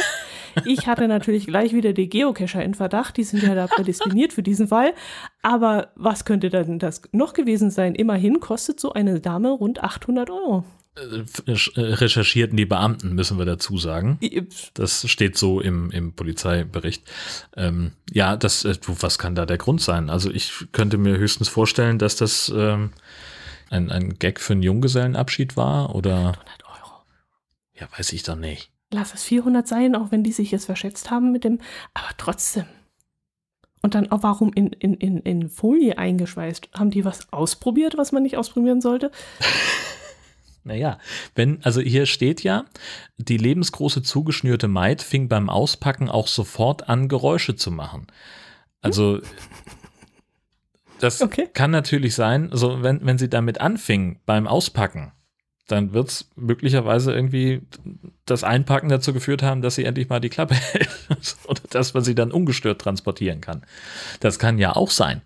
[0.66, 4.44] Ich hatte natürlich gleich wieder die Geocacher in Verdacht, die sind ja da prädestiniert für
[4.44, 4.94] diesen Fall.
[5.42, 7.96] Aber was könnte denn das noch gewesen sein?
[7.96, 10.66] Immerhin kostet so eine Dame rund 800 Euro.
[10.96, 14.20] Äh, äh, recherchierten die Beamten, müssen wir dazu sagen.
[14.74, 17.04] Das steht so im, im Polizeibericht.
[17.56, 20.10] Ähm, ja, das, äh, was kann da der Grund sein?
[20.10, 22.92] Also ich könnte mir höchstens vorstellen, dass das ähm,
[23.70, 26.30] ein, ein Gag für einen Junggesellenabschied war oder.
[26.30, 26.69] 800
[27.80, 28.72] ja, weiß ich doch nicht.
[28.92, 31.60] Lass es 400 sein, auch wenn die sich jetzt verschätzt haben mit dem,
[31.94, 32.66] aber trotzdem.
[33.82, 36.70] Und dann auch warum in, in, in, in Folie eingeschweißt?
[36.74, 39.12] Haben die was ausprobiert, was man nicht ausprobieren sollte?
[40.66, 41.00] Naja,
[41.36, 42.66] wenn, also hier steht ja,
[43.18, 48.08] die lebensgroße zugeschnürte Maid fing beim Auspacken auch sofort an, Geräusche zu machen.
[48.82, 49.20] Also,
[51.00, 51.48] das okay.
[51.54, 55.14] kann natürlich sein, also wenn, wenn sie damit anfing beim Auspacken,
[55.72, 57.62] dann wird es möglicherweise irgendwie
[58.26, 60.90] das Einpacken dazu geführt haben, dass sie endlich mal die Klappe hält
[61.48, 63.64] oder dass man sie dann ungestört transportieren kann.
[64.20, 65.22] Das kann ja auch sein.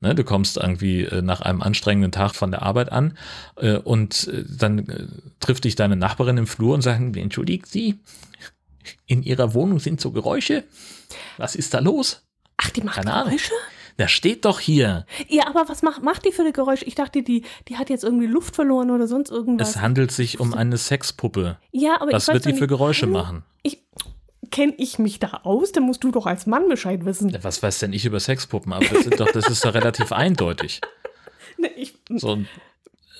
[0.00, 3.16] Ne, du kommst irgendwie äh, nach einem anstrengenden Tag von der Arbeit an
[3.56, 5.06] äh, und äh, dann äh,
[5.40, 8.00] trifft dich deine Nachbarin im Flur und sagt, entschuldigt Sie,
[9.06, 10.64] in Ihrer Wohnung sind so Geräusche.
[11.38, 12.22] Was ist da los?
[12.56, 13.52] Ach, die macht Keine Geräusche?
[13.52, 13.73] Ahnung.
[13.96, 15.06] Das steht doch hier.
[15.28, 16.84] Ja, aber was macht, macht die für eine Geräusche?
[16.84, 19.70] Ich dachte, die, die hat jetzt irgendwie Luft verloren oder sonst irgendwas.
[19.70, 21.58] Es handelt sich um eine Sexpuppe.
[21.70, 23.44] Ja, aber was wird die für Geräusche machen?
[23.62, 23.82] Ich,
[24.50, 25.72] kenne ich mich da aus?
[25.72, 27.36] Dann musst du doch als Mann Bescheid wissen.
[27.42, 28.72] Was weiß denn ich über Sexpuppen?
[28.72, 30.80] Aber das, doch, das ist doch relativ eindeutig.
[31.56, 32.48] Ne, ich, so, hm?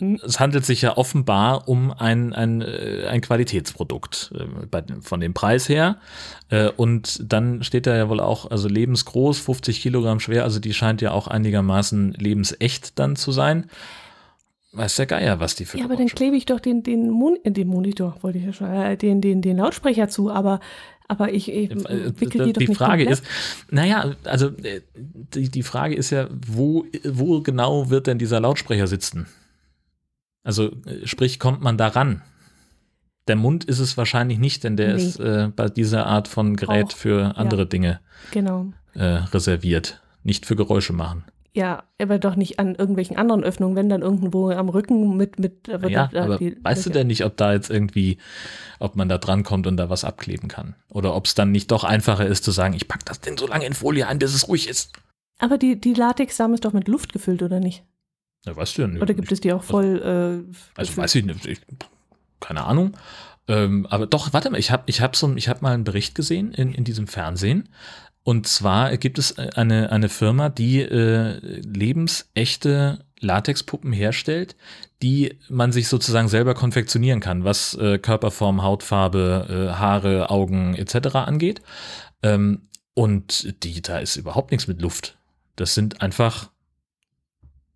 [0.01, 5.69] Es handelt sich ja offenbar um ein, ein, äh, ein Qualitätsprodukt äh, von dem Preis
[5.69, 5.99] her.
[6.49, 10.75] Äh, und dann steht da ja wohl auch, also lebensgroß, 50 Kilogramm schwer, also die
[10.75, 13.67] scheint ja auch einigermaßen lebensecht dann zu sein.
[14.73, 17.39] Weiß der Geier, was die für Ja, aber dann klebe ich doch den, den, Mon
[17.45, 20.61] den Monitor, wollte ich ja schon, äh, den, den, den Lautsprecher zu, aber
[21.07, 23.11] aber ich, ich wickel die doch Die Frage komplett.
[23.11, 23.25] ist,
[23.71, 29.27] naja, also die, die Frage ist ja, wo, wo genau wird denn dieser Lautsprecher sitzen?
[30.45, 30.71] Also
[31.05, 32.23] sprich, kommt man da ran?
[33.27, 35.03] Der Mund ist es wahrscheinlich nicht, denn der nee.
[35.03, 38.67] ist äh, bei dieser Art von Gerät Auch, für andere ja, Dinge genau.
[38.95, 40.03] äh, reserviert.
[40.23, 41.25] Nicht für Geräusche machen.
[41.57, 45.39] Ja, aber doch nicht an irgendwelchen anderen Öffnungen, wenn dann irgendwo am Rücken mit.
[45.39, 48.19] mit ja, da, aber die, weißt du denn nicht, ob da jetzt irgendwie,
[48.81, 50.75] ob man da drankommt und da was abkleben kann?
[50.89, 53.47] Oder ob es dann nicht doch einfacher ist zu sagen, ich packe das Ding so
[53.47, 54.93] lange in Folie ein, bis es ruhig ist.
[55.39, 57.85] Aber die, die Latexdame ist doch mit Luft gefüllt, oder nicht?
[58.45, 59.03] Du ja nicht.
[59.03, 60.03] Oder gibt es die auch voll.
[60.03, 61.61] Also, äh, also weiß ich nicht, ich,
[62.41, 62.97] keine Ahnung.
[63.49, 66.53] Ähm, aber doch, warte mal, ich habe ich hab so, hab mal einen Bericht gesehen
[66.53, 67.69] in, in diesem Fernsehen.
[68.23, 74.57] Und zwar gibt es eine, eine Firma, die äh, lebensechte Latexpuppen herstellt,
[75.03, 81.17] die man sich sozusagen selber konfektionieren kann, was äh, Körperform, Hautfarbe, äh, Haare, Augen etc.
[81.17, 81.61] angeht.
[82.23, 85.19] Ähm, und die, da ist überhaupt nichts mit Luft.
[85.57, 86.51] Das sind einfach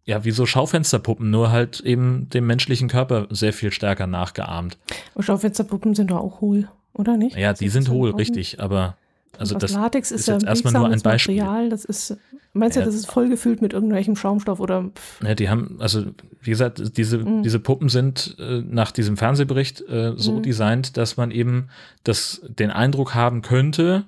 [0.08, 4.78] ja, wie so Schaufensterpuppen, nur halt eben dem menschlichen Körper sehr viel stärker nachgeahmt.
[5.14, 7.36] Aber Schaufensterpuppen sind doch auch hohl, oder nicht?
[7.36, 8.96] Ja, die sind hohl, richtig, aber
[9.36, 11.36] also das Latex ist, ist jetzt erstmal nur ein Beispiel.
[11.36, 12.16] Material, das ist,
[12.54, 14.90] meinst du, ja, das ist vollgefüllt mit irgendwelchem Schaumstoff oder?
[15.22, 16.06] Ja, die haben, also
[16.40, 17.42] wie gesagt, diese, mhm.
[17.42, 20.42] diese Puppen sind äh, nach diesem Fernsehbericht äh, so mhm.
[20.42, 21.68] designt, dass man eben
[22.04, 24.06] das, den Eindruck haben könnte,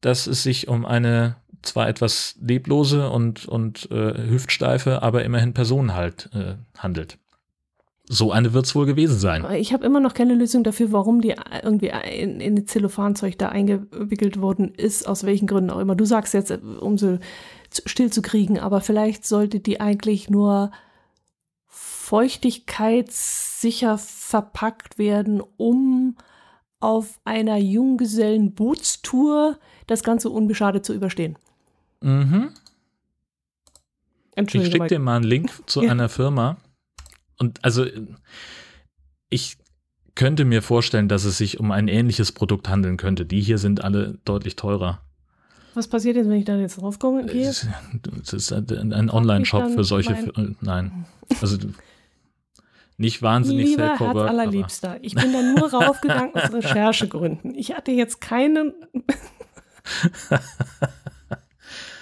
[0.00, 5.94] dass es sich um eine zwar etwas leblose und, und äh, hüftsteife, aber immerhin Person
[5.94, 7.18] halt äh, handelt.
[8.12, 9.46] So eine wird es wohl gewesen sein.
[9.54, 14.40] Ich habe immer noch keine Lösung dafür, warum die irgendwie in, in Zellophanzeug da eingewickelt
[14.40, 15.94] worden ist, aus welchen Gründen auch immer.
[15.94, 17.20] Du sagst jetzt, um sie
[17.86, 20.72] still zu kriegen, aber vielleicht sollte die eigentlich nur
[21.68, 26.16] feuchtigkeitssicher verpackt werden, um
[26.80, 29.56] auf einer Junggesellenbootstour
[29.86, 31.36] das Ganze unbeschadet zu überstehen.
[32.00, 32.50] Mhm.
[34.36, 35.90] Ich schicke dir mal einen Link zu ja.
[35.90, 36.56] einer Firma,
[37.40, 37.86] und also
[39.30, 39.56] ich
[40.14, 43.24] könnte mir vorstellen, dass es sich um ein ähnliches Produkt handeln könnte.
[43.24, 45.00] Die hier sind alle deutlich teurer.
[45.74, 47.24] Was passiert jetzt, wenn ich da jetzt draufkomme?
[47.24, 50.12] Das ist ein Online-Shop für solche.
[50.36, 51.06] Mein nein.
[51.40, 51.56] Also
[52.98, 57.54] nicht wahnsinnig Lieber Herz allerliebster, ich bin da nur raufgegangen aus Recherchegründen.
[57.54, 58.74] Ich hatte jetzt keinen.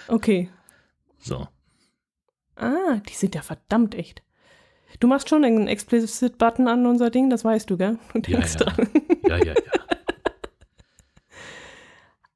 [0.09, 0.51] okay.
[1.19, 1.49] So.
[2.57, 4.23] Ah, die sind ja verdammt echt.
[5.01, 7.99] Du machst schon einen Explicit-Button an unser Ding, das weißt du, gell?
[8.15, 8.73] Du denkst ja, ja.
[8.73, 8.89] dran.
[9.27, 9.73] Ja, ja, ja.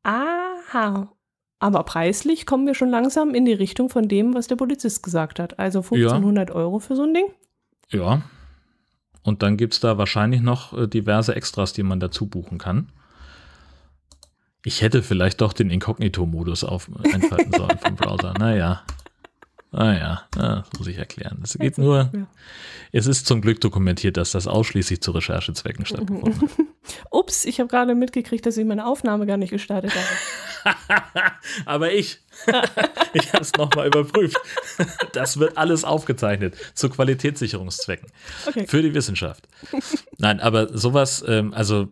[0.04, 1.12] Aha.
[1.58, 5.38] Aber preislich kommen wir schon langsam in die Richtung von dem, was der Polizist gesagt
[5.38, 5.58] hat.
[5.60, 6.54] Also 1500 ja.
[6.56, 7.26] Euro für so ein Ding.
[7.88, 8.22] Ja.
[9.22, 12.90] Und dann gibt es da wahrscheinlich noch äh, diverse Extras, die man dazu buchen kann.
[14.64, 18.34] Ich hätte vielleicht doch den Inkognito-Modus einschalten sollen vom Browser.
[18.38, 18.82] Naja.
[19.74, 21.40] Ah ja, das muss ich erklären.
[21.42, 22.26] Es geht nur, ja.
[22.92, 26.50] es ist zum Glück dokumentiert, dass das ausschließlich zu Recherchezwecken stattgefunden hat.
[27.10, 30.76] Ups, ich habe gerade mitgekriegt, dass ich meine Aufnahme gar nicht gestartet habe.
[31.64, 32.18] Aber ich,
[33.14, 34.38] ich habe es nochmal überprüft.
[35.14, 38.10] Das wird alles aufgezeichnet zu Qualitätssicherungszwecken
[38.46, 38.66] okay.
[38.66, 39.48] für die Wissenschaft.
[40.18, 41.88] Nein, aber sowas, ähm, also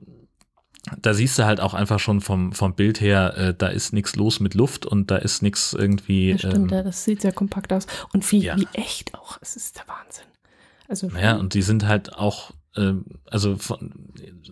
[1.01, 4.17] da siehst du halt auch einfach schon vom, vom Bild her, äh, da ist nichts
[4.17, 6.33] los mit Luft und da ist nichts irgendwie.
[6.33, 7.87] Das stimmt, ähm, das sieht sehr kompakt aus.
[8.13, 8.57] Und wie, ja.
[8.57, 9.39] wie echt auch.
[9.41, 10.25] Es ist der Wahnsinn.
[10.89, 12.95] Also naja, und die sind halt auch, äh,
[13.27, 13.95] also von,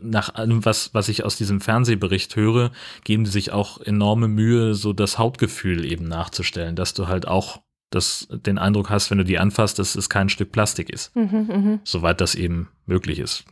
[0.01, 2.71] nach allem, was, was ich aus diesem Fernsehbericht höre,
[3.05, 7.61] geben die sich auch enorme Mühe, so das Hautgefühl eben nachzustellen, dass du halt auch
[7.91, 11.15] das, den Eindruck hast, wenn du die anfasst, dass es kein Stück Plastik ist.
[11.17, 11.79] Mhm, mh.
[11.85, 13.45] Soweit das eben möglich ist.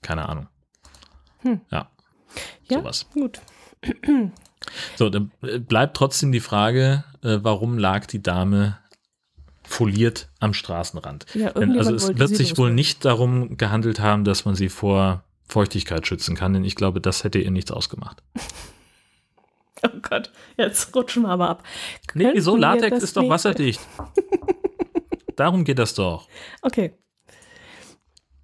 [0.00, 0.46] Keine Ahnung.
[1.40, 1.60] Hm.
[1.70, 1.90] Ja.
[2.70, 3.06] Ja, sowas.
[3.12, 3.40] gut.
[4.96, 8.78] So, dann bleibt trotzdem die Frage, äh, warum lag die Dame
[9.62, 11.26] foliert am Straßenrand?
[11.34, 16.06] Ja, also es wird sich wohl nicht darum gehandelt haben, dass man sie vor Feuchtigkeit
[16.06, 18.22] schützen kann, denn ich glaube, das hätte ihr nichts ausgemacht.
[19.82, 21.62] Oh Gott, jetzt rutschen wir aber ab.
[22.06, 22.54] Könnten nee, wieso?
[22.54, 23.80] Latex ist doch wasserdicht.
[25.36, 26.28] Darum geht das doch.
[26.60, 26.92] Okay.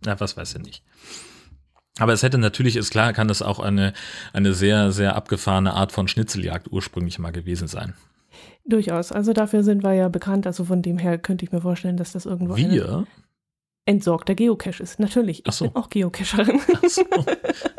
[0.03, 0.83] Na, was weiß ich nicht.
[1.99, 3.93] Aber es hätte natürlich, ist klar, kann das auch eine,
[4.33, 7.95] eine sehr, sehr abgefahrene Art von Schnitzeljagd ursprünglich mal gewesen sein.
[8.67, 9.13] Durchaus.
[9.13, 10.47] Also dafür sind wir ja bekannt.
[10.47, 12.57] Also von dem her könnte ich mir vorstellen, dass das irgendwo.
[12.57, 13.07] Wir?
[13.89, 14.99] entsorgter Geocache ist.
[14.99, 15.67] Natürlich, ich Ach so.
[15.71, 16.61] bin auch Geocacherin.
[16.75, 17.03] Ach so.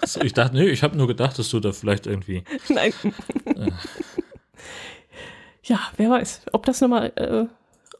[0.01, 2.45] Ach so, ich dachte, nee, ich habe nur gedacht, dass du da vielleicht irgendwie.
[2.69, 2.93] Nein.
[5.63, 7.45] ja, wer weiß, ob das nochmal äh,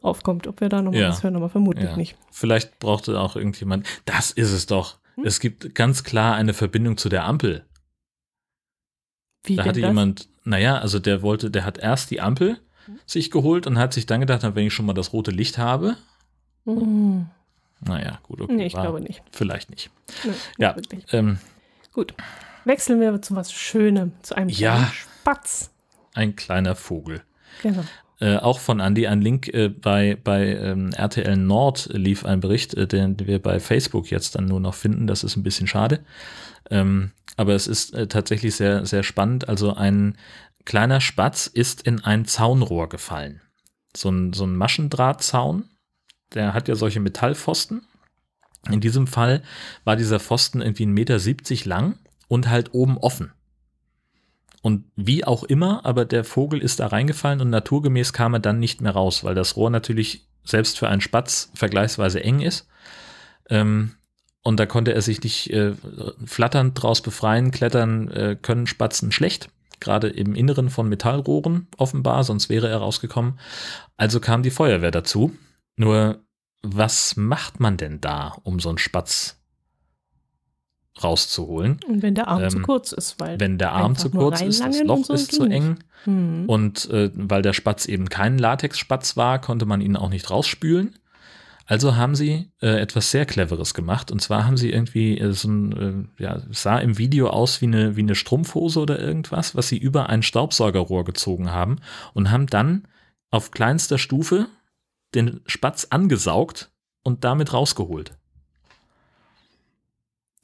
[0.02, 1.08] aufkommt, ob wir da nochmal Ja.
[1.10, 1.96] was hören, aber vermutlich Ja.
[1.96, 2.16] nicht.
[2.30, 3.86] Vielleicht brauchte auch irgendjemand.
[4.06, 4.96] Das ist es doch.
[5.18, 5.26] Hm?
[5.26, 7.64] Es gibt ganz klar eine Verbindung zu der Ampel.
[9.44, 9.88] Wie Da hatte das?
[9.88, 12.58] jemand, naja, also der wollte, der hat erst die Ampel
[13.06, 15.96] sich geholt und hat sich dann gedacht, wenn ich schon mal das rote Licht habe,
[16.64, 17.26] Hm.
[17.80, 18.52] naja, gut, okay.
[18.54, 19.22] Nee, ich war glaube nicht.
[19.32, 19.90] Vielleicht nicht.
[20.24, 21.38] Nee, Ja, nicht ähm,
[21.92, 22.14] Gut.
[22.64, 24.90] Wechseln wir zu was Schönem, zu einem Ja.
[24.94, 25.70] Spatz.
[26.14, 27.22] ein kleiner Vogel.
[27.62, 27.84] Genau.
[28.20, 32.74] Äh, auch von Andy ein Link äh, bei, bei ähm, RTL Nord lief ein Bericht,
[32.74, 35.06] äh, den wir bei Facebook jetzt dann nur noch finden.
[35.06, 36.00] Das ist ein bisschen schade.
[36.70, 39.48] Ähm, aber es ist äh, tatsächlich sehr, sehr spannend.
[39.48, 40.16] Also ein
[40.64, 43.40] kleiner Spatz ist in ein Zaunrohr gefallen.
[43.96, 45.68] So ein, so ein Maschendrahtzaun.
[46.34, 47.86] Der hat ja solche Metallpfosten.
[48.68, 49.42] In diesem Fall
[49.84, 53.32] war dieser Pfosten irgendwie 1,70 Meter lang und halt oben offen.
[54.62, 58.58] Und wie auch immer, aber der Vogel ist da reingefallen und naturgemäß kam er dann
[58.58, 62.66] nicht mehr raus, weil das Rohr natürlich selbst für einen Spatz vergleichsweise eng ist.
[63.48, 63.94] Ähm,
[64.42, 65.74] und da konnte er sich nicht äh,
[66.24, 67.50] flatternd draus befreien.
[67.50, 69.50] Klettern äh, können Spatzen schlecht,
[69.80, 73.38] gerade im Inneren von Metallrohren offenbar, sonst wäre er rausgekommen.
[73.96, 75.36] Also kam die Feuerwehr dazu.
[75.76, 76.24] Nur,
[76.62, 79.37] was macht man denn da, um so einen Spatz
[81.02, 81.80] rauszuholen?
[81.86, 83.38] Und wenn der Arm zu Ähm, kurz ist, weil.
[83.40, 86.44] Wenn der Arm zu kurz ist, das Loch so ist zu eng Hm.
[86.46, 90.94] und äh, weil der Spatz eben kein Latexspatz war, konnte man ihn auch nicht rausspülen.
[91.66, 94.10] Also haben sie äh, etwas sehr Cleveres gemacht.
[94.10, 97.60] Und zwar haben sie irgendwie äh, so ein, äh, ja, es sah im Video aus
[97.60, 101.76] wie eine, wie eine Strumpfhose oder irgendwas, was sie über ein Staubsaugerrohr gezogen haben
[102.14, 102.88] und haben dann
[103.30, 104.46] auf kleinster Stufe
[105.14, 106.70] den Spatz angesaugt
[107.02, 108.16] und damit rausgeholt.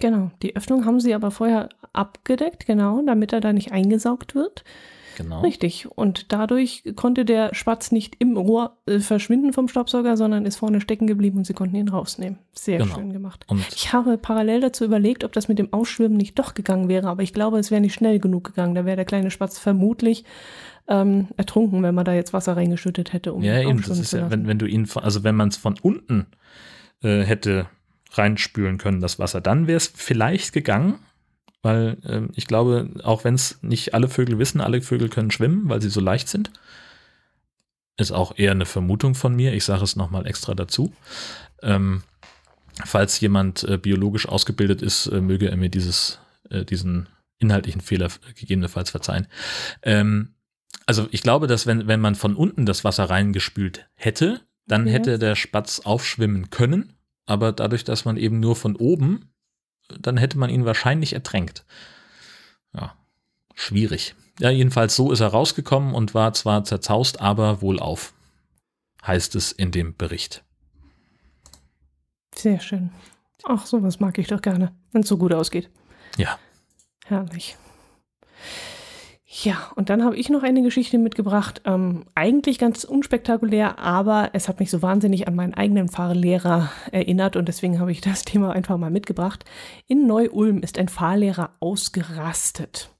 [0.01, 0.31] Genau.
[0.43, 4.65] Die Öffnung haben sie aber vorher abgedeckt, genau, damit er da nicht eingesaugt wird.
[5.17, 5.43] Genau.
[5.43, 5.87] Richtig.
[5.95, 10.81] Und dadurch konnte der Spatz nicht im Rohr äh, verschwinden vom Staubsauger, sondern ist vorne
[10.81, 12.41] stecken geblieben und sie konnten ihn rausnehmen.
[12.53, 12.95] Sehr Genau.
[12.97, 13.45] schön gemacht.
[13.49, 17.07] Und Ich habe parallel dazu überlegt, ob das mit dem Ausschwimmen nicht doch gegangen wäre,
[17.07, 18.75] aber ich glaube, es wäre nicht schnell genug gegangen.
[18.75, 20.25] Da wäre der kleine Spatz vermutlich
[20.89, 24.13] ähm, ertrunken, wenn man da jetzt Wasser reingeschüttet hätte, um Ja, ihn eben, das ist
[24.13, 26.27] ja, wenn, wenn du ihn, also wenn man es von unten
[27.05, 27.67] äh, hätte
[28.19, 30.99] reinspülen können, das Wasser, dann wäre es vielleicht gegangen,
[31.63, 35.69] weil ähm, ich glaube, auch wenn es nicht alle Vögel wissen, alle Vögel können schwimmen,
[35.69, 36.51] weil sie so leicht sind.
[37.97, 40.93] Ist auch eher eine Vermutung von mir, ich sage es nochmal extra dazu.
[41.63, 42.03] Ähm,
[42.85, 46.19] falls jemand äh, biologisch ausgebildet ist, äh, möge er mir dieses,
[46.51, 47.09] äh, diesen
[47.39, 49.29] inhaltlichen Fehler gegebenenfalls verzeihen.
[49.83, 50.35] Ähm,
[50.87, 54.95] also ich glaube, dass wenn, wenn man von unten das Wasser reingespült hätte, dann Ja.
[54.95, 56.95] hätte der Spatz aufschwimmen können.
[57.27, 59.33] Aber dadurch, dass man eben nur von oben,
[59.89, 61.65] dann hätte man ihn wahrscheinlich ertränkt.
[62.75, 62.97] Ja,
[63.55, 64.15] schwierig.
[64.41, 68.15] Ja, jedenfalls so ist er rausgekommen und war zwar zerzaust, aber wohlauf.
[69.07, 70.45] Heißt es in dem Bericht.
[72.35, 72.91] Sehr schön.
[73.45, 75.71] Ach, sowas mag ich doch gerne, wenn es so gut ausgeht.
[76.17, 76.39] Ja.
[77.05, 77.57] Herrlich.
[79.43, 81.63] Ja, und dann habe ich noch eine Geschichte mitgebracht.
[81.65, 87.35] Ähm, eigentlich ganz unspektakulär, aber es hat mich so wahnsinnig an meinen eigenen Fahrlehrer erinnert
[87.35, 89.45] und deswegen habe ich das Thema einfach mal mitgebracht.
[89.89, 92.91] In Neu-Ulm ist ein Fahrlehrer ausgerastet.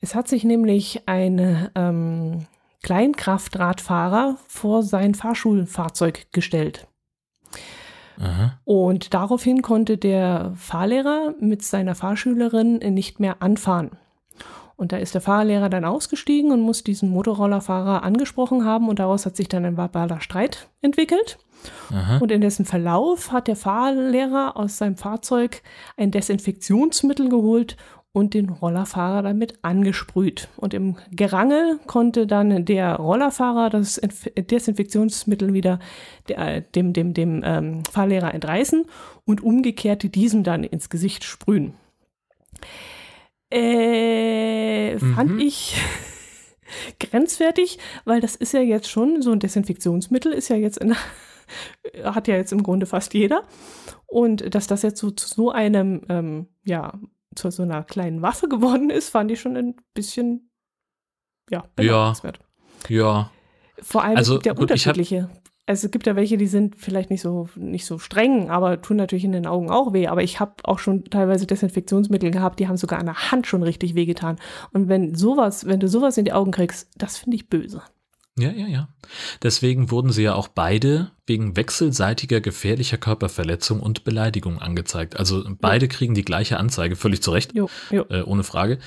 [0.00, 2.46] Es hat sich nämlich ein ähm,
[2.82, 6.86] Kleinkraftradfahrer vor sein Fahrschulfahrzeug gestellt.
[8.18, 8.58] Aha.
[8.64, 13.90] Und daraufhin konnte der Fahrlehrer mit seiner Fahrschülerin nicht mehr anfahren.
[14.76, 19.24] Und da ist der Fahrlehrer dann ausgestiegen und muss diesen Motorrollerfahrer angesprochen haben und daraus
[19.24, 21.38] hat sich dann ein verbaler Streit entwickelt.
[21.90, 22.18] Aha.
[22.18, 25.62] Und in dessen Verlauf hat der Fahrlehrer aus seinem Fahrzeug
[25.96, 27.76] ein Desinfektionsmittel geholt
[28.12, 30.48] und den Rollerfahrer damit angesprüht.
[30.56, 35.80] Und im Gerangel konnte dann der Rollerfahrer das Inf Desinfektionsmittel wieder
[36.28, 38.86] der, dem, dem, dem ähm, Fahrlehrer entreißen
[39.26, 41.74] und umgekehrt diesem dann ins Gesicht sprühen.
[43.50, 45.38] Äh, fand Mhm.
[45.38, 45.76] ich
[47.00, 50.94] grenzwertig, weil das ist ja jetzt schon, so ein Desinfektionsmittel ist ja jetzt in,
[52.04, 53.44] hat ja jetzt im Grunde fast jeder.
[54.06, 56.98] Und dass das jetzt so zu so einem, ähm, ja,
[57.34, 60.50] zu so einer kleinen Waffe geworden ist, fand ich schon ein bisschen,
[61.50, 62.40] ja, bemerkenswert.
[62.88, 63.30] Ja.
[63.80, 65.28] Vor allem Also, es gibt ja gut, unterschiedliche.
[65.66, 68.96] Also es gibt ja welche, die sind vielleicht nicht so nicht so streng, aber tun
[68.96, 70.06] natürlich in den Augen auch weh.
[70.06, 73.64] Aber ich habe auch schon teilweise Desinfektionsmittel gehabt, die haben sogar an der Hand schon
[73.64, 74.36] richtig wehgetan.
[74.72, 77.82] Und wenn sowas, wenn du sowas in die Augen kriegst, das finde ich böse.
[78.38, 78.88] Ja, ja, ja.
[79.42, 85.16] Deswegen wurden sie ja auch beide wegen wechselseitiger gefährlicher Körperverletzung und Beleidigung angezeigt.
[85.16, 88.04] Also beide kriegen die gleiche Anzeige, völlig zu Recht, Jo, jo.
[88.10, 88.78] äh, ohne Frage.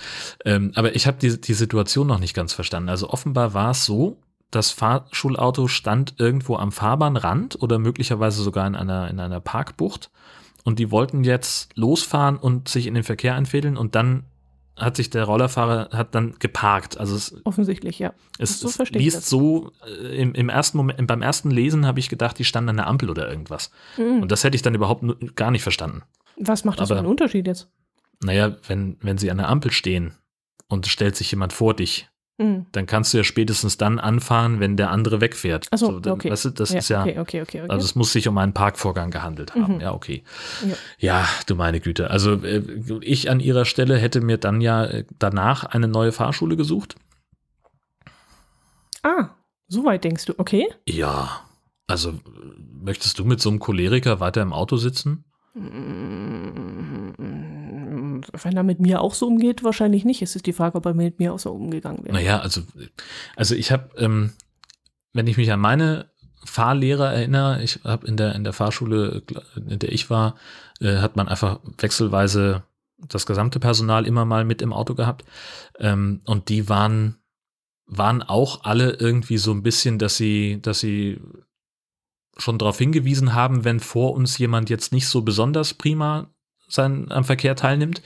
[0.45, 2.89] Ähm, aber ich habe die, die Situation noch nicht ganz verstanden.
[2.89, 4.17] Also offenbar war es so,
[4.52, 10.10] das Fahrschulauto stand irgendwo am Fahrbahnrand oder möglicherweise sogar in einer, in einer Parkbucht
[10.64, 14.26] und die wollten jetzt losfahren und sich in den Verkehr einfädeln und dann
[14.76, 16.97] hat sich der Rollerfahrer hat dann geparkt.
[16.97, 18.14] Also es, Offensichtlich, ja.
[18.38, 19.30] es, So es liest das.
[19.30, 22.78] so äh, im, im ersten Moment, beim ersten Lesen habe ich gedacht, die standen an
[22.78, 23.72] der Ampel oder irgendwas.
[23.97, 24.22] Mhm.
[24.22, 25.04] Und das hätte ich dann überhaupt
[25.36, 26.04] gar nicht verstanden.
[26.38, 27.68] Was macht das für aber- einen Unterschied jetzt?
[28.24, 30.14] Naja, wenn, wenn sie an der Ampel stehen
[30.70, 32.08] und es stellt sich jemand vor dich,
[32.39, 32.65] Mhm.
[32.71, 35.67] dann kannst du ja spätestens dann anfahren, wenn der andere wegfährt.
[35.71, 36.31] Achso, So, dann- okay.
[36.31, 37.61] Weißt du, das ist ja, Okay, okay, okay.
[37.61, 37.69] okay.
[37.69, 39.75] also es muss sich um einen Parkvorgang gehandelt haben.
[39.75, 39.81] Mhm.
[39.81, 40.23] Ja, okay.
[40.65, 40.75] Ja.
[40.99, 42.09] Ja, du meine Güte.
[42.09, 42.63] Also äh,
[43.01, 46.95] ich an ihrer Stelle hätte mir dann ja äh, danach eine neue Fahrschule gesucht.
[49.03, 49.29] ah,
[49.67, 50.33] so weit denkst du.
[50.37, 50.67] Okay.
[50.87, 51.41] Ja,
[51.87, 52.13] also
[52.81, 55.25] möchtest du mit so einem Choleriker weiter im Auto sitzen?
[58.20, 60.22] Mm, Wenn er mit mir auch so umgeht, wahrscheinlich nicht.
[60.22, 62.13] Es ist die Frage, ob er mit mir auch so umgegangen wäre.
[62.13, 62.61] Naja, also,
[63.36, 64.34] also ich habe, ähm,
[65.13, 66.09] wenn ich mich an meine
[66.45, 69.24] Fahrlehrer erinnere, ich habe in der, in der Fahrschule,
[69.55, 70.36] in der ich war,
[70.80, 72.63] äh, hat man einfach wechselweise
[72.97, 75.26] das gesamte Personal immer mal mit im Auto gehabt.
[75.80, 77.17] Ähm, und die waren,
[77.86, 81.20] waren auch alle irgendwie so ein bisschen, dass sie, dass sie
[82.38, 86.30] schon darauf hingewiesen haben, wenn vor uns jemand jetzt nicht so besonders prima
[86.70, 88.01] sein, am Verkehr teilnimmt.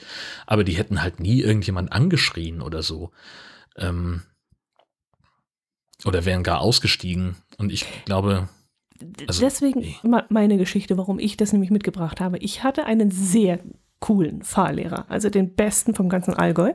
[0.46, 3.10] Aber die hätten halt nie irgendjemand angeschrien oder so.
[3.76, 4.22] Ähm,
[6.04, 7.36] oder wären gar ausgestiegen.
[7.58, 8.48] Und ich glaube,
[9.26, 9.96] also, Deswegen nee.
[10.28, 12.38] meine Geschichte, warum ich das nämlich mitgebracht habe.
[12.38, 13.60] Ich hatte einen sehr
[14.00, 16.72] coolen Fahrlehrer, also den besten vom ganzen Allgäu.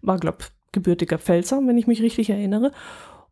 [0.00, 2.72] War, glaub, gebürtiger Pfälzer, wenn ich mich richtig erinnere.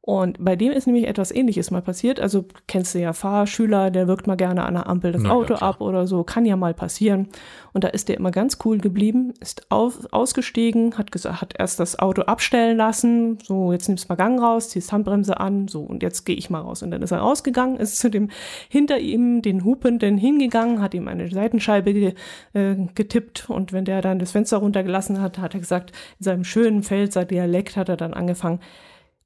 [0.06, 2.20] Und bei dem ist nämlich etwas ähnliches mal passiert.
[2.20, 5.34] Also kennst du ja Fahrschüler, der wirkt mal gerne an der Ampel das Na ja,
[5.34, 5.62] Auto klar.
[5.62, 7.26] ab oder so, kann ja mal passieren.
[7.72, 11.80] Und da ist der immer ganz cool geblieben, ist auf, ausgestiegen, hat gesagt, hat erst
[11.80, 16.04] das Auto abstellen lassen, so jetzt nimmst mal Gang raus, ziehst Handbremse an, so und
[16.04, 16.84] jetzt gehe ich mal raus.
[16.84, 18.30] Und dann ist er rausgegangen, ist zu dem
[18.68, 22.14] hinter ihm den Hupenden hingegangen, hat ihm eine Seitenscheibe ge,
[22.52, 25.90] äh, getippt und wenn der dann das Fenster runtergelassen hat, hat er gesagt,
[26.20, 28.60] in seinem schönen Pfälzer Dialekt hat er dann angefangen,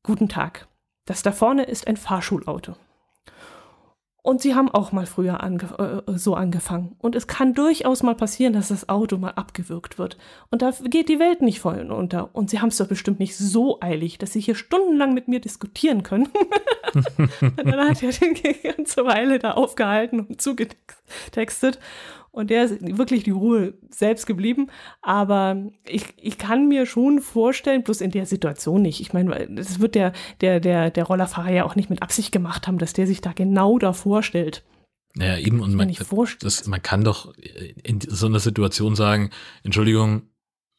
[0.03, 0.70] Guten Tag.
[1.05, 2.77] Das da vorne ist ein Fahrschulauto.
[4.23, 6.95] Und sie haben auch mal früher ange äh, so angefangen.
[6.99, 10.19] Und es kann durchaus mal passieren, dass das Auto mal abgewürgt wird.
[10.51, 12.35] Und da geht die Welt nicht voll unter.
[12.35, 15.41] Und sie haben es doch bestimmt nicht so eilig, dass sie hier stundenlang mit mir
[15.41, 16.29] diskutieren können.
[17.41, 21.79] und dann hat er die ganze Weile da aufgehalten und zugetextet.
[22.33, 24.69] Und der ist wirklich die Ruhe selbst geblieben.
[25.03, 25.57] Aber
[25.87, 29.01] ich, ich kann mir schon vorstellen, bloß in der Situation nicht.
[29.01, 32.67] Ich meine, das wird der, der, der, der Rollerfahrer ja auch nicht mit Absicht gemacht
[32.67, 34.65] haben, dass der sich da genau davor stellt.
[35.15, 35.93] naja, eben, und man,
[36.41, 37.35] das, man kann doch
[37.83, 39.31] in so einer Situation sagen,
[39.65, 40.23] Entschuldigung,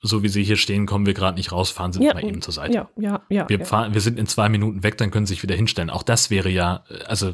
[0.02, 2.54] so wie Sie hier stehen, kommen wir gerade nicht raus, fahren Sie mal eben zur
[2.54, 2.74] Seite.
[2.74, 3.48] Ja, ja, ja.
[3.50, 3.66] Wir, ja.
[3.66, 5.90] fahren, wir sind in zwei Minuten weg, dann können Sie sich wieder hinstellen.
[5.90, 7.34] Auch das wäre ja, äh, also,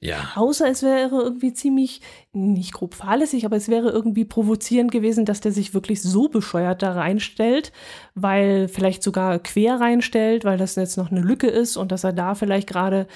[0.00, 0.32] ja.
[0.34, 5.40] Außer es wäre irgendwie ziemlich, nicht grob fahrlässig, aber es wäre irgendwie provozierend gewesen, dass
[5.40, 7.72] der sich wirklich so bescheuert da reinstellt,
[8.14, 12.12] weil vielleicht sogar quer reinstellt, weil das jetzt noch eine Lücke ist und dass er
[12.12, 13.06] da vielleicht gerade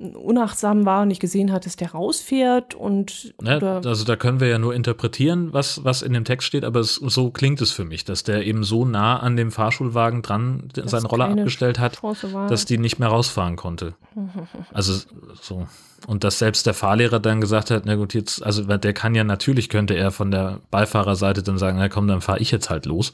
[0.00, 4.48] unachtsam war und nicht gesehen hat, dass der rausfährt und Ne, also da können wir
[4.48, 7.84] ja nur interpretieren, was, was in dem Text steht, aber es, so klingt es für
[7.84, 12.00] mich, dass der eben so nah an dem Fahrschulwagen dran dass seinen Roller abgestellt hat,
[12.48, 13.94] dass die nicht mehr rausfahren konnte.
[14.72, 14.94] Also
[15.40, 15.66] so.
[16.06, 19.24] Und dass selbst der Fahrlehrer dann gesagt hat, na gut, jetzt, also der kann ja
[19.24, 22.86] natürlich, könnte er von der Beifahrerseite dann sagen, na komm, dann fahre ich jetzt halt
[22.86, 23.12] los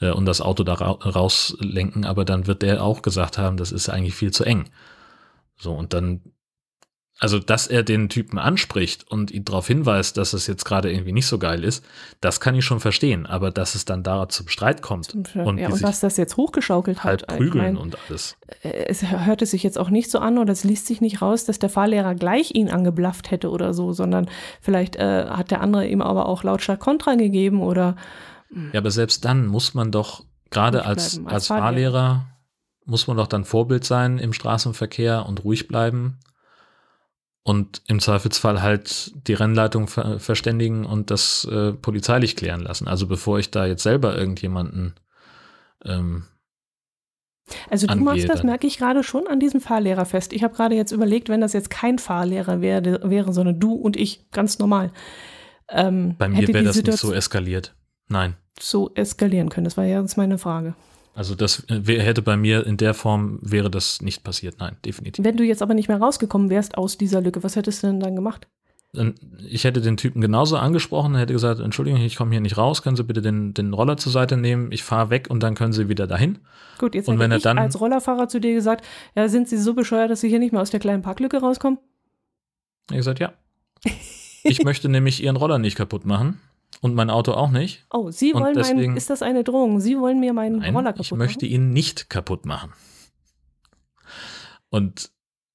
[0.00, 3.72] äh, und das Auto da ra rauslenken, aber dann wird der auch gesagt haben, das
[3.72, 4.66] ist eigentlich viel zu eng.
[5.58, 6.20] So, und dann,
[7.18, 11.12] also dass er den Typen anspricht und ihn darauf hinweist, dass es jetzt gerade irgendwie
[11.12, 11.84] nicht so geil ist,
[12.20, 15.58] das kann ich schon verstehen, aber dass es dann da zum Streit kommt und, und
[15.58, 17.32] ja, und sich was das jetzt hochgeschaukelt halb hat.
[17.32, 18.36] ich prügeln und alles.
[18.62, 21.44] äh, es hörte sich jetzt auch nicht so an oder es liest sich nicht raus,
[21.44, 24.30] dass der Fahrlehrer gleich ihn angeblafft hätte oder so, sondern
[24.60, 27.96] vielleicht äh, hat der andere ihm aber auch lautstark Kontra gegeben oder
[28.72, 32.26] Ja, aber selbst dann muss man doch, gerade als, als, als Fahrlehrer, Fahrlehrer.
[32.88, 36.18] Muss man doch dann Vorbild sein im Straßenverkehr und ruhig bleiben.
[37.42, 42.88] Und im Zweifelsfall halt die Rennleitung ver verständigen und das äh, polizeilich klären lassen.
[42.88, 44.94] Also bevor ich da jetzt selber irgendjemanden
[45.84, 46.24] ähm,
[47.70, 50.32] Also du angehe machst das, merke ich gerade schon an diesem Fahrlehrer fest.
[50.32, 53.96] Ich habe gerade jetzt überlegt, wenn das jetzt kein Fahrlehrer wäre, wäre, sondern du und
[53.96, 54.90] ich, ganz normal.
[55.70, 57.74] Ähm, bei mir hätte wäre das nicht so Situation eskaliert.
[58.08, 58.36] Nein.
[58.58, 59.64] so eskalieren können.
[59.64, 60.74] Das war ja jetzt meine Frage.
[61.18, 64.60] Also das wär, hätte bei mir in der Form wäre das nicht passiert.
[64.60, 65.24] Nein, definitiv.
[65.24, 67.98] Wenn du jetzt aber nicht mehr rausgekommen wärst aus dieser Lücke, was hättest du denn
[67.98, 68.46] dann gemacht?
[69.48, 72.94] Ich hätte den Typen genauso angesprochen, hätte gesagt, Entschuldigung, ich komme hier nicht raus, können
[72.94, 75.88] Sie bitte den, den Roller zur Seite nehmen, ich fahre weg und dann können Sie
[75.88, 76.38] wieder dahin.
[76.78, 79.48] Gut, jetzt Und hätte wenn er ich dann- als Rollerfahrer zu dir gesagt, ja, sind
[79.48, 81.78] Sie so bescheuert, dass Sie hier nicht mehr aus der kleinen Parklücke rauskommen?
[82.90, 83.32] Er hat gesagt, ja.
[84.44, 86.40] Ich möchte nämlich Ihren Roller nicht kaputt machen
[86.80, 87.84] und mein Auto auch nicht.
[87.90, 89.80] Oh, Sie wollen deswegen- meinen, ist das eine Drohung?
[89.80, 92.72] Sie wollen mir meinen Nein, Roller kaputt ich möchte ihn nicht kaputt machen.
[94.70, 95.10] Und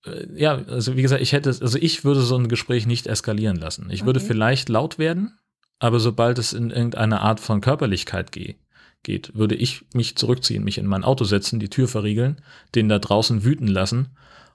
[0.06, 3.58] äh, ja, also wie gesagt, ich hätte, also ich würde so ein Gespräch nicht eskalieren
[3.58, 3.90] lassen.
[3.92, 4.28] Ich würde Okay.
[4.28, 5.38] vielleicht laut werden,
[5.80, 8.56] aber sobald es in irgendeine Art von Körperlichkeit ge
[9.04, 12.42] geht, würde ich mich zurückziehen, mich in mein Auto setzen, die Tür verriegeln,
[12.74, 14.08] den da draußen wüten lassen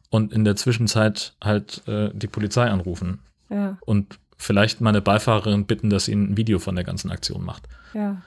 [0.08, 3.22] und in der Zwischenzeit halt äh, die Polizei anrufen machen?
[3.50, 7.68] Ja, und vielleicht meine Beifahrerin bitten, dass sie ein Video von der ganzen Aktion macht
[7.94, 8.22] ja.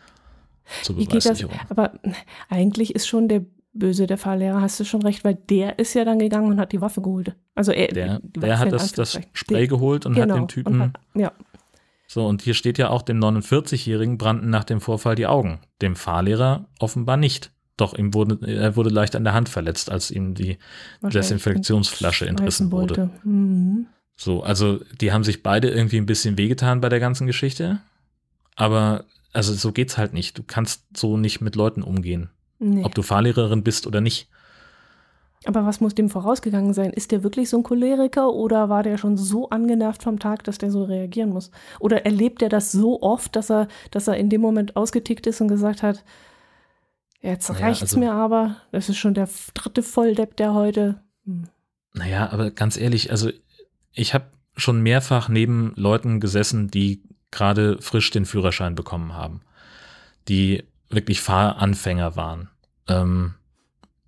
[0.84, 1.24] zur Wie geht das?
[1.24, 1.60] Beweissicherung.
[1.70, 1.94] Aber
[2.50, 6.04] eigentlich ist schon der Böse der Fahrlehrer, hast du schon recht, weil der ist ja
[6.04, 7.36] dann gegangen und hat die Waffe geholt.
[7.56, 9.20] Also er, Der, der hat das, das.
[9.32, 10.74] Spray geholt und genau, hat den Typen.
[10.74, 11.32] Und hat, ja,
[12.14, 15.62] so, und hier steht ja auch, dem 49-Jährigen brannten nach dem Vorfall die Augen.
[15.82, 17.54] Dem Fahrlehrer offenbar nicht.
[17.78, 20.58] Doch ihm wurde, er wurde leicht an der Hand verletzt, als ihm die
[21.02, 23.10] Desinfektionsflasche entrissen wurde.
[23.24, 23.88] Mhm.
[24.24, 27.80] So, also die haben sich beide irgendwie ein bisschen wehgetan bei der ganzen Geschichte.
[28.56, 30.38] Aber also so geht's halt nicht.
[30.38, 32.84] Du kannst so nicht mit Leuten umgehen, Nee.
[32.84, 34.28] ob du Fahrlehrerin bist oder nicht.
[35.46, 36.94] Aber was muss dem vorausgegangen sein?
[36.94, 40.60] Ist der wirklich so ein Choleriker oder war der schon so angenervt vom Tag, dass
[40.60, 41.50] der so reagieren muss?
[41.80, 45.42] Oder erlebt er das so oft, dass er, dass er in dem Moment ausgetickt ist
[45.42, 46.04] und gesagt hat,
[47.22, 51.02] jetzt Naja, reicht's also- mir aber, das ist schon der dritte Volldepp der heute.
[51.26, 51.48] Hm.
[51.96, 53.32] Naja, aber ganz ehrlich, also
[53.94, 54.26] ich habe
[54.56, 59.42] schon mehrfach neben Leuten gesessen, die gerade frisch den Führerschein bekommen haben,
[60.28, 62.50] die wirklich Fahranfänger waren.
[62.88, 63.36] Ähm,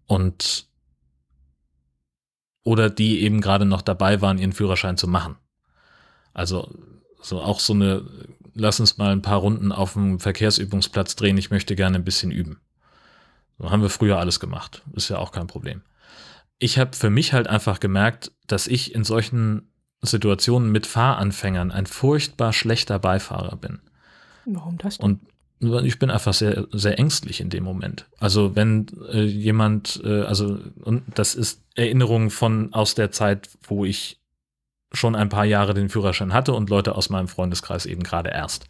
[0.05, 0.67] und
[2.63, 5.37] oder die eben gerade noch dabei waren, ihren Führerschein zu machen.
[6.33, 6.69] Also
[7.21, 8.05] so auch so eine,
[8.53, 12.31] lass uns mal ein paar Runden auf dem Verkehrsübungsplatz drehen, ich möchte gerne ein bisschen
[12.31, 12.59] üben.
[13.57, 14.81] So haben wir früher alles gemacht.
[14.93, 15.83] Ist ja auch kein Problem
[16.63, 19.72] ich habe für mich halt einfach gemerkt, dass ich in solchen
[20.03, 23.79] Situationen mit Fahranfängern ein furchtbar schlechter Beifahrer bin.
[24.45, 25.05] Warum das denn?
[25.05, 25.19] Und
[25.85, 28.05] ich bin einfach sehr, sehr ängstlich in dem Moment.
[28.19, 33.85] Also wenn äh, jemand, äh, also und das ist Erinnerung von aus der Zeit, wo
[33.85, 34.19] ich
[34.91, 38.67] schon ein paar Jahre den Führerschein hatte und Leute aus meinem Freundeskreis eben gerade erst.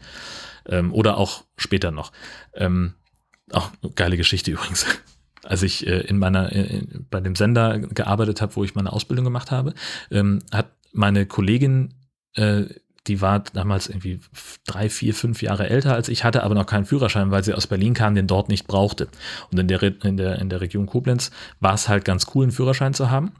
[0.67, 2.11] Ähm, oder auch später noch.
[2.53, 2.93] Ähm,
[3.51, 4.85] auch geile Geschichte übrigens
[5.43, 9.25] als ich äh, in meiner äh, bei dem Sender gearbeitet habe, wo ich meine Ausbildung
[9.25, 9.73] gemacht habe,
[10.11, 11.93] ähm, hat meine Kollegin,
[12.35, 12.65] äh,
[13.07, 14.21] die war damals irgendwie
[14.65, 17.67] drei, vier, fünf Jahre älter als ich, hatte aber noch keinen Führerschein, weil sie aus
[17.67, 19.09] Berlin kam, den dort nicht brauchte.
[19.51, 22.43] Und in der, Re- in der, in der Region Koblenz war es halt ganz cool,
[22.43, 23.33] einen Führerschein zu haben.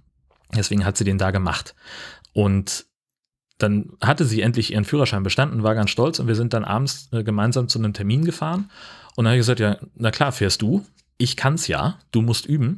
[0.54, 1.76] Deswegen hat sie den da gemacht.
[2.34, 2.86] Und
[3.58, 7.08] dann hatte sie endlich ihren Führerschein bestanden, war ganz stolz und wir sind dann abends
[7.14, 8.70] äh, gemeinsam zu einem Termin gefahren.
[9.16, 10.86] Und dann habe ich gesagt, ja, na klar, fährst du.
[11.18, 12.78] Ich kann's ja, du musst üben.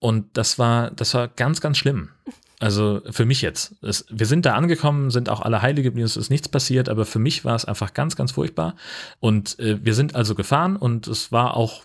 [0.00, 2.08] Und das war, das war ganz, ganz schlimm.
[2.58, 3.74] Also für mich jetzt.
[3.82, 7.04] Es, wir sind da angekommen, sind auch alle heilig geblieben, es ist nichts passiert, aber
[7.04, 8.76] für mich war es einfach ganz, ganz furchtbar.
[9.20, 11.84] Und äh, wir sind also gefahren und es war auch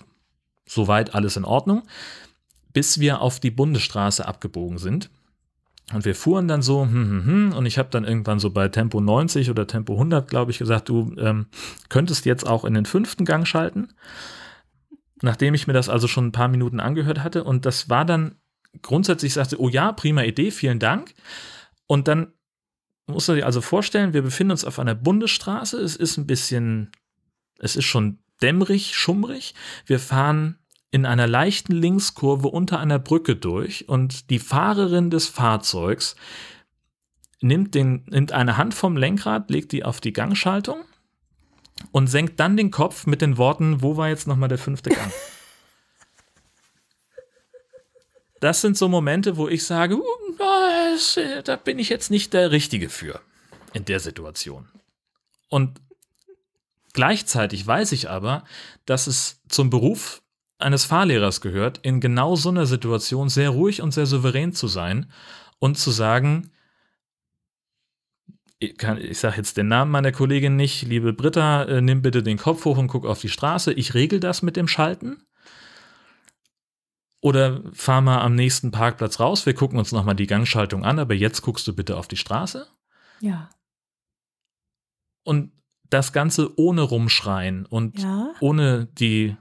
[0.65, 1.83] soweit alles in Ordnung,
[2.71, 5.09] bis wir auf die Bundesstraße abgebogen sind.
[5.93, 8.69] Und wir fuhren dann so, hm, hm, hm, und ich habe dann irgendwann so bei
[8.69, 11.47] Tempo 90 oder Tempo 100, glaube ich, gesagt, du ähm,
[11.89, 13.89] könntest jetzt auch in den fünften Gang schalten.
[15.21, 18.35] Nachdem ich mir das also schon ein paar Minuten angehört hatte und das war dann
[18.81, 21.13] grundsätzlich, ich sagte, oh ja, prima Idee, vielen Dank.
[21.87, 22.33] Und dann
[23.07, 26.91] musst du dir also vorstellen, wir befinden uns auf einer Bundesstraße, es ist ein bisschen,
[27.59, 29.53] es ist schon dämmerig, schummrig.
[29.85, 30.57] Wir fahren
[30.91, 36.15] in einer leichten Linkskurve unter einer Brücke durch und die Fahrerin des Fahrzeugs
[37.41, 40.81] nimmt, den, nimmt eine Hand vom Lenkrad, legt die auf die Gangschaltung
[41.91, 45.11] und senkt dann den Kopf mit den Worten, wo war jetzt nochmal der fünfte Gang?
[48.41, 50.01] Das sind so Momente, wo ich sage, uh,
[51.15, 53.21] äh, da bin ich jetzt nicht der Richtige für
[53.71, 54.67] in der Situation.
[55.47, 55.79] Und
[56.93, 58.43] gleichzeitig weiß ich aber,
[58.85, 60.23] dass es zum Beruf
[60.57, 65.11] eines Fahrlehrers gehört, in genau so einer Situation sehr ruhig und sehr souverän zu sein
[65.59, 66.51] und zu sagen,
[68.57, 72.37] ich, ich sage jetzt den Namen meiner Kollegin nicht, liebe Britta, äh, nimm bitte den
[72.37, 73.71] Kopf hoch und guck auf die Straße.
[73.73, 75.23] Ich regel das mit dem Schalten.
[77.21, 79.45] Oder fahr mal am nächsten Parkplatz raus.
[79.45, 82.67] Wir gucken uns nochmal die Gangschaltung an, aber jetzt guckst du bitte auf die Straße.
[83.19, 83.49] Ja.
[85.23, 85.51] Und
[85.89, 88.31] das Ganze ohne rumschreien und Ja.
[88.39, 89.35] ohne die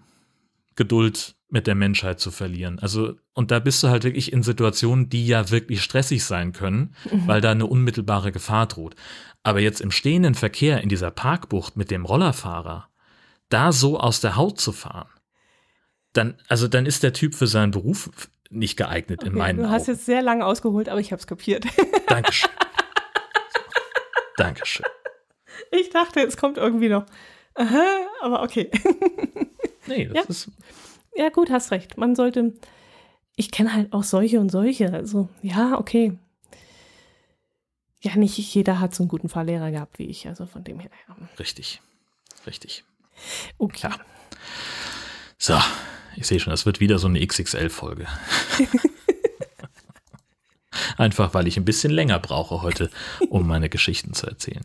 [0.75, 2.79] Geduld mit der Menschheit zu verlieren.
[2.79, 6.95] Also, und da bist du halt wirklich in Situationen, die ja wirklich stressig sein können,
[7.11, 7.27] mhm.
[7.27, 8.95] weil da eine unmittelbare Gefahr droht.
[9.43, 12.89] Aber jetzt im stehenden Verkehr in dieser Parkbucht mit dem Rollerfahrer,
[13.49, 15.09] da so aus der Haut zu fahren,
[16.13, 18.11] dann, also dann ist der Typ für seinen Beruf
[18.51, 19.69] nicht geeignet okay, in meinen Augen.
[19.69, 21.65] Du hast jetzt sehr lange ausgeholt, aber ich habe es kapiert.
[22.09, 22.51] Dankeschön.
[24.37, 24.87] Dankeschön.
[25.71, 27.07] Ich dachte, es kommt irgendwie noch.
[27.55, 28.71] Aha, aber okay.
[29.87, 30.23] Nee, das ja.
[30.29, 30.51] ist.
[31.17, 31.97] Ja, gut, hast recht.
[31.97, 32.55] Man sollte.
[33.35, 34.93] Ich kenne halt auch solche und solche.
[34.93, 36.19] Also, ja, okay.
[38.01, 40.29] Ja, nicht jeder hat so einen guten Fahrlehrer gehabt wie ich.
[40.29, 40.91] Also von dem her.
[41.09, 41.17] Ja.
[41.39, 41.81] Richtig.
[42.47, 42.85] Richtig.
[43.59, 43.89] Okay.
[43.89, 43.97] Ja.
[45.39, 45.59] So,
[46.17, 48.07] ich sehe schon, das wird wieder so eine XXL-Folge.
[50.97, 52.91] Einfach weil ich ein bisschen länger brauche heute,
[53.29, 54.65] um meine Geschichten zu erzählen.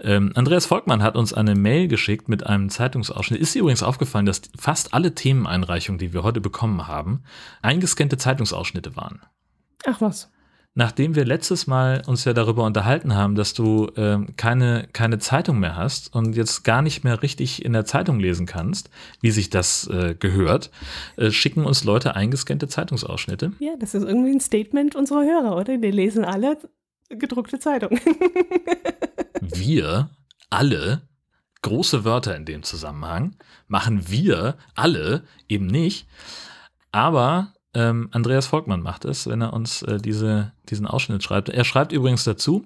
[0.00, 3.40] Ähm, Andreas Volkmann hat uns eine Mail geschickt mit einem Zeitungsausschnitt.
[3.40, 7.24] Ist dir übrigens aufgefallen, dass fast alle Themeneinreichungen, die wir heute bekommen haben,
[7.62, 9.20] eingescannte Zeitungsausschnitte waren?
[9.84, 10.30] Ach was
[10.76, 15.58] nachdem wir letztes Mal uns ja darüber unterhalten haben, dass du äh, keine, keine Zeitung
[15.58, 18.90] mehr hast und jetzt gar nicht mehr richtig in der Zeitung lesen kannst,
[19.22, 20.70] wie sich das äh, gehört,
[21.16, 23.52] äh, schicken uns Leute eingescannte Zeitungsausschnitte.
[23.58, 25.78] Ja, das ist irgendwie ein Statement unserer Hörer, oder?
[25.78, 26.58] Die lesen alle
[27.08, 27.98] gedruckte Zeitung.
[29.40, 30.10] wir
[30.50, 31.08] alle,
[31.62, 33.36] große Wörter in dem Zusammenhang,
[33.66, 36.06] machen wir alle eben nicht.
[36.92, 41.50] Aber ähm, Andreas Volkmann macht es, wenn er uns äh, diese, diesen Ausschnitt schreibt.
[41.50, 42.64] Er schreibt übrigens dazu,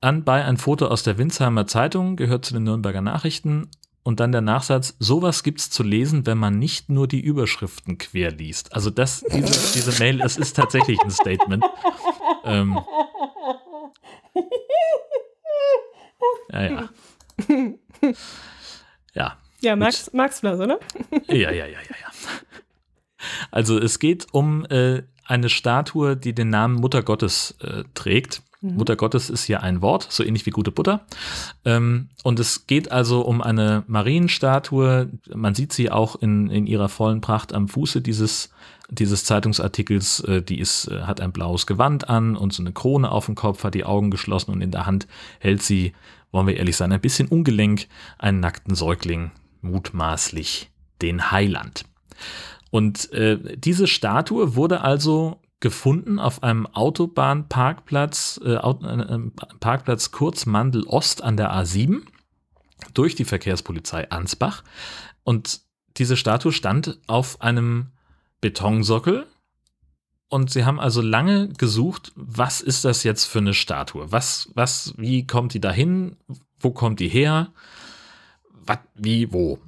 [0.00, 3.70] anbei ein Foto aus der Winsheimer Zeitung, gehört zu den Nürnberger Nachrichten.
[4.02, 8.30] Und dann der Nachsatz, sowas gibt's zu lesen, wenn man nicht nur die Überschriften quer
[8.30, 8.74] liest.
[8.74, 11.62] Also das, diese, diese Mail, es ist tatsächlich ein Statement.
[12.44, 12.78] Ähm,
[16.50, 16.88] ja, ja.
[19.12, 19.36] Ja.
[19.60, 20.78] Ja, Max, Max Blass, oder?
[21.26, 21.97] Ja, ja, ja, ja, ja.
[23.58, 28.44] Also es geht um äh, eine Statue, die den Namen Mutter Gottes äh, trägt.
[28.60, 28.76] Mhm.
[28.76, 31.04] Mutter Gottes ist hier ein Wort, so ähnlich wie gute Butter.
[31.64, 35.10] Ähm, und es geht also um eine Marienstatue.
[35.34, 38.50] Man sieht sie auch in, in ihrer vollen Pracht am Fuße dieses,
[38.90, 40.20] dieses Zeitungsartikels.
[40.20, 43.34] Äh, die ist, äh, hat ein blaues Gewand an und so eine Krone auf dem
[43.34, 45.08] Kopf, hat die Augen geschlossen und in der Hand
[45.40, 45.94] hält sie,
[46.30, 49.32] wollen wir ehrlich sein, ein bisschen ungelenk einen nackten Säugling,
[49.62, 50.70] mutmaßlich
[51.02, 51.86] den Heiland.
[52.70, 59.18] Und äh, diese Statue wurde also gefunden auf einem Autobahnparkplatz, äh, äh,
[59.60, 62.02] Parkplatz Kurzmandel Ost an der A7
[62.94, 64.62] durch die Verkehrspolizei Ansbach.
[65.24, 65.60] Und
[65.96, 67.88] diese Statue stand auf einem
[68.40, 69.26] Betonsockel.
[70.28, 74.12] Und sie haben also lange gesucht, was ist das jetzt für eine Statue?
[74.12, 76.16] Was, was, wie kommt die dahin?
[76.60, 77.52] Wo kommt die her?
[78.52, 79.58] Was, wie, wo?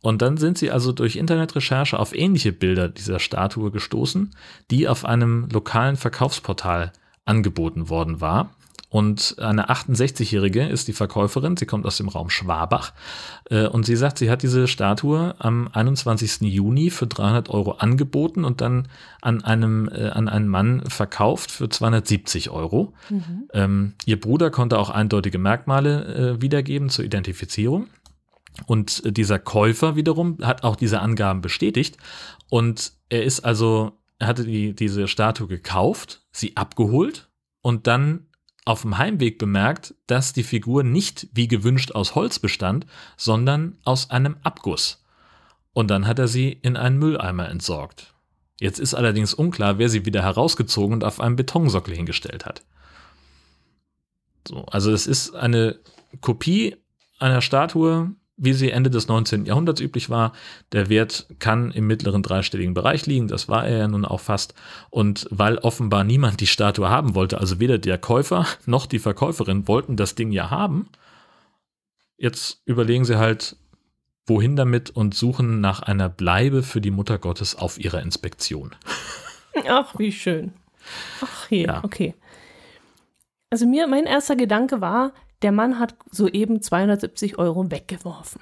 [0.00, 4.30] Und dann sind sie also durch Internetrecherche auf ähnliche Bilder dieser Statue gestoßen,
[4.70, 6.92] die auf einem lokalen Verkaufsportal
[7.24, 8.50] angeboten worden war.
[8.90, 12.94] Und eine 68-Jährige ist die Verkäuferin, sie kommt aus dem Raum Schwabach
[13.50, 16.40] äh, und sie sagt, sie hat diese Statue am 21.
[16.40, 18.88] Juni für 300 Euro angeboten und dann
[19.20, 22.94] an, einem, äh, an einen Mann verkauft für 270 Euro.
[23.10, 23.48] Mhm.
[23.52, 27.88] Ähm, ihr Bruder konnte auch eindeutige Merkmale äh, wiedergeben zur Identifizierung.
[28.66, 31.96] Und dieser Käufer wiederum hat auch diese Angaben bestätigt.
[32.48, 37.28] Und er ist also, er hatte die, diese Statue gekauft, sie abgeholt
[37.62, 38.26] und dann
[38.64, 42.84] auf dem Heimweg bemerkt, dass die Figur nicht wie gewünscht aus Holz bestand,
[43.16, 45.02] sondern aus einem Abguss.
[45.72, 48.12] Und dann hat er sie in einen Mülleimer entsorgt.
[48.60, 52.62] Jetzt ist allerdings unklar, wer sie wieder herausgezogen und auf einem Betonsockel hingestellt hat.
[54.46, 55.78] So, also es ist eine
[56.20, 56.76] Kopie
[57.18, 59.44] einer Statue, wie sie Ende des 19.
[59.44, 60.32] Jahrhunderts üblich war.
[60.72, 64.54] Der Wert kann im mittleren dreistelligen Bereich liegen, das war er ja nun auch fast.
[64.90, 69.68] Und weil offenbar niemand die Statue haben wollte, also weder der Käufer noch die Verkäuferin
[69.68, 70.88] wollten das Ding ja haben,
[72.16, 73.56] jetzt überlegen sie halt,
[74.26, 78.74] wohin damit und suchen nach einer Bleibe für die Mutter Gottes auf ihrer Inspektion.
[79.68, 80.52] Ach, wie schön.
[81.22, 81.84] Ach, hier, ja.
[81.84, 82.14] okay.
[83.50, 85.12] Also mir, mein erster Gedanke war,
[85.42, 88.40] der Mann hat soeben 270 Euro weggeworfen.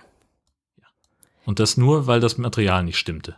[1.45, 3.37] Und das nur, weil das Material nicht stimmte.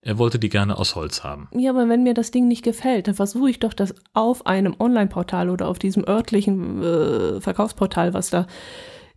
[0.00, 1.48] Er wollte die gerne aus Holz haben.
[1.52, 4.76] Ja, aber wenn mir das Ding nicht gefällt, dann versuche ich doch das auf einem
[4.78, 8.46] Online-Portal oder auf diesem örtlichen äh, Verkaufsportal, was da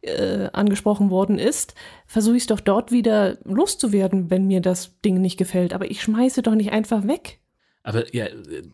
[0.01, 1.76] äh, angesprochen worden ist,
[2.07, 5.73] versuche ich es doch dort wieder loszuwerden, wenn mir das Ding nicht gefällt.
[5.73, 7.39] Aber ich schmeiße doch nicht einfach weg.
[7.84, 8.26] Aber ja,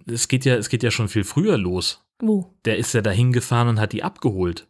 [0.07, 2.04] es geht ja, es geht ja schon viel früher los.
[2.19, 2.53] Wo?
[2.65, 4.67] Der ist ja dahin gefahren und hat die abgeholt.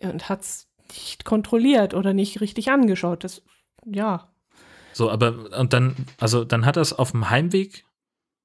[0.00, 3.24] Ja, und hat's nicht kontrolliert oder nicht richtig angeschaut.
[3.24, 3.42] Das,
[3.84, 4.32] ja.
[4.92, 7.84] So, aber und dann, also dann hat er es auf dem Heimweg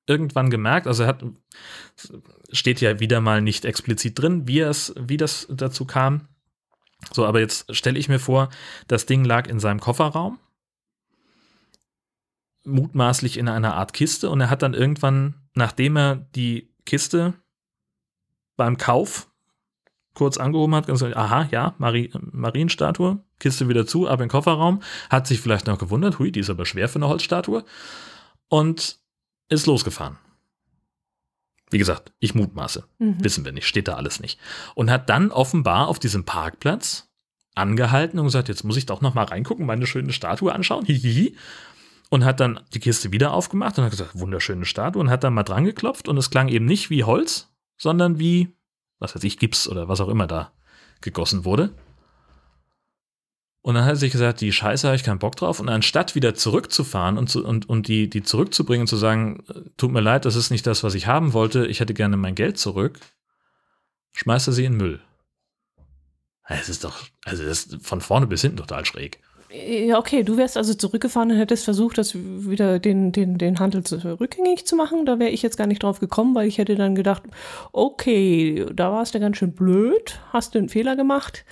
[0.08, 1.26] irgendwann gemerkt, also er hat,
[2.52, 6.30] steht ja wieder mal nicht explizit drin, wie es, wie das dazu kam.
[7.12, 8.50] So, aber jetzt stelle ich mir vor,
[8.88, 10.40] das Ding lag in seinem Kofferraum,
[12.64, 17.34] mutmaßlich in einer Art Kiste, und er hat dann irgendwann, nachdem er die Kiste
[18.58, 19.30] beim Kauf
[20.14, 24.82] kurz angehoben hat, gesagt, aha, ja, Mari Marienstatue, Kiste wieder zu, ab in den Kofferraum,
[25.12, 27.64] hat sich vielleicht noch gewundert, hui, die ist aber schwer für eine Holzstatue
[28.50, 29.00] und
[29.48, 30.18] ist losgefahren.
[31.70, 32.86] Wie gesagt, ich mutmaße.
[32.98, 33.24] Mhm.
[33.24, 34.40] Wissen wir nicht, steht da alles nicht.
[34.74, 37.10] Und hat dann offenbar auf diesem Parkplatz
[37.56, 40.86] angehalten und gesagt, jetzt muss ich doch noch mal reingucken, meine schöne Statue anschauen.
[40.86, 41.36] Hihihi.
[42.10, 45.34] Und hat dann die Kiste wieder aufgemacht und hat gesagt, wunderschöne Statue und hat dann
[45.34, 48.56] mal dran geklopft und es klang eben nicht wie Holz, sondern wie,
[49.00, 50.52] was weiß ich, Gips oder was auch immer da
[51.02, 51.74] gegossen wurde.
[53.62, 55.60] Und dann hat er sich gesagt, die Scheiße habe ich keinen Bock drauf.
[55.60, 59.44] Und anstatt wieder zurückzufahren und, zu, und, und die, die zurückzubringen und zu sagen,
[59.76, 62.36] tut mir leid, das ist nicht das, was ich haben wollte, ich hätte gerne mein
[62.36, 63.00] Geld zurück,
[64.14, 65.02] schmeißt er sie in Müll.
[66.48, 69.20] Es ist doch, also das ist von vorne bis hinten total schräg.
[69.50, 73.82] Ja, okay, du wärst also zurückgefahren und hättest versucht, das wieder den, den, den Handel
[74.20, 75.06] rückgängig zu machen.
[75.06, 77.24] Da wäre ich jetzt gar nicht drauf gekommen, weil ich hätte dann gedacht,
[77.72, 81.46] okay, da warst du ganz schön blöd, hast du einen Fehler gemacht.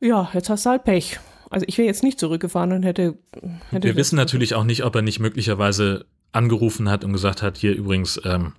[0.00, 1.20] Ja, jetzt hast du halt Pech.
[1.50, 3.18] Also ich wäre jetzt nicht zurückgefahren und hätte.
[3.70, 7.58] hätte Wir wissen natürlich auch nicht, ob er nicht möglicherweise angerufen hat und gesagt hat,
[7.58, 8.54] hier übrigens, ähm,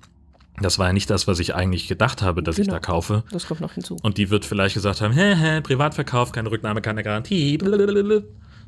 [0.61, 3.23] das war ja nicht das, was ich eigentlich gedacht habe, dass genau, ich da kaufe.
[3.31, 3.97] Das kommt noch hinzu.
[4.03, 7.57] Und die wird vielleicht gesagt haben, hä, hä, Privatverkauf, keine Rücknahme, keine Garantie.
[7.57, 8.21] Blablabla.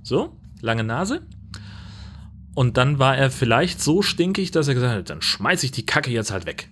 [0.05, 1.25] So, lange Nase.
[2.53, 5.85] Und dann war er vielleicht so stinkig, dass er gesagt hat, dann schmeiß ich die
[5.85, 6.69] Kacke jetzt halt weg.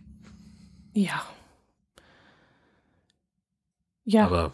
[0.94, 1.24] Ja.
[4.06, 4.28] Ja.
[4.28, 4.54] Aber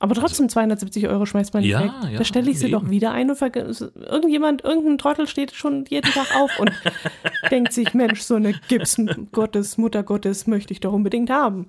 [0.00, 1.92] aber trotzdem 270 Euro schmeißt man nicht ja, weg.
[2.10, 2.72] Ja, da stelle ich sie eben.
[2.72, 6.72] doch wieder ein und irgendjemand, irgendein Trottel steht schon jeden Tag auf und
[7.52, 11.68] denkt sich, Mensch, so eine Gips Gottes, Mutter Gottes möchte ich doch unbedingt haben.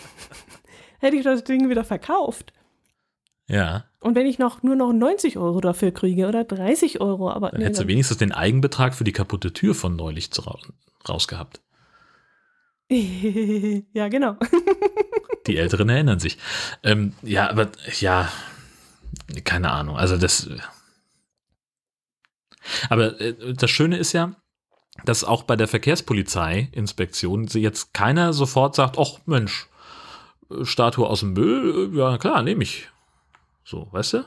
[1.00, 2.52] Hätte ich das Ding wieder verkauft.
[3.48, 3.86] Ja.
[4.02, 7.50] Und wenn ich noch nur noch 90 Euro dafür kriege oder 30 Euro, aber.
[7.50, 10.30] Dann nee, hättest du wenigstens den Eigenbetrag für die kaputte Tür von neulich
[11.08, 11.60] rausgehabt.
[13.92, 14.36] ja, genau.
[15.46, 16.38] Die Älteren erinnern sich.
[16.82, 17.70] Ähm, ja, aber
[18.00, 18.28] ja,
[19.44, 19.96] keine Ahnung.
[19.96, 20.48] Also das.
[22.88, 24.34] Aber äh, das Schöne ist ja,
[25.04, 29.68] dass auch bei der Verkehrspolizei-Inspektion jetzt keiner sofort sagt, ach Mensch,
[30.62, 32.88] Statue aus dem Müll, ja klar, nehme ich.
[33.64, 34.24] So, weißt du?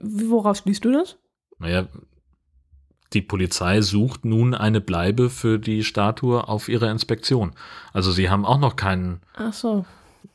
[0.00, 1.16] Woraus liest du das?
[1.58, 1.88] Naja,
[3.12, 7.52] die Polizei sucht nun eine Bleibe für die Statue auf ihrer Inspektion.
[7.92, 9.20] Also sie haben auch noch keinen
[9.52, 9.84] so.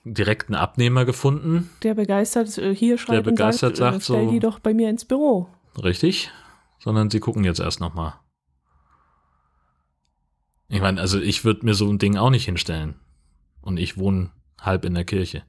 [0.03, 1.69] direkten Abnehmer gefunden.
[1.84, 4.59] Der begeistert äh, hier schreibt Der begeistert und sagt, sagt äh, stell so, die doch
[4.59, 5.49] bei mir ins Büro.
[5.81, 6.31] Richtig,
[6.80, 8.19] sondern sie gucken jetzt erst noch mal.
[10.69, 12.95] Ich meine, also ich würde mir so ein Ding auch nicht hinstellen.
[13.61, 15.43] Und ich wohne halb in der Kirche.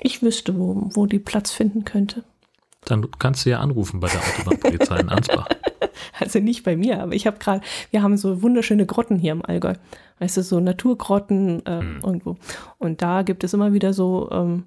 [0.00, 2.24] Ich wüsste, wo, wo die Platz finden könnte.
[2.84, 5.48] Dann kannst du ja anrufen bei der Autobahnpolizei in Ansbach.
[6.18, 9.44] Also nicht bei mir, aber ich habe gerade, wir haben so wunderschöne Grotten hier im
[9.44, 9.74] Allgäu.
[10.18, 12.00] Weißt du, so Naturgrotten äh, hm.
[12.04, 12.36] irgendwo.
[12.78, 14.64] Und da gibt es immer wieder so ähm,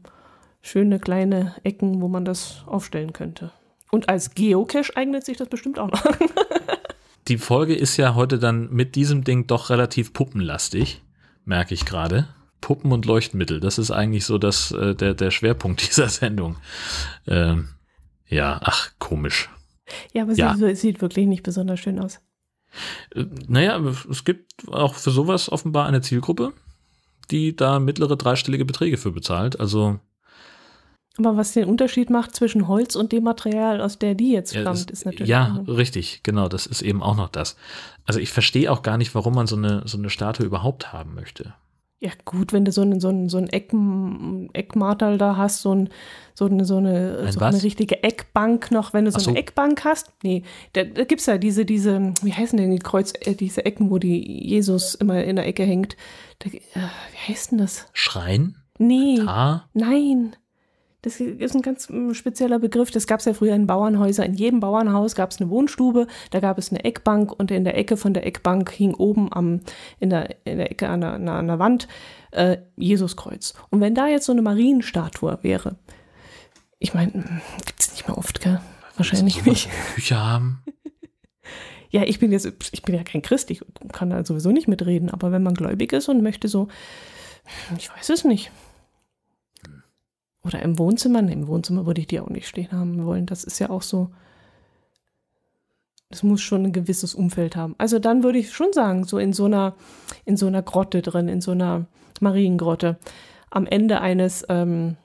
[0.61, 3.51] schöne kleine Ecken, wo man das aufstellen könnte.
[3.91, 6.03] Und als Geocache eignet sich das bestimmt auch noch.
[7.27, 11.01] Die Folge ist ja heute dann mit diesem Ding doch relativ puppenlastig,
[11.45, 12.27] merke ich gerade.
[12.61, 16.57] Puppen und Leuchtmittel, das ist eigentlich so das, äh, der, der Schwerpunkt dieser Sendung.
[17.27, 17.69] Ähm,
[18.27, 19.49] ja, ach, komisch.
[20.13, 20.55] Ja, aber ja.
[20.55, 22.19] sie sieht wirklich nicht besonders schön aus.
[23.15, 26.53] Äh, naja, es gibt auch für sowas offenbar eine Zielgruppe,
[27.31, 29.59] die da mittlere dreistellige Beträge für bezahlt.
[29.59, 29.99] Also.
[31.17, 34.77] Aber was den Unterschied macht zwischen Holz und dem Material, aus der die jetzt stammt,
[34.77, 35.29] ist, ist natürlich.
[35.29, 37.55] Ja, richtig, genau, das ist eben auch noch das.
[38.05, 41.15] Also ich verstehe auch gar nicht, warum man so eine, so eine Statue überhaupt haben
[41.15, 41.55] möchte.
[41.99, 43.73] Ja, gut, wenn du so einen so einen, so einen Eck,
[44.53, 45.89] Eckmartel da hast, so, ein,
[46.35, 49.31] so, eine, so, eine, so eine richtige Eckbank noch, wenn du so, so.
[49.31, 50.11] eine Eckbank hast.
[50.21, 50.43] Nee,
[50.73, 53.89] da, da gibt es ja diese, diese, wie heißen denn die Kreuz, äh, diese Ecken,
[53.89, 55.97] wo die Jesus immer in der Ecke hängt.
[56.37, 57.87] Da, äh, wie heißt denn das?
[57.93, 58.57] Schrein?
[58.77, 59.19] Nee.
[59.19, 59.69] Altar?
[59.73, 60.35] Nein.
[61.03, 62.89] Das ist ein ganz mm, spezieller Begriff.
[62.89, 64.25] Das gab es ja früher in Bauernhäusern.
[64.25, 67.77] In jedem Bauernhaus gab es eine Wohnstube, da gab es eine Eckbank und in der
[67.77, 69.61] Ecke von der Eckbank hing oben am,
[69.99, 71.87] in, der, in der Ecke an der, an der Wand
[72.31, 73.53] äh, Jesuskreuz.
[73.69, 75.75] Und wenn da jetzt so eine Marienstatue wäre,
[76.79, 78.59] ich meine, mm, gibt es nicht mehr oft, gell?
[78.95, 79.69] Wahrscheinlich nicht.
[79.93, 80.63] Küche haben.
[81.91, 83.61] ja, ich bin jetzt, ich bin ja kein Christ, ich
[83.93, 86.67] kann da sowieso nicht mitreden, aber wenn man gläubig ist und möchte so,
[87.77, 88.51] ich weiß es nicht.
[90.47, 91.21] Oder im Wohnzimmer.
[91.21, 93.25] Nee, Im Wohnzimmer würde ich die auch nicht stehen haben wollen.
[93.25, 94.09] Das ist ja auch so.
[96.09, 97.75] Das muss schon ein gewisses Umfeld haben.
[97.77, 99.75] Also dann würde ich schon sagen, so in so einer,
[100.23, 101.87] in so einer Grotte drin, in so einer
[102.21, 102.97] Mariengrotte,
[103.49, 104.95] am Ende eines, ähm,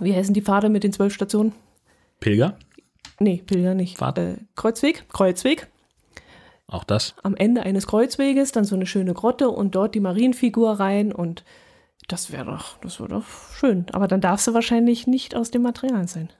[0.00, 1.52] wie heißen die Pfade mit den zwölf Stationen?
[2.18, 2.58] Pilger?
[3.20, 3.98] Nee, Pilger nicht.
[3.98, 4.18] Pfad?
[4.18, 5.68] Äh, Kreuzweg, Kreuzweg.
[6.66, 7.14] Auch das?
[7.22, 11.44] Am Ende eines Kreuzweges dann so eine schöne Grotte und dort die Marienfigur rein und
[12.08, 13.24] das wäre doch, das wäre doch
[13.58, 13.86] schön.
[13.92, 16.30] Aber dann darfst du wahrscheinlich nicht aus dem Material sein.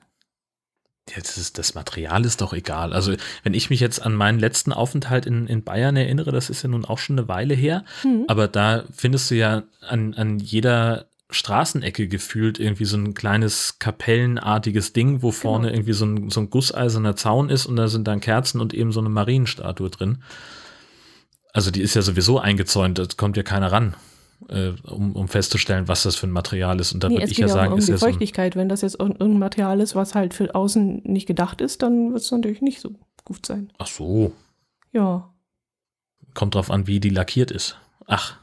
[1.11, 2.93] Ja, das, ist, das Material ist doch egal.
[2.93, 6.63] Also, wenn ich mich jetzt an meinen letzten Aufenthalt in, in Bayern erinnere, das ist
[6.63, 8.25] ja nun auch schon eine Weile her, Mhm.
[8.29, 14.93] aber da findest du ja an, an jeder Straßenecke gefühlt irgendwie so ein kleines kapellenartiges
[14.93, 15.77] Ding, wo vorne Genau.
[15.79, 18.93] irgendwie so ein, so ein gusseiserner Zaun ist und da sind dann Kerzen und eben
[18.93, 20.23] so eine Marienstatue drin.
[21.53, 23.95] Also die ist ja sowieso eingezäunt, da kommt ja keiner ran,
[24.49, 26.93] äh, um, um festzustellen, was das für ein Material ist.
[26.93, 28.57] Und da Nee, würde ich ja sagen, um ist ja so Feuchtigkeit.
[28.57, 32.13] Wenn das jetzt ir- irgendein Material ist, was halt für außen nicht gedacht ist, dann
[32.13, 32.93] wird es natürlich nicht so
[33.25, 33.73] gut sein.
[33.79, 34.33] ach so,
[34.93, 35.31] Ja.
[36.35, 37.79] kommt drauf an, wie die lackiert ist.
[38.07, 38.37] Ach,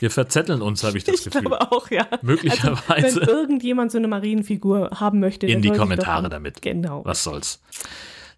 [0.00, 1.42] wir verzetteln uns, habe ich das Ich Gefühl.
[1.42, 2.06] glaube auch, ja.
[2.22, 3.20] Möglicherweise.
[3.20, 6.62] Wenn irgendjemand so eine Marienfigur haben möchte, In die Kommentare damit.
[6.62, 7.04] Genau.
[7.04, 7.60] Was soll's.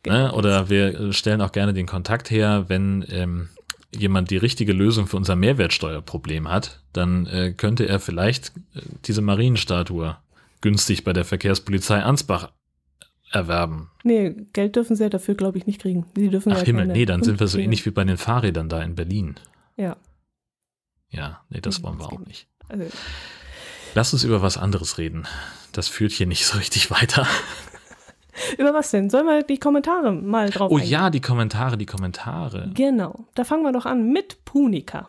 [0.02, 0.16] Genau.
[0.16, 0.32] Ne?
[0.32, 3.48] Oder wir äh, stellen auch gerne den Kontakt her, wenn ähm,
[3.94, 9.22] jemand die richtige Lösung für unser Mehrwertsteuerproblem hat, dann äh, könnte er vielleicht äh, diese
[9.22, 10.16] Marienstatue
[10.60, 12.52] günstig bei der Verkehrspolizei Ansbach
[13.30, 13.90] erwerben.
[14.04, 16.06] Nee, Geld dürfen sie ja dafür, glaube ich, nicht kriegen.
[16.14, 18.68] Sie dürfen Ach ja Himmel, nee, dann sind wir so ähnlich wie bei den Fahrrädern
[18.68, 19.36] da in Berlin.
[19.76, 19.96] Ja.
[21.10, 22.48] Ja, nee, das Nee, wollen wir das auch nicht.
[22.68, 22.84] Also,
[23.94, 25.26] Lass uns über was anderes reden.
[25.72, 27.26] Das führt hier nicht so richtig weiter.
[28.58, 29.10] Über was denn?
[29.10, 30.90] Sollen wir die Kommentare mal drauf Oh eingehen?
[30.90, 32.70] ja, die Kommentare, die Kommentare.
[32.74, 35.08] Genau, da fangen wir doch an mit Punika.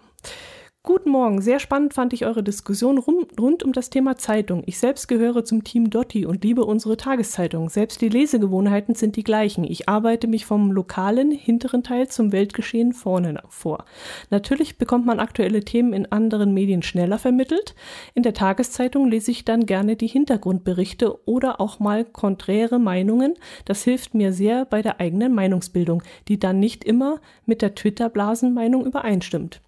[0.89, 4.63] Guten Morgen, sehr spannend fand ich eure Diskussion rund um das Thema Zeitung.
[4.65, 7.69] Ich selbst gehöre zum Team Dotti und liebe unsere Tageszeitung.
[7.69, 9.63] Selbst die Lesegewohnheiten sind die gleichen.
[9.65, 13.85] Ich arbeite mich vom lokalen, hinteren Teil zum Weltgeschehen vorne vor.
[14.31, 17.75] Natürlich bekommt man aktuelle Themen in anderen Medien schneller vermittelt.
[18.15, 23.35] In der Tageszeitung lese ich dann gerne die Hintergrundberichte oder auch mal konträre Meinungen.
[23.65, 28.87] Das hilft mir sehr bei der eigenen Meinungsbildung, die dann nicht immer mit der Twitter-Blasenmeinung
[28.87, 29.61] übereinstimmt.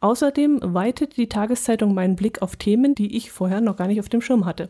[0.00, 4.08] Außerdem weitet die Tageszeitung meinen Blick auf Themen, die ich vorher noch gar nicht auf
[4.08, 4.68] dem Schirm hatte.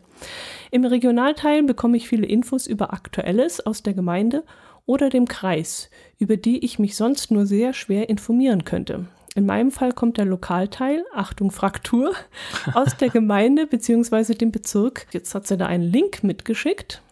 [0.71, 4.43] Im Regionalteil bekomme ich viele Infos über Aktuelles aus der Gemeinde
[4.85, 9.05] oder dem Kreis, über die ich mich sonst nur sehr schwer informieren könnte.
[9.35, 12.13] In meinem Fall kommt der Lokalteil, Achtung Fraktur,
[12.73, 14.33] aus der Gemeinde bzw.
[14.33, 15.05] dem Bezirk.
[15.11, 17.03] Jetzt hat sie da einen Link mitgeschickt.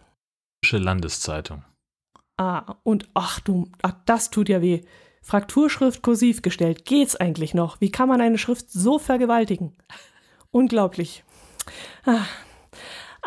[0.72, 1.62] Landeszeitung.
[2.36, 4.82] Ah, und ach du, ach, das tut ja weh.
[5.26, 6.84] Frakturschrift kursiv gestellt.
[6.84, 7.80] Geht's eigentlich noch?
[7.80, 9.72] Wie kann man eine Schrift so vergewaltigen?
[10.52, 11.24] Unglaublich.
[12.04, 12.26] Ah.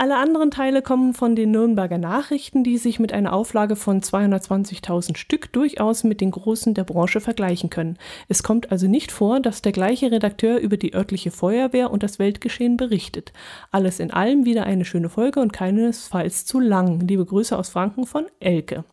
[0.01, 5.17] Alle anderen Teile kommen von den Nürnberger Nachrichten, die sich mit einer Auflage von 220.000
[5.17, 7.97] Stück durchaus mit den großen der Branche vergleichen können.
[8.29, 12.17] Es kommt also nicht vor, dass der gleiche Redakteur über die örtliche Feuerwehr und das
[12.17, 13.33] Weltgeschehen berichtet.
[13.71, 17.01] Alles in allem wieder eine schöne Folge und keinesfalls zu lang.
[17.01, 18.85] Liebe Grüße aus Franken von Elke.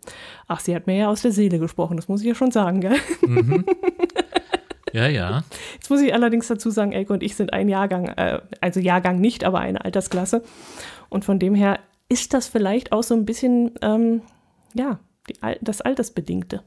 [0.49, 2.81] Ach, sie hat mir ja aus der Seele gesprochen, das muss ich ja schon sagen,
[2.81, 2.97] gell?
[4.97, 5.45] Ja, ja.
[5.75, 9.21] Jetzt muss ich allerdings dazu sagen, Elke und ich sind ein Jahrgang, äh, also Jahrgang
[9.21, 10.43] nicht, aber eine Altersklasse.
[11.09, 14.23] Und von dem her ist das vielleicht auch so ein bisschen, ähm,
[14.75, 16.63] ja, die, das Altersbedingte.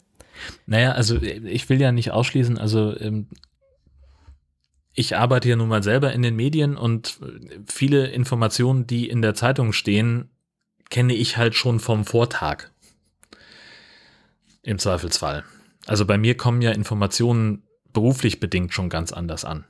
[0.66, 3.28] Naja, also ich will ja nicht ausschließen, also ähm,
[4.94, 7.20] ich arbeite ja nun mal selber in den Medien und
[7.66, 10.30] viele Informationen, die in der Zeitung stehen,
[10.90, 12.66] kenne ich halt schon vom Vortag.
[14.62, 15.46] Im Zweifelsfall.
[15.86, 17.64] Also bei mir kommen ja Informationen
[17.94, 19.66] beruflich bedingt schon ganz anders an.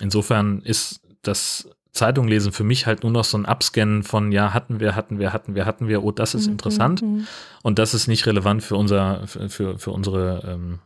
[0.00, 4.80] Insofern ist das Zeitunglesen für mich halt nur noch so ein Abscannen von, ja, hatten
[4.80, 7.02] wir, hatten wir, hatten wir, hatten wir, oh, das ist interessant.
[7.02, 7.26] Mhm.
[7.62, 10.78] Und das ist nicht relevant für unser, für, für, unsere, ähm,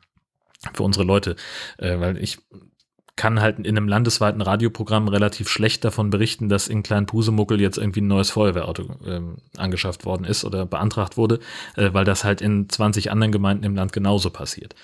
[0.73, 1.37] für unsere Leute,
[1.79, 2.39] äh, weil ich
[3.17, 8.01] kann halt in einem landesweiten Radioprogramm relativ schlecht davon berichten, dass in Klein-Pusemuckel jetzt irgendwie
[8.01, 11.39] ein neues Feuerwehrauto ähm, angeschafft worden ist oder beantragt wurde,
[11.77, 14.75] äh, weil das halt in 20 anderen Gemeinden im Land genauso passiert.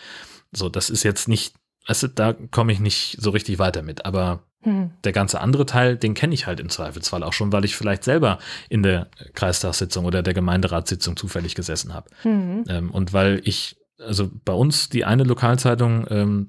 [0.52, 1.54] So, das ist jetzt nicht,
[1.86, 4.90] also da komme ich nicht so richtig weiter mit, aber Hm.
[5.04, 8.04] der ganze andere Teil, den kenne ich halt im Zweifelsfall auch schon, weil ich vielleicht
[8.04, 8.38] selber
[8.68, 12.10] in der Kreistagssitzung oder der Gemeinderatssitzung zufällig gesessen habe.
[12.24, 12.64] Mhm.
[12.68, 16.48] Ähm, und weil ich, also bei uns die eine Lokalzeitung, ähm,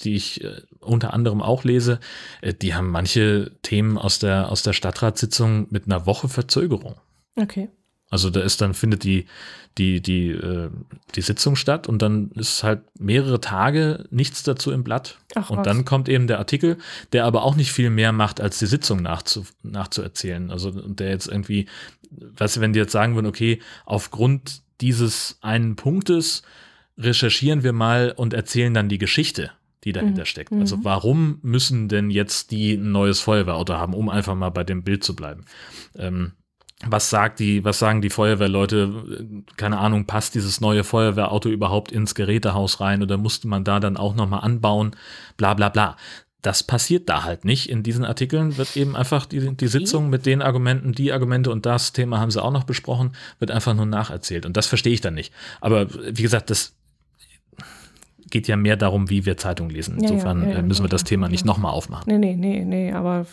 [0.00, 2.00] die ich äh, unter anderem auch lese,
[2.40, 6.94] äh, die haben manche Themen aus der, aus der Stadtratssitzung mit einer Woche Verzögerung.
[7.36, 7.68] Okay.
[8.10, 9.26] Also da ist dann, findet die,
[9.76, 10.70] die, die, äh,
[11.14, 15.18] die Sitzung statt und dann ist halt mehrere Tage nichts dazu im Blatt.
[15.34, 15.64] Ach, und was.
[15.64, 16.78] dann kommt eben der Artikel,
[17.12, 20.50] der aber auch nicht viel mehr macht, als die Sitzung nachzu, nachzuerzählen.
[20.50, 21.66] Also und der jetzt irgendwie,
[22.10, 26.42] weißt du, wenn die jetzt sagen würden, okay, aufgrund dieses einen Punktes
[26.96, 29.52] recherchieren wir mal und erzählen dann die Geschichte,
[29.84, 30.26] die dahinter mhm.
[30.26, 30.52] steckt.
[30.52, 30.84] Also mhm.
[30.84, 35.04] warum müssen denn jetzt die ein neues Feuerwehrauto haben, um einfach mal bei dem Bild
[35.04, 35.44] zu bleiben?
[35.94, 36.32] Ähm,
[36.86, 39.34] was sagt die, was sagen die Feuerwehrleute?
[39.56, 43.96] Keine Ahnung, passt dieses neue Feuerwehrauto überhaupt ins Gerätehaus rein oder musste man da dann
[43.96, 44.94] auch nochmal anbauen?
[45.36, 45.96] Bla bla bla.
[46.40, 47.68] Das passiert da halt nicht.
[47.68, 51.66] In diesen Artikeln wird eben einfach die, die Sitzung mit den Argumenten, die Argumente und
[51.66, 53.10] das Thema haben sie auch noch besprochen,
[53.40, 54.46] wird einfach nur nacherzählt.
[54.46, 55.32] Und das verstehe ich dann nicht.
[55.60, 56.74] Aber wie gesagt, das
[58.30, 59.98] geht ja mehr darum, wie wir Zeitung lesen.
[59.98, 62.04] Insofern ja, ja, ja, müssen wir das Thema nicht nochmal aufmachen.
[62.06, 63.26] Nee, nee, nee, nee, aber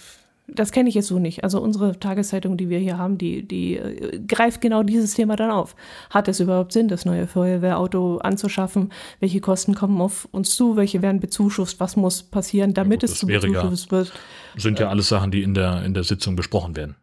[0.47, 1.43] das kenne ich jetzt so nicht.
[1.43, 5.51] Also unsere Tageszeitung, die wir hier haben, die, die äh, greift genau dieses Thema dann
[5.51, 5.75] auf.
[6.09, 8.91] Hat es überhaupt Sinn, das neue Feuerwehrauto anzuschaffen?
[9.19, 10.75] Welche Kosten kommen auf uns zu?
[10.75, 11.79] Welche werden bezuschusst?
[11.79, 14.13] Was muss passieren, damit ja, gut, es zu bezuschusst wird?
[14.55, 16.95] Sind ja alles Sachen, die in der, in der Sitzung besprochen werden.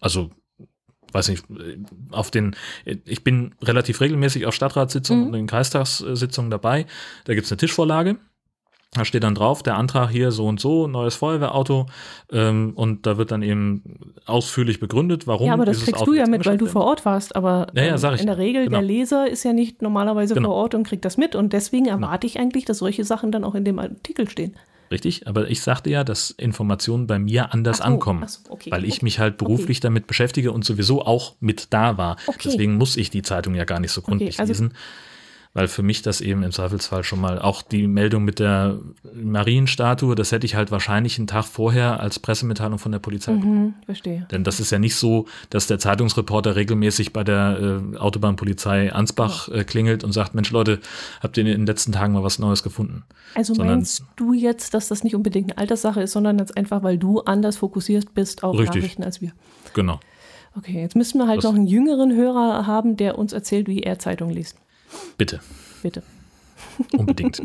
[0.00, 0.30] Also
[1.12, 1.44] weiß nicht,
[2.10, 5.28] auf den, ich bin relativ regelmäßig auf Stadtratssitzungen mhm.
[5.28, 6.86] und in Kreistagssitzungen dabei.
[7.24, 8.16] Da gibt es eine Tischvorlage
[8.96, 11.86] da steht dann drauf, der Antrag hier so und so, neues Feuerwehrauto.
[12.32, 13.82] Ähm, und da wird dann eben
[14.26, 15.46] ausführlich begründet, warum.
[15.46, 17.36] Ja, aber das kriegst Auto du ja mit, weil du vor Ort warst.
[17.36, 18.78] Aber ja, ja, ähm, in der Regel, genau.
[18.78, 20.48] der Leser ist ja nicht normalerweise genau.
[20.48, 21.34] vor Ort und kriegt das mit.
[21.34, 21.96] Und deswegen genau.
[21.96, 24.56] erwarte ich eigentlich, dass solche Sachen dann auch in dem Artikel stehen.
[24.90, 28.84] Richtig, aber ich sagte ja, dass Informationen bei mir anders so, ankommen, so, okay, weil
[28.84, 29.82] ich mich halt beruflich okay.
[29.82, 32.16] damit beschäftige und sowieso auch mit da war.
[32.44, 34.74] Deswegen muss ich die Zeitung ja gar nicht so gründlich also lesen
[35.56, 38.78] weil für mich das eben im Zweifelsfall schon mal auch die Meldung mit der
[39.14, 43.32] Marienstatue, das hätte ich halt wahrscheinlich einen Tag vorher als Pressemitteilung von der Polizei.
[43.32, 44.26] Mhm, verstehe.
[44.30, 49.48] Denn das ist ja nicht so, dass der Zeitungsreporter regelmäßig bei der äh, Autobahnpolizei Ansbach
[49.48, 50.78] äh, klingelt und sagt, Mensch Leute,
[51.22, 53.04] habt ihr in den letzten Tagen mal was Neues gefunden?
[53.34, 56.82] Also sondern, meinst du jetzt, dass das nicht unbedingt eine Alterssache ist, sondern jetzt einfach,
[56.82, 58.82] weil du anders fokussiert bist auf richtig.
[58.82, 59.32] Nachrichten als wir?
[59.72, 60.00] Genau.
[60.54, 63.80] Okay, jetzt müssen wir halt das noch einen jüngeren Hörer haben, der uns erzählt, wie
[63.80, 64.58] er Zeitung liest.
[65.16, 65.40] Bitte.
[65.82, 66.02] Bitte.
[66.96, 67.42] Unbedingt.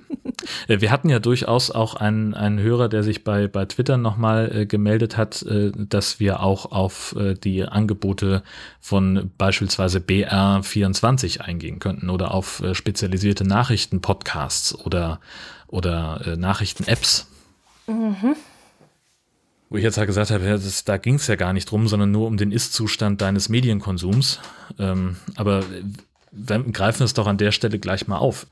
[0.67, 4.51] Äh, wir hatten ja durchaus auch einen, einen Hörer, der sich bei, bei Twitter nochmal
[4.53, 8.43] äh, gemeldet hat, äh, dass wir auch auf äh, die Angebote
[8.79, 15.19] von beispielsweise BR24 eingehen könnten oder auf äh, spezialisierte Nachrichten-Podcasts oder,
[15.67, 17.27] oder äh, Nachrichten-Apps.
[17.87, 18.35] Mhm.
[19.69, 21.87] Wo ich jetzt halt gesagt habe, ja, das, da ging es ja gar nicht drum,
[21.87, 24.39] sondern nur um den Ist-Zustand deines Medienkonsums.
[24.77, 25.63] Ähm, aber
[26.31, 28.47] dann greifen wir es doch an der Stelle gleich mal auf.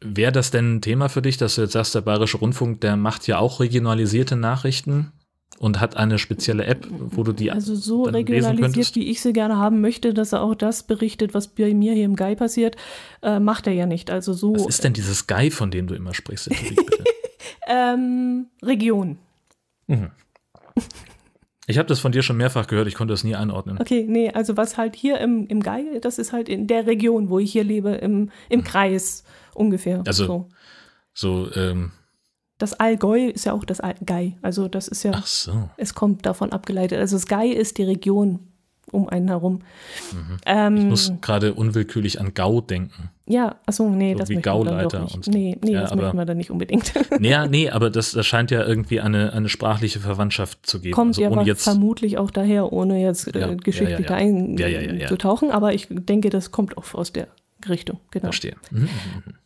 [0.00, 2.96] Wäre das denn ein Thema für dich, dass du jetzt sagst, der Bayerische Rundfunk, der
[2.96, 5.12] macht ja auch regionalisierte Nachrichten
[5.58, 9.56] und hat eine spezielle App, wo du die Also so regionalisiert, wie ich sie gerne
[9.56, 12.76] haben möchte, dass er auch das berichtet, was bei mir hier im Guy passiert,
[13.22, 14.10] äh, macht er ja nicht.
[14.10, 14.54] Also so.
[14.54, 16.50] Was ist denn dieses Guy, von dem du immer sprichst?
[17.66, 19.18] ähm, Region.
[19.86, 20.10] Mhm.
[21.66, 23.78] Ich habe das von dir schon mehrfach gehört, ich konnte das nie einordnen.
[23.80, 27.30] Okay, nee, also was halt hier im, im Gai, das ist halt in der Region,
[27.30, 28.64] wo ich hier lebe, im, im mhm.
[28.64, 29.24] Kreis
[29.54, 30.02] ungefähr.
[30.06, 30.48] Also so,
[31.14, 31.92] so ähm,
[32.58, 34.30] das Allgäu ist ja auch das Allgäu.
[34.42, 35.70] Also das ist ja, Ach so.
[35.76, 36.98] es kommt davon abgeleitet.
[36.98, 38.53] Also das Gai ist die Region
[38.94, 39.60] um einen herum.
[40.12, 40.36] Mhm.
[40.46, 43.10] Ähm, ich muss gerade unwillkürlich an Gau denken.
[43.26, 45.30] Ja, achso, nee, so das wie Gauleiter und so.
[45.30, 46.92] Nee, nee, ja, das aber, möchten wir da nicht unbedingt.
[47.18, 50.94] Nee, nee, aber das, das scheint ja irgendwie eine, eine sprachliche Verwandtschaft zu geben.
[50.94, 55.72] Kommt also ja aber jetzt, vermutlich auch daher, ohne jetzt äh, geschichtlich ja, einzutauchen, aber
[55.72, 57.28] ich denke, das kommt auch aus der
[57.68, 58.24] Richtung, genau.
[58.24, 58.56] Verstehe.
[58.70, 58.88] Mhm.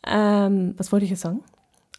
[0.05, 1.39] Ähm, was wollte ich jetzt sagen?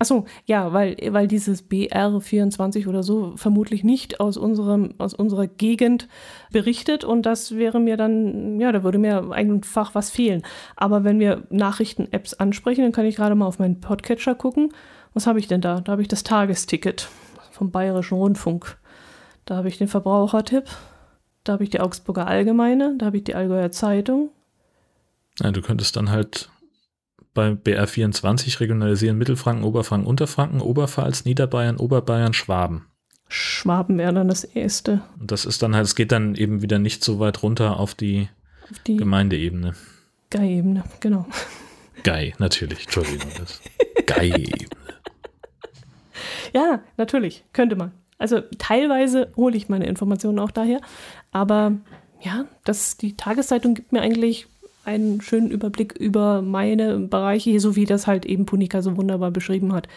[0.01, 6.09] Achso, ja, weil, weil dieses BR24 oder so vermutlich nicht aus, unserem, aus unserer Gegend
[6.51, 10.43] berichtet und das wäre mir dann, ja, da würde mir einfach was fehlen.
[10.75, 14.73] Aber wenn wir Nachrichten-Apps ansprechen, dann kann ich gerade mal auf meinen Podcatcher gucken.
[15.13, 15.83] Was habe ich denn da?
[15.83, 17.09] Da habe ich das Tagesticket
[17.51, 18.79] vom Bayerischen Rundfunk.
[19.45, 20.65] Da habe ich den Verbrauchertipp.
[21.45, 22.95] Da habe ich die Augsburger Allgemeine.
[22.97, 24.31] Da habe ich die Allgäuer Zeitung.
[25.41, 26.50] Ja, du könntest dann halt
[27.41, 32.87] bei BR24 regionalisieren Mittelfranken, Oberfranken, Unterfranken, Oberpfalz, Niederbayern, Oberbayern, Schwaben.
[33.29, 35.01] Schwaben wäre dann das erste.
[35.19, 37.95] Und das ist dann halt, es geht dann eben wieder nicht so weit runter auf
[37.95, 38.29] die,
[38.71, 39.75] auf die Gemeindeebene.
[40.29, 41.27] Gei-Ebene, genau.
[42.03, 43.31] Gei, natürlich, Entschuldigung.
[44.07, 44.67] Gei-Ebene.
[46.53, 47.93] Ja, natürlich, könnte man.
[48.19, 50.81] Also teilweise hole ich meine Informationen auch daher,
[51.33, 51.79] aber
[52.21, 54.47] ja, das, die Tageszeitung gibt mir eigentlich
[54.85, 59.73] einen schönen Überblick über meine Bereiche, so wie das halt eben Punika so wunderbar beschrieben
[59.73, 59.89] hat,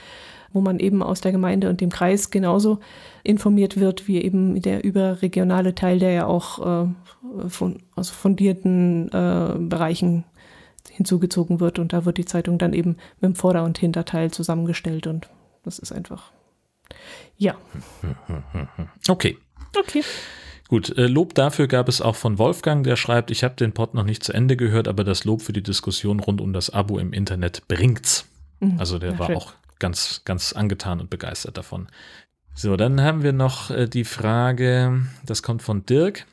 [0.51, 2.79] wo man eben aus der Gemeinde und dem Kreis genauso
[3.23, 9.57] informiert wird, wie eben der überregionale Teil, der ja auch äh, von, aus fundierten äh,
[9.57, 10.25] Bereichen
[10.89, 11.79] hinzugezogen wird.
[11.79, 15.29] Und da wird die Zeitung dann eben mit dem Vorder- und Hinterteil zusammengestellt und
[15.63, 16.31] das ist einfach,
[17.37, 17.55] ja.
[19.07, 19.37] Okay.
[19.79, 20.03] Okay.
[20.73, 23.93] Gut, äh, Lob dafür gab es auch von Wolfgang, der schreibt, ich habe den Pod
[23.93, 26.97] noch nicht zu Ende gehört, aber das Lob für die Diskussion rund um das Abo
[26.97, 28.25] im Internet bringt's.
[28.59, 28.79] Mhm.
[28.79, 29.35] Also der ja, war schön.
[29.35, 31.89] auch ganz, ganz angetan und begeistert davon.
[32.55, 36.25] So, dann haben wir noch äh, die Frage, das kommt von Dirk,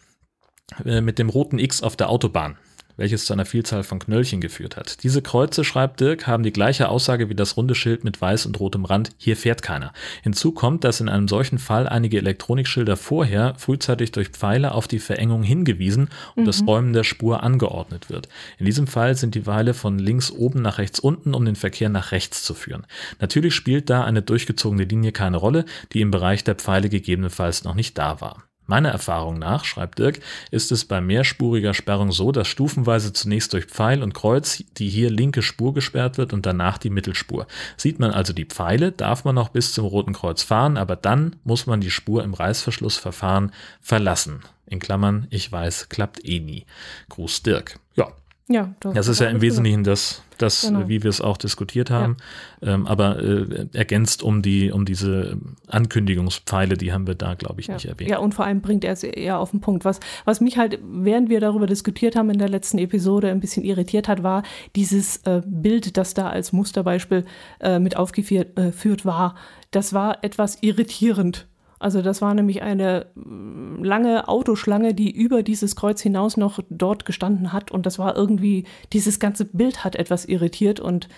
[0.87, 2.57] äh, mit dem roten X auf der Autobahn
[3.01, 5.02] welches zu einer Vielzahl von Knöllchen geführt hat.
[5.02, 8.60] Diese Kreuze, schreibt Dirk, haben die gleiche Aussage wie das runde Schild mit weiß und
[8.60, 9.93] rotem Rand, hier fährt keiner.
[10.22, 14.98] Hinzu kommt, dass in einem solchen Fall einige Elektronikschilder vorher frühzeitig durch Pfeile auf die
[14.98, 16.47] Verengung hingewiesen und mhm.
[16.47, 18.28] das Räumen der Spur angeordnet wird.
[18.59, 21.89] In diesem Fall sind die Pfeile von links oben nach rechts unten, um den Verkehr
[21.89, 22.86] nach rechts zu führen.
[23.18, 25.64] Natürlich spielt da eine durchgezogene Linie keine Rolle,
[25.94, 28.49] die im Bereich der Pfeile gegebenenfalls noch nicht da war.
[28.71, 30.21] Meiner Erfahrung nach, schreibt Dirk,
[30.53, 35.11] ist es bei mehrspuriger Sperrung so, dass stufenweise zunächst durch Pfeil und Kreuz die hier
[35.11, 37.49] linke Spur gesperrt wird und danach die Mittelspur.
[37.77, 41.35] Sieht man also die Pfeile, darf man noch bis zum Roten Kreuz fahren, aber dann
[41.43, 44.43] muss man die Spur im Reißverschlussverfahren verlassen.
[44.67, 46.65] In Klammern, ich weiß, klappt eh nie.
[47.09, 47.81] Gruß Dirk.
[47.97, 48.13] Ja,
[48.47, 50.89] ja, das, das ist ja im Wesentlichen das, das genau.
[50.89, 52.17] wie wir es auch diskutiert haben,
[52.61, 52.75] ja.
[52.75, 55.39] ähm, aber äh, ergänzt um die um diese
[55.69, 57.75] Ankündigungspfeile, die haben wir da, glaube ich, ja.
[57.75, 58.11] nicht erwähnt.
[58.11, 59.85] Ja, und vor allem bringt er es eher auf den Punkt.
[59.85, 63.65] Was, was mich halt, während wir darüber diskutiert haben in der letzten Episode, ein bisschen
[63.65, 64.43] irritiert hat, war
[64.77, 67.25] dieses äh, Bild, das da als Musterbeispiel
[67.61, 69.35] äh, mit aufgeführt äh, war.
[69.71, 71.47] Das war etwas irritierend
[71.81, 77.07] also das war nämlich eine mm, lange Autoschlange, die über dieses Kreuz hinaus noch dort
[77.07, 77.70] gestanden hat.
[77.70, 80.78] Und das war irgendwie, dieses ganze Bild hat etwas irritiert.
[80.78, 81.09] Und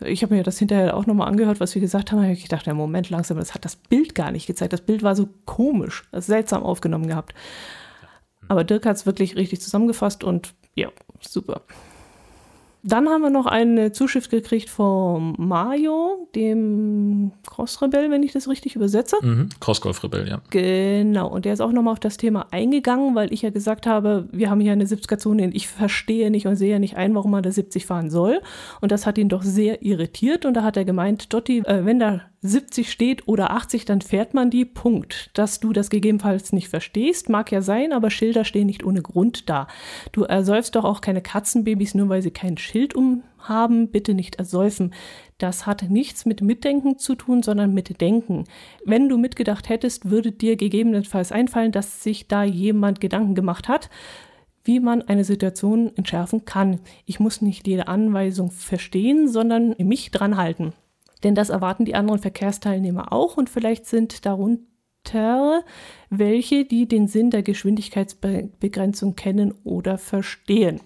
[0.00, 2.22] ich habe mir das hinterher auch nochmal angehört, was wir gesagt haben.
[2.24, 4.72] Ich dachte, ja, Moment, langsam, das hat das Bild gar nicht gezeigt.
[4.72, 7.34] Das Bild war so komisch, seltsam aufgenommen gehabt.
[8.46, 10.88] Aber Dirk hat es wirklich richtig zusammengefasst und ja,
[11.20, 11.62] super.
[12.84, 18.74] Dann haben wir noch eine Zuschrift gekriegt von Mario, dem Cross-Rebell, wenn ich das richtig
[18.74, 19.16] übersetze.
[19.22, 20.40] Mhm, Cross-Golf-Rebell, ja.
[20.50, 24.28] Genau, und der ist auch nochmal auf das Thema eingegangen, weil ich ja gesagt habe,
[24.32, 27.44] wir haben hier eine 70er-Zone und ich verstehe nicht und sehe nicht ein, warum man
[27.44, 28.40] da 70 fahren soll.
[28.80, 32.00] Und das hat ihn doch sehr irritiert und da hat er gemeint, Dotti, äh, wenn
[32.00, 34.64] da 70 steht oder 80, dann fährt man die.
[34.64, 35.30] Punkt.
[35.34, 39.48] Dass du das gegebenenfalls nicht verstehst, mag ja sein, aber Schilder stehen nicht ohne Grund
[39.48, 39.68] da.
[40.12, 43.88] Du ersäufst doch auch keine Katzenbabys, nur weil sie kein Schild umhaben.
[43.88, 44.92] Bitte nicht ersäufen.
[45.38, 48.44] Das hat nichts mit Mitdenken zu tun, sondern mit Denken.
[48.84, 53.88] Wenn du mitgedacht hättest, würde dir gegebenenfalls einfallen, dass sich da jemand Gedanken gemacht hat
[54.64, 56.78] wie man eine Situation entschärfen kann.
[57.04, 60.72] Ich muss nicht jede Anweisung verstehen, sondern mich dran halten.
[61.24, 65.64] Denn das erwarten die anderen Verkehrsteilnehmer auch und vielleicht sind darunter
[66.10, 70.80] welche, die den Sinn der Geschwindigkeitsbegrenzung kennen oder verstehen.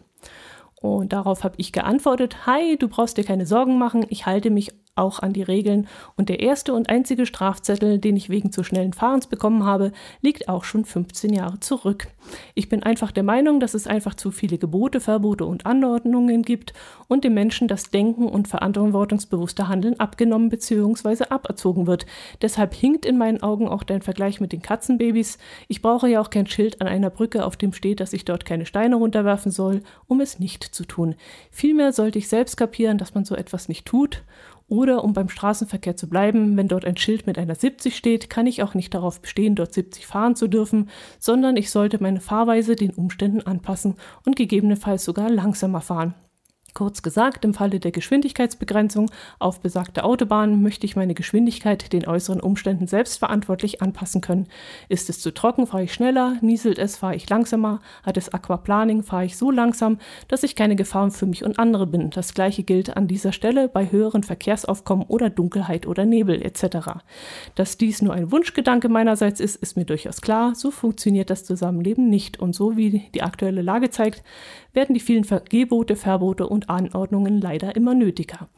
[0.81, 4.73] Und darauf habe ich geantwortet, hi, du brauchst dir keine Sorgen machen, ich halte mich
[4.97, 5.87] auch an die Regeln
[6.17, 10.49] und der erste und einzige Strafzettel, den ich wegen zu schnellen Fahrens bekommen habe, liegt
[10.49, 12.09] auch schon 15 Jahre zurück.
[12.55, 16.73] Ich bin einfach der Meinung, dass es einfach zu viele Gebote, Verbote und Anordnungen gibt
[17.09, 21.25] und dem Menschen das Denken und verantwortungsbewusste Handeln abgenommen bzw.
[21.31, 22.07] aberzogen wird.
[22.43, 25.39] Deshalb hinkt in meinen Augen auch dein Vergleich mit den Katzenbabys.
[25.69, 28.45] Ich brauche ja auch kein Schild an einer Brücke, auf dem steht, dass ich dort
[28.45, 31.15] keine Steine runterwerfen soll, um es nicht zu tun.
[31.51, 34.23] Vielmehr sollte ich selbst kapieren, dass man so etwas nicht tut
[34.69, 38.47] oder um beim Straßenverkehr zu bleiben, wenn dort ein Schild mit einer 70 steht, kann
[38.47, 42.75] ich auch nicht darauf bestehen, dort 70 fahren zu dürfen, sondern ich sollte meine Fahrweise
[42.75, 43.95] den Umständen anpassen
[44.25, 46.15] und gegebenenfalls sogar langsamer fahren.
[46.77, 52.39] Kurz gesagt, im Falle der Geschwindigkeitsbegrenzung auf besagte Autobahnen möchte ich meine Geschwindigkeit den äußeren
[52.39, 54.47] Umständen selbstverantwortlich anpassen können.
[54.91, 59.03] Ist es zu trocken, fahre ich schneller, nieselt es, fahre ich langsamer, hat es Aquaplaning,
[59.05, 59.97] fahre ich so langsam,
[60.29, 62.11] dass ich keine Gefahr für mich und andere bin.
[62.11, 67.01] Das gleiche gilt an dieser Stelle bei höheren Verkehrsaufkommen oder Dunkelheit oder Nebel etc.
[67.55, 70.55] Dass dies nur ein Wunschgedanke meinerseits ist, ist mir durchaus klar.
[70.55, 74.23] So funktioniert das Zusammenleben nicht und so wie die aktuelle Lage zeigt,
[74.77, 78.49] werden die vielen Gebote, Verbote und Anordnungen leider immer nötiger.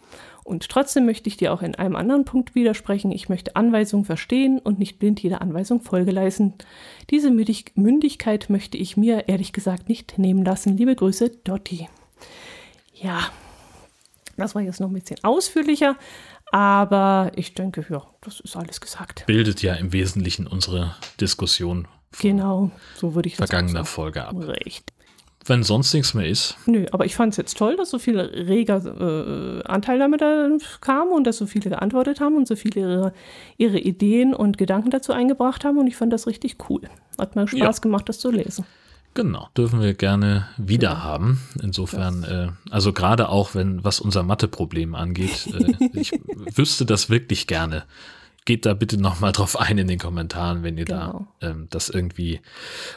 [0.45, 3.13] Und trotzdem möchte ich dir auch in einem anderen Punkt widersprechen.
[3.13, 6.55] Ich möchte Anweisungen verstehen und nicht blind jeder Anweisung Folge leisten.
[7.11, 10.77] Diese Mündigkeit möchte ich mir ehrlich gesagt nicht nehmen lassen.
[10.77, 11.89] Liebe Grüße, Dotti.
[12.95, 13.21] Ja,
[14.37, 15.97] das war jetzt noch ein bisschen ausführlicher,
[16.51, 19.25] aber ich denke, ja, das ist alles gesagt.
[19.27, 21.87] Bildet ja im Wesentlichen unsere Diskussion.
[22.21, 24.35] Genau, so würde ich das Vergangener Folge ab.
[24.35, 24.93] Recht
[25.49, 26.57] wenn sonst nichts mehr ist.
[26.67, 30.49] Nö, aber ich fand es jetzt toll, dass so viele reger äh, Anteilnahme da
[30.81, 33.13] kamen und dass so viele geantwortet haben und so viele ihre,
[33.57, 36.83] ihre, Ideen und Gedanken dazu eingebracht haben und ich fand das richtig cool.
[37.19, 37.81] Hat mir Spaß ja.
[37.81, 38.65] gemacht, das zu lesen.
[39.15, 41.03] Genau, dürfen wir gerne wieder ja.
[41.03, 41.41] haben.
[41.63, 46.13] Insofern, äh, also gerade auch, wenn was unser Matheproblem angeht, äh, ich
[46.55, 47.85] wüsste das wirklich gerne
[48.49, 51.27] geht da bitte nochmal drauf ein in den Kommentaren, wenn ihr genau.
[51.39, 52.41] da ähm, das irgendwie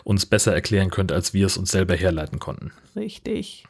[0.05, 2.71] uns besser erklären könnt, als wir es uns selber herleiten konnten.
[2.95, 3.65] Richtig.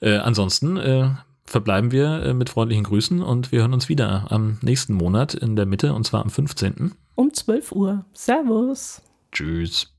[0.00, 1.10] Äh, ansonsten äh,
[1.44, 5.56] verbleiben wir äh, mit freundlichen Grüßen und wir hören uns wieder am nächsten Monat in
[5.56, 6.92] der Mitte und zwar am 15.
[7.16, 8.04] Um 12 Uhr.
[8.12, 9.02] Servus.
[9.32, 9.93] Tschüss.